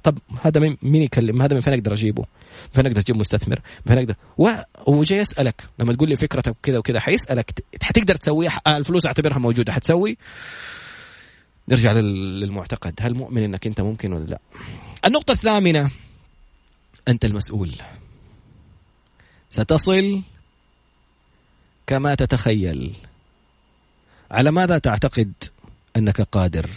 طب 0.04 0.18
هذا 0.42 0.60
مين 0.82 1.04
يكلم 1.04 1.42
هذا 1.42 1.56
من 1.56 1.62
فين 1.62 1.74
أقدر 1.74 1.94
أجيبه؟ 1.94 2.22
من 2.22 2.74
فين 2.74 2.86
أقدر 2.86 3.00
أجيب 3.00 3.16
مستثمر؟ 3.16 3.60
من 3.86 3.96
فين 3.96 3.98
أقدر؟ 3.98 4.16
و... 4.88 5.04
جاي 5.04 5.20
يسالك 5.20 5.70
لما 5.80 5.94
تقول 5.94 6.10
لي 6.10 6.16
فكرتك 6.16 6.56
كذا 6.64 6.78
وكذا 6.78 7.00
حيسألك. 7.00 7.64
حتقدر 7.82 8.16
تسويها؟ 8.16 8.62
الفلوس 8.68 9.06
أعتبرها 9.06 9.38
موجودة. 9.38 9.74
حتسوي؟ 9.74 10.18
نرجع 11.70 11.92
للمعتقد. 11.92 12.94
هل 13.00 13.14
مؤمن 13.14 13.44
إنك 13.44 13.68
أنت 13.68 13.82
ممكن 13.82 14.14
ولا 14.14 14.26
لا؟ 14.26 14.40
النقطة 15.06 15.32
الثامنة. 15.32 15.92
أنت 17.08 17.26
المسؤول. 17.26 17.76
ستصل 19.54 20.22
كما 21.88 22.16
تتخيل. 22.16 22.96
على 24.32 24.52
ماذا 24.52 24.78
تعتقد 24.78 25.34
أنك 25.98 26.22
قادر؟ 26.22 26.70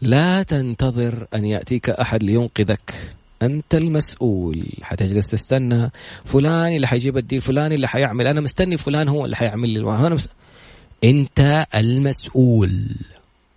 لا 0.00 0.42
تنتظر 0.42 1.26
أن 1.34 1.44
يأتيك 1.44 1.90
أحد 1.90 2.22
لينقذك. 2.22 3.14
أنت 3.42 3.74
المسؤول. 3.74 4.66
حتجلس 4.82 5.26
تستنى. 5.26 5.90
فلان 6.24 6.76
اللي 6.76 6.86
حيجيب 6.86 7.16
الديل 7.16 7.40
فلان 7.40 7.72
اللي 7.72 7.88
حيعمل. 7.88 8.26
أنا 8.26 8.40
مستني 8.40 8.76
فلان 8.76 9.08
هو 9.08 9.24
اللي 9.24 9.36
حيعمل 9.36 9.68
لي. 9.68 9.80
أنا 9.80 10.14
مست... 10.14 10.30
أنت 11.04 11.66
المسؤول. 11.74 12.88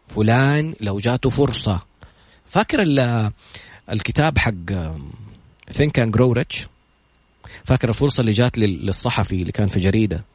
فلان 0.07 0.73
لو 0.81 0.99
جاته 0.99 1.29
فرصة. 1.29 1.81
فاكر 2.47 2.83
الكتاب 3.91 4.37
حق 4.37 4.53
Think 5.71 5.99
and 5.99 6.11
Grow 6.11 6.31
Rich 6.31 6.67
فاكر 7.69 7.89
الفرصة 7.89 8.21
اللي 8.21 8.31
جات 8.31 8.57
للصحفي 8.57 9.41
اللي 9.41 9.51
كان 9.51 9.67
في 9.67 9.79
جريدة 9.79 10.25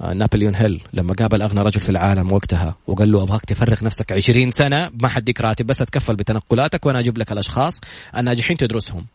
آه، 0.00 0.12
نابليون 0.12 0.54
هيل 0.54 0.82
لما 0.92 1.14
قابل 1.14 1.42
أغنى 1.42 1.60
رجل 1.60 1.80
في 1.80 1.88
العالم 1.88 2.32
وقتها 2.32 2.76
وقال 2.86 3.12
له 3.12 3.22
أبغاك 3.22 3.44
تفرغ 3.44 3.84
نفسك 3.84 4.12
20 4.12 4.50
سنة 4.50 4.90
ما 5.02 5.08
حديك 5.08 5.40
راتب 5.40 5.66
بس 5.66 5.82
أتكفل 5.82 6.16
بتنقلاتك 6.16 6.86
وأنا 6.86 6.98
أجيب 7.00 7.18
لك 7.18 7.32
الأشخاص 7.32 7.80
الناجحين 8.16 8.56
تدرسهم. 8.56 9.06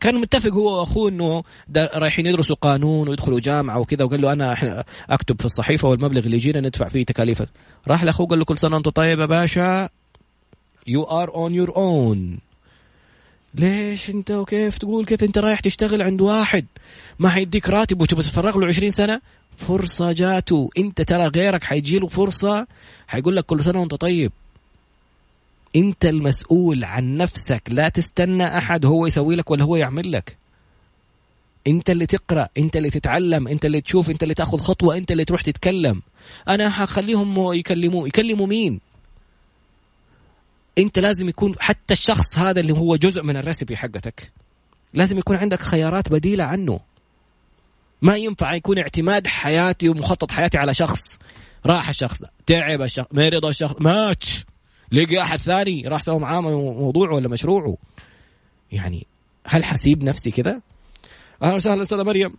كان 0.00 0.14
متفق 0.20 0.50
هو 0.50 0.80
وأخوه 0.80 1.10
إنه 1.10 1.42
رايحين 1.76 2.26
يدرسوا 2.26 2.56
قانون 2.60 3.08
ويدخلوا 3.08 3.40
جامعة 3.40 3.78
وكذا 3.80 4.04
وقال 4.04 4.20
له 4.20 4.32
أنا 4.32 4.84
أكتب 5.10 5.38
في 5.38 5.44
الصحيفة 5.44 5.88
والمبلغ 5.88 6.24
اللي 6.24 6.36
يجينا 6.36 6.60
ندفع 6.60 6.88
فيه 6.88 7.04
تكاليف. 7.04 7.42
راح 7.88 8.04
لأخوه 8.04 8.26
قال 8.26 8.38
له 8.38 8.44
كل 8.44 8.58
سنة 8.58 8.74
وانت 8.74 8.88
طيب 8.88 9.18
يا 9.18 9.26
باشا 9.26 9.88
you 10.86 11.02
are 11.02 11.34
on 11.34 11.54
your 11.54 11.76
own 11.76 12.47
ليش 13.54 14.10
انت 14.10 14.30
وكيف 14.30 14.78
تقول 14.78 15.04
كيف 15.06 15.24
انت 15.24 15.38
رايح 15.38 15.60
تشتغل 15.60 16.02
عند 16.02 16.20
واحد 16.20 16.66
ما 17.18 17.28
حيديك 17.28 17.68
راتب 17.68 18.00
وتبغى 18.00 18.22
تفرغ 18.22 18.58
له 18.58 18.66
20 18.66 18.90
سنة؟ 18.90 19.20
فرصة 19.56 20.12
جاته. 20.12 20.70
انت 20.78 21.02
ترى 21.02 21.26
غيرك 21.26 21.62
حيجي 21.62 21.98
له 21.98 22.06
فرصة 22.06 22.66
حيقول 23.08 23.36
لك 23.36 23.44
كل 23.46 23.64
سنة 23.64 23.80
وانت 23.80 23.94
طيب. 23.94 24.32
انت 25.76 26.04
المسؤول 26.04 26.84
عن 26.84 27.16
نفسك. 27.16 27.62
لا 27.68 27.88
تستنى 27.88 28.58
أحد 28.58 28.84
هو 28.84 29.06
يسوي 29.06 29.36
لك 29.36 29.50
ولا 29.50 29.64
هو 29.64 29.76
يعمل 29.76 30.12
لك. 30.12 30.36
انت 31.66 31.90
اللي 31.90 32.06
تقرأ 32.06 32.48
انت 32.58 32.76
اللي 32.76 32.90
تتعلم 32.90 33.48
انت 33.48 33.64
اللي 33.64 33.80
تشوف 33.80 34.10
انت 34.10 34.22
اللي 34.22 34.34
تأخذ 34.34 34.58
خطوة 34.58 34.96
انت 34.96 35.12
اللي 35.12 35.24
تروح 35.24 35.42
تتكلم. 35.42 36.02
أنا 36.48 36.70
حخليهم 36.70 37.52
يكلموا 37.52 38.08
يكلموا 38.08 38.46
مين؟ 38.46 38.80
انت 40.78 40.98
لازم 40.98 41.28
يكون 41.28 41.54
حتى 41.60 41.94
الشخص 41.94 42.38
هذا 42.38 42.60
اللي 42.60 42.72
هو 42.72 42.96
جزء 42.96 43.22
من 43.22 43.36
الريسبي 43.36 43.76
حقتك. 43.76 44.32
لازم 44.94 45.18
يكون 45.18 45.36
عندك 45.36 45.62
خيارات 45.62 46.08
بديلة 46.08 46.44
عنه. 46.44 46.80
ما 48.02 48.16
ينفع 48.16 48.54
يكون 48.54 48.78
اعتماد 48.78 49.26
حياتي 49.26 49.88
ومخطط 49.88 50.32
حياتي 50.32 50.58
على 50.58 50.74
شخص. 50.74 51.18
راح 51.66 51.88
الشخص 51.88 52.22
تعب 52.46 52.82
الشخص. 52.82 53.08
مرض 53.12 53.46
الشخص. 53.46 53.74
مات. 53.80 54.24
لقى 54.92 55.22
أحد 55.22 55.38
ثاني 55.38 55.88
راح 55.88 56.02
سوى 56.02 56.18
معاه 56.18 56.40
موضوعه 56.40 57.14
ولا 57.14 57.28
مشروعه 57.28 57.76
يعني 58.72 59.06
هل 59.46 59.64
حسيب 59.64 60.02
نفسي 60.02 60.30
كذا؟ 60.30 60.60
أهلا 61.42 61.54
وسهلا 61.54 61.82
أستاذة 61.82 62.02
مريم. 62.02 62.36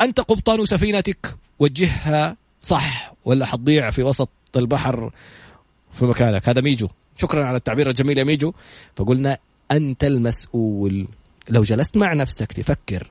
أنت 0.00 0.20
قبطان 0.20 0.64
سفينتك. 0.64 1.36
وجهها 1.58 2.36
صح 2.62 3.14
ولا 3.24 3.46
حتضيع 3.46 3.90
في 3.90 4.02
وسط 4.02 4.30
البحر 4.56 5.10
في 5.92 6.04
مكانك؟ 6.04 6.48
هذا 6.48 6.60
ميجو. 6.60 6.88
شكرا 7.18 7.44
على 7.44 7.56
التعبير 7.56 7.90
الجميل 7.90 8.18
يا 8.18 8.24
ميجو. 8.24 8.52
فقلنا 8.96 9.38
أنت 9.70 10.04
المسؤول. 10.04 11.08
لو 11.48 11.62
جلست 11.62 11.96
مع 11.96 12.14
نفسك 12.14 12.52
تفكر 12.52 13.10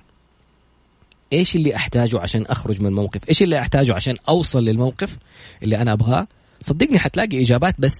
إيش 1.33 1.55
اللي 1.55 1.75
أحتاجه 1.75 2.19
عشان 2.19 2.45
أخرج 2.45 2.81
من 2.81 2.87
الموقف؟ 2.87 3.29
إيش 3.29 3.43
اللي 3.43 3.59
أحتاجه 3.59 3.93
عشان 3.93 4.15
أوصل 4.29 4.63
للموقف 4.65 5.17
اللي 5.63 5.81
أنا 5.81 5.93
أبغاه؟ 5.93 6.27
صدقني 6.61 6.99
حتلاقي 6.99 7.41
إجابات 7.41 7.75
بس 7.79 7.93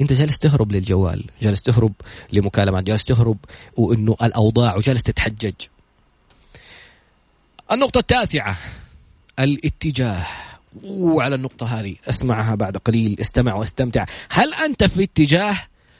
أنت 0.00 0.12
جالس 0.12 0.38
تهرب 0.38 0.72
للجوال 0.72 1.24
جالس 1.42 1.62
تهرب 1.62 1.92
لمكالمات 2.32 2.84
جالس 2.84 3.04
تهرب 3.04 3.36
وإنه 3.76 4.16
الأوضاع 4.22 4.76
وجالس 4.76 5.02
تتحجج. 5.02 5.54
النقطة 7.72 7.98
التاسعة 7.98 8.58
الاتجاه. 9.38 10.26
وعلى 10.84 11.34
النقطة 11.34 11.66
هذه 11.66 11.96
أسمعها 12.08 12.54
بعد 12.54 12.76
قليل 12.76 13.16
استمع 13.20 13.54
واستمتع 13.54 14.04
هل 14.30 14.54
أنت 14.54 14.84
في 14.84 15.02
اتجاه 15.02 15.56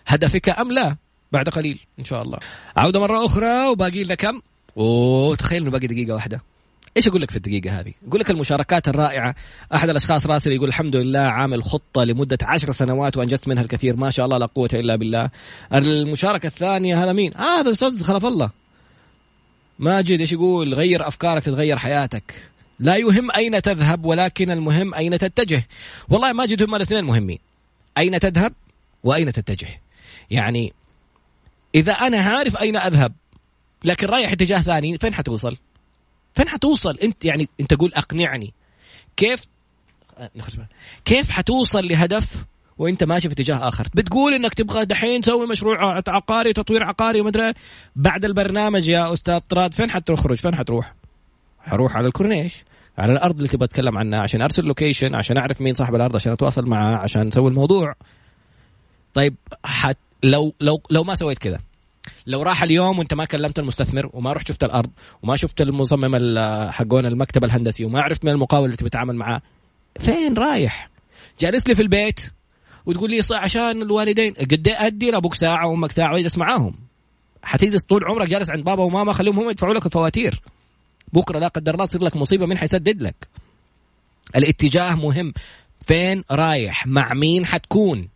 هدفك 0.07 0.49
أم 0.49 0.72
لا 0.72 0.97
بعد 1.33 1.49
قليل 1.49 1.79
إن 1.99 2.05
شاء 2.05 2.22
الله 2.22 2.39
عودة 2.76 3.01
مرة 3.01 3.26
أخرى 3.26 3.66
وباقي 3.68 4.05
لنا 4.05 4.14
كم 4.14 4.41
وتخيل 4.76 5.62
إنه 5.62 5.70
باقي 5.70 5.87
دقيقة 5.87 6.14
واحدة 6.14 6.41
إيش 6.97 7.09
أقول 7.09 7.22
لك 7.22 7.31
في 7.31 7.37
الدقيقة 7.37 7.81
هذه؟ 7.81 7.93
أقول 8.09 8.20
لك 8.20 8.31
المشاركات 8.31 8.89
الرائعة، 8.89 9.35
أحد 9.74 9.89
الأشخاص 9.89 10.26
راسل 10.26 10.53
يقول 10.53 10.68
الحمد 10.68 10.97
لله 10.97 11.20
عامل 11.20 11.62
خطة 11.62 12.05
لمدة 12.05 12.39
عشر 12.43 12.72
سنوات 12.72 13.16
وأنجزت 13.16 13.49
منها 13.49 13.62
الكثير، 13.62 13.97
ما 13.97 14.11
شاء 14.11 14.26
الله 14.26 14.39
لا 14.39 14.47
قوة 14.47 14.68
إلا 14.72 14.97
بالله. 14.97 15.31
المشاركة 15.74 16.47
الثانية 16.47 17.05
هذا 17.05 17.12
مين؟ 17.12 17.35
آه 17.35 17.61
هذا 17.61 17.68
الأستاذ 17.68 18.03
خلف 18.03 18.24
الله. 18.24 18.51
ماجد 19.79 20.20
إيش 20.20 20.33
يقول؟ 20.33 20.74
غير 20.74 21.09
أفكارك 21.09 21.45
تتغير 21.45 21.79
حياتك. 21.79 22.51
لا 22.81 22.97
يهم 22.97 23.31
أين 23.31 23.62
تذهب 23.62 24.05
ولكن 24.05 24.51
المهم 24.51 24.95
أين 24.95 25.18
تتجه. 25.18 25.66
والله 26.09 26.33
ماجد 26.33 26.62
هم 26.62 26.74
الاثنين 26.74 27.05
مهمين 27.05 27.39
أين 27.99 28.20
تذهب 28.20 28.53
وأين 29.05 29.33
تتجه. 29.33 29.81
يعني 30.31 30.72
إذا 31.74 31.93
أنا 31.93 32.20
عارف 32.20 32.57
أين 32.57 32.76
أذهب 32.76 33.12
لكن 33.85 34.07
رايح 34.07 34.33
اتجاه 34.33 34.59
ثاني 34.59 34.99
فين 34.99 35.14
حتوصل؟ 35.14 35.57
فين 36.35 36.49
حتوصل؟ 36.49 36.99
أنت 37.03 37.24
يعني 37.24 37.49
أنت 37.61 37.74
قول 37.74 37.93
أقنعني. 37.95 38.53
كيف؟ 39.16 39.41
كيف 41.05 41.31
حتوصل 41.31 41.89
لهدف 41.89 42.45
وأنت 42.79 43.05
ماشي 43.05 43.29
في 43.29 43.35
اتجاه 43.35 43.68
آخر؟ 43.68 43.89
بتقول 43.95 44.35
إنك 44.35 44.55
تبغى 44.55 44.85
دحين 44.85 45.20
تسوي 45.20 45.47
مشروع 45.47 46.03
عقاري 46.09 46.53
تطوير 46.53 46.85
عقاري 46.85 47.20
ومدري 47.20 47.53
بعد 47.97 48.24
البرنامج 48.24 48.89
يا 48.89 49.12
أستاذ 49.12 49.39
طراد 49.39 49.74
فين 49.74 49.91
حتخرج؟ 49.91 50.37
فين 50.37 50.55
حتروح؟ 50.55 50.95
حروح 51.61 51.97
على 51.97 52.07
الكورنيش. 52.07 52.64
على 52.99 53.12
الأرض 53.12 53.36
اللي 53.36 53.49
تبغى 53.49 53.64
اتكلم 53.64 53.99
عنها 53.99 54.20
عشان 54.20 54.42
أرسل 54.42 54.64
location 54.64 55.14
عشان 55.14 55.38
أعرف 55.38 55.61
مين 55.61 55.74
صاحب 55.74 55.94
الأرض 55.94 56.16
عشان 56.16 56.32
أتواصل 56.32 56.66
معاه 56.66 56.96
عشان 56.96 57.26
نسوي 57.26 57.51
الموضوع. 57.51 57.94
طيب 59.14 59.34
حت 59.64 59.96
لو 60.22 60.55
لو 60.61 60.82
لو 60.90 61.05
ما 61.05 61.14
سويت 61.14 61.38
كذا 61.38 61.61
لو 62.26 62.42
راح 62.42 62.62
اليوم 62.62 62.99
وانت 62.99 63.14
ما 63.14 63.24
كلمت 63.24 63.59
المستثمر 63.59 64.11
وما 64.12 64.32
رحت 64.32 64.49
شفت 64.49 64.64
الأرض 64.64 64.90
وما 65.22 65.36
شفت 65.36 65.61
المصمم 65.61 66.38
حقون 66.70 67.07
المكتب 67.07 67.44
الهندسي 67.44 67.84
وما 67.84 68.01
عرفت 68.01 68.24
من 68.24 68.30
المقاول 68.30 68.64
اللي 68.64 68.76
تتعامل 68.76 69.16
معاه 69.16 69.42
فين 70.01 70.34
رايح؟ 70.34 70.90
جالس 71.40 71.68
لي 71.68 71.74
في 71.74 71.82
البيت 71.82 72.20
وتقول 72.86 73.11
لي 73.11 73.22
عشان 73.32 73.82
الوالدين. 73.82 74.34
قد 74.34 74.68
إيه 74.68 74.86
أدي 74.86 75.11
لأبوك 75.11 75.34
ساعة 75.34 75.66
وأمك 75.66 75.92
ساعة 75.92 76.12
وأجلس 76.12 76.38
معاهم؟ 76.38 76.74
حتجلس 77.42 77.84
طول 77.84 78.05
عمرك 78.05 78.28
جالس 78.28 78.51
عند 78.51 78.64
بابا 78.64 78.82
وماما 78.82 79.12
خليهم 79.12 79.38
هم 79.38 79.51
يدفعوا 79.51 79.74
لك 79.74 79.86
الفواتير. 79.86 80.40
بكرة 81.12 81.38
لا 81.38 81.48
قدر 81.48 81.74
الله 81.74 81.86
تصير 81.86 82.02
لك 82.02 82.16
مصيبة 82.16 82.46
مين 82.46 82.59
حيسدد 82.59 83.02
لك. 83.02 83.28
الاتجاه 84.36 84.94
مهم. 84.94 85.32
فين 85.86 86.24
رايح؟ 86.30 86.86
مع 86.86 87.14
مين 87.14 87.46
حتكون؟ 87.46 88.09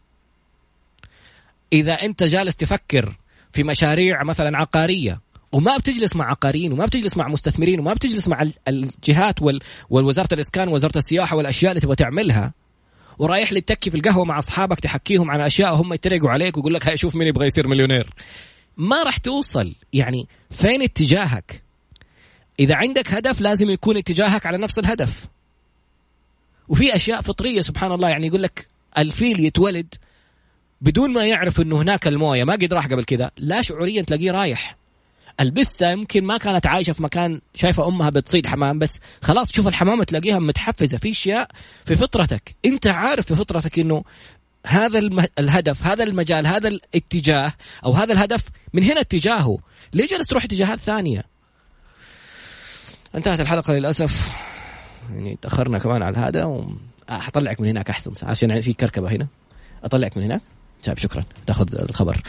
إذا 1.72 1.92
أنت 1.92 2.22
جالس 2.22 2.56
تفكر 2.56 3.16
في 3.52 3.62
مشاريع 3.62 4.22
مثلا 4.22 4.58
عقارية 4.58 5.20
وما 5.52 5.76
بتجلس 5.76 6.16
مع 6.16 6.30
عقاريين 6.30 6.72
وما 6.72 6.86
بتجلس 6.86 7.16
مع 7.16 7.28
مستثمرين 7.28 7.80
وما 7.80 7.94
بتجلس 7.94 8.28
مع 8.28 8.48
الجهات 8.68 9.34
والوزارة 9.90 10.34
الإسكان 10.34 10.68
ووزاره 10.68 10.98
السياحة 10.98 11.36
والأشياء 11.36 11.72
اللي 11.72 11.80
تبغى 11.80 11.96
تعملها 11.96 12.52
ورايح 13.18 13.52
لي 13.52 13.60
تكي 13.60 13.90
في 13.90 13.96
القهوة 13.96 14.24
مع 14.24 14.38
أصحابك 14.38 14.80
تحكيهم 14.80 15.30
عن 15.30 15.40
أشياء 15.40 15.72
وهم 15.72 15.92
يتريقوا 15.92 16.30
عليك 16.30 16.56
ويقول 16.56 16.74
لك 16.74 16.86
هاي 16.86 16.96
شوف 16.96 17.16
مين 17.16 17.28
يبغى 17.28 17.46
يصير 17.46 17.68
مليونير. 17.68 18.10
ما 18.76 19.02
راح 19.02 19.18
توصل. 19.18 19.74
يعني 19.92 20.26
فين 20.50 20.82
اتجاهك؟ 20.82 21.62
إذا 22.62 22.74
عندك 22.74 23.12
هدف 23.12 23.40
لازم 23.40 23.70
يكون 23.70 23.96
اتجاهك 23.96 24.46
على 24.46 24.58
نفس 24.58 24.78
الهدف. 24.78 25.26
وفي 26.68 26.94
أشياء 26.94 27.20
فطرية 27.20 27.60
سبحان 27.60 27.92
الله 27.92 28.08
يعني 28.08 28.26
يقول 28.26 28.42
لك 28.42 28.66
الفيل 28.98 29.40
يتولد 29.40 29.94
بدون 30.80 31.12
ما 31.12 31.26
يعرف 31.26 31.60
إنه 31.60 31.82
هناك 31.82 32.06
الموية 32.06 32.44
ما 32.44 32.52
قد 32.52 32.74
راح 32.74 32.86
قبل 32.86 33.04
كذا 33.04 33.30
لا 33.36 33.62
شعوريا 33.62 34.02
تلاقيه 34.02 34.30
رايح. 34.30 34.76
البسة 35.40 35.90
يمكن 35.90 36.24
ما 36.24 36.36
كانت 36.38 36.66
عايشة 36.66 36.92
في 36.92 37.02
مكان 37.02 37.40
شايفة 37.54 37.88
أمها 37.88 38.10
بتصيد 38.10 38.46
حمام 38.46 38.78
بس 38.78 38.90
خلاص 39.22 39.48
تشوف 39.48 39.68
الحمامة 39.68 40.04
تلاقيها 40.04 40.38
متحفزة 40.38 40.98
في 40.98 41.10
أشياء 41.10 41.48
في 41.84 41.96
فطرتك. 41.96 42.54
أنت 42.64 42.86
عارف 42.86 43.26
في 43.26 43.34
فطرتك 43.34 43.78
إنه 43.78 44.04
هذا 44.66 44.98
الهدف 45.38 45.82
هذا 45.82 46.04
المجال 46.04 46.46
هذا 46.46 46.68
الاتجاه 46.68 47.52
أو 47.84 47.92
هذا 47.92 48.12
الهدف 48.12 48.44
من 48.72 48.82
هنا 48.82 49.00
اتجاهه. 49.00 49.58
ليه 49.94 50.06
جالس 50.06 50.26
تروح 50.26 50.44
اتجاهات 50.44 50.78
ثانية؟ 50.78 51.31
انتهت 53.14 53.40
الحلقة 53.40 53.74
للأسف. 53.74 54.32
يعني 55.14 55.38
تأخرنا 55.42 55.78
كمان 55.78 56.02
على 56.02 56.18
هذا 56.18 56.44
وحطلعك 56.44 57.60
من 57.60 57.68
هناك 57.68 57.90
أحسن. 57.90 58.12
عشان 58.22 58.60
في 58.60 58.72
كركبة 58.72 59.10
هنا. 59.10 59.26
أطلعك 59.84 60.16
من 60.16 60.22
هناك. 60.22 60.40
طيب 60.84 60.98
شكرا. 60.98 61.24
تأخذ 61.46 61.74
الخبر. 61.74 62.22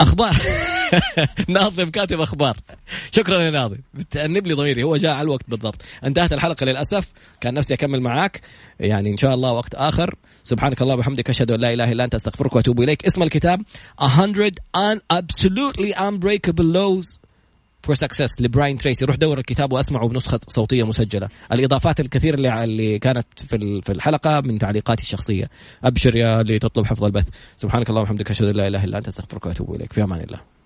أخبار. 0.00 0.36
ناظم 1.48 1.90
كاتب 1.90 2.20
أخبار. 2.20 2.56
شكرا 3.12 3.42
يا 3.42 3.50
ناظم. 3.50 3.76
بتأنب 3.94 4.46
لي 4.46 4.54
ضميري. 4.54 4.82
هو 4.82 4.96
جاء 4.96 5.12
على 5.12 5.22
الوقت 5.22 5.50
بالضبط. 5.50 5.82
انتهت 6.04 6.32
الحلقة 6.32 6.66
للأسف. 6.66 7.08
كان 7.40 7.54
نفسي 7.54 7.74
أكمل 7.74 8.00
معاك. 8.00 8.40
يعني 8.80 9.10
إن 9.10 9.16
شاء 9.16 9.34
الله 9.34 9.52
وقت 9.52 9.74
آخر. 9.74 10.14
سبحانك 10.42 10.82
الله 10.82 10.94
وبحمدك. 10.94 11.30
أشهد 11.30 11.50
أن 11.50 11.60
لا 11.60 11.72
إله 11.72 11.92
إلا 11.92 12.04
أنت. 12.04 12.14
أستغفرك 12.14 12.56
وأتوب 12.56 12.80
إليك. 12.80 13.06
اسم 13.06 13.22
الكتاب. 13.22 13.62
100 14.00 14.52
un 14.76 14.98
absolutely 15.12 15.94
unbreakable 15.94 16.72
laws. 16.74 17.27
for 17.82 17.94
success 17.94 18.40
ل 18.40 18.48
براين 18.48 18.78
تريسي. 18.78 19.04
روح 19.04 19.16
دور 19.16 19.38
الكتاب 19.38 19.72
وأسمعه 19.72 20.08
بنسخة 20.08 20.40
صوتية 20.48 20.86
مسجلة. 20.86 21.28
الإضافات 21.52 22.00
الكثيرة 22.00 22.34
اللي 22.34 22.64
اللي 22.64 22.98
كانت 22.98 23.26
في 23.36 23.80
في 23.82 23.92
الحلقة 23.92 24.40
من 24.40 24.58
تعليقاتي 24.58 25.02
الشخصية. 25.02 25.50
أبشر 25.84 26.16
يا 26.16 26.40
اللي 26.40 26.58
تطلب 26.58 26.86
حفظ 26.86 27.04
البث. 27.04 27.28
سبحانك 27.56 27.90
اللهم 27.90 28.02
وبحمدك 28.02 28.30
أشهد 28.30 28.48
أن 28.48 28.56
لا 28.56 28.66
إله 28.66 28.84
إلا 28.84 28.98
أنت 28.98 29.08
أستغفرك 29.08 29.46
وأتوب 29.46 29.74
إليك. 29.74 29.92
في 29.92 30.02
أمان 30.02 30.20
الله. 30.20 30.57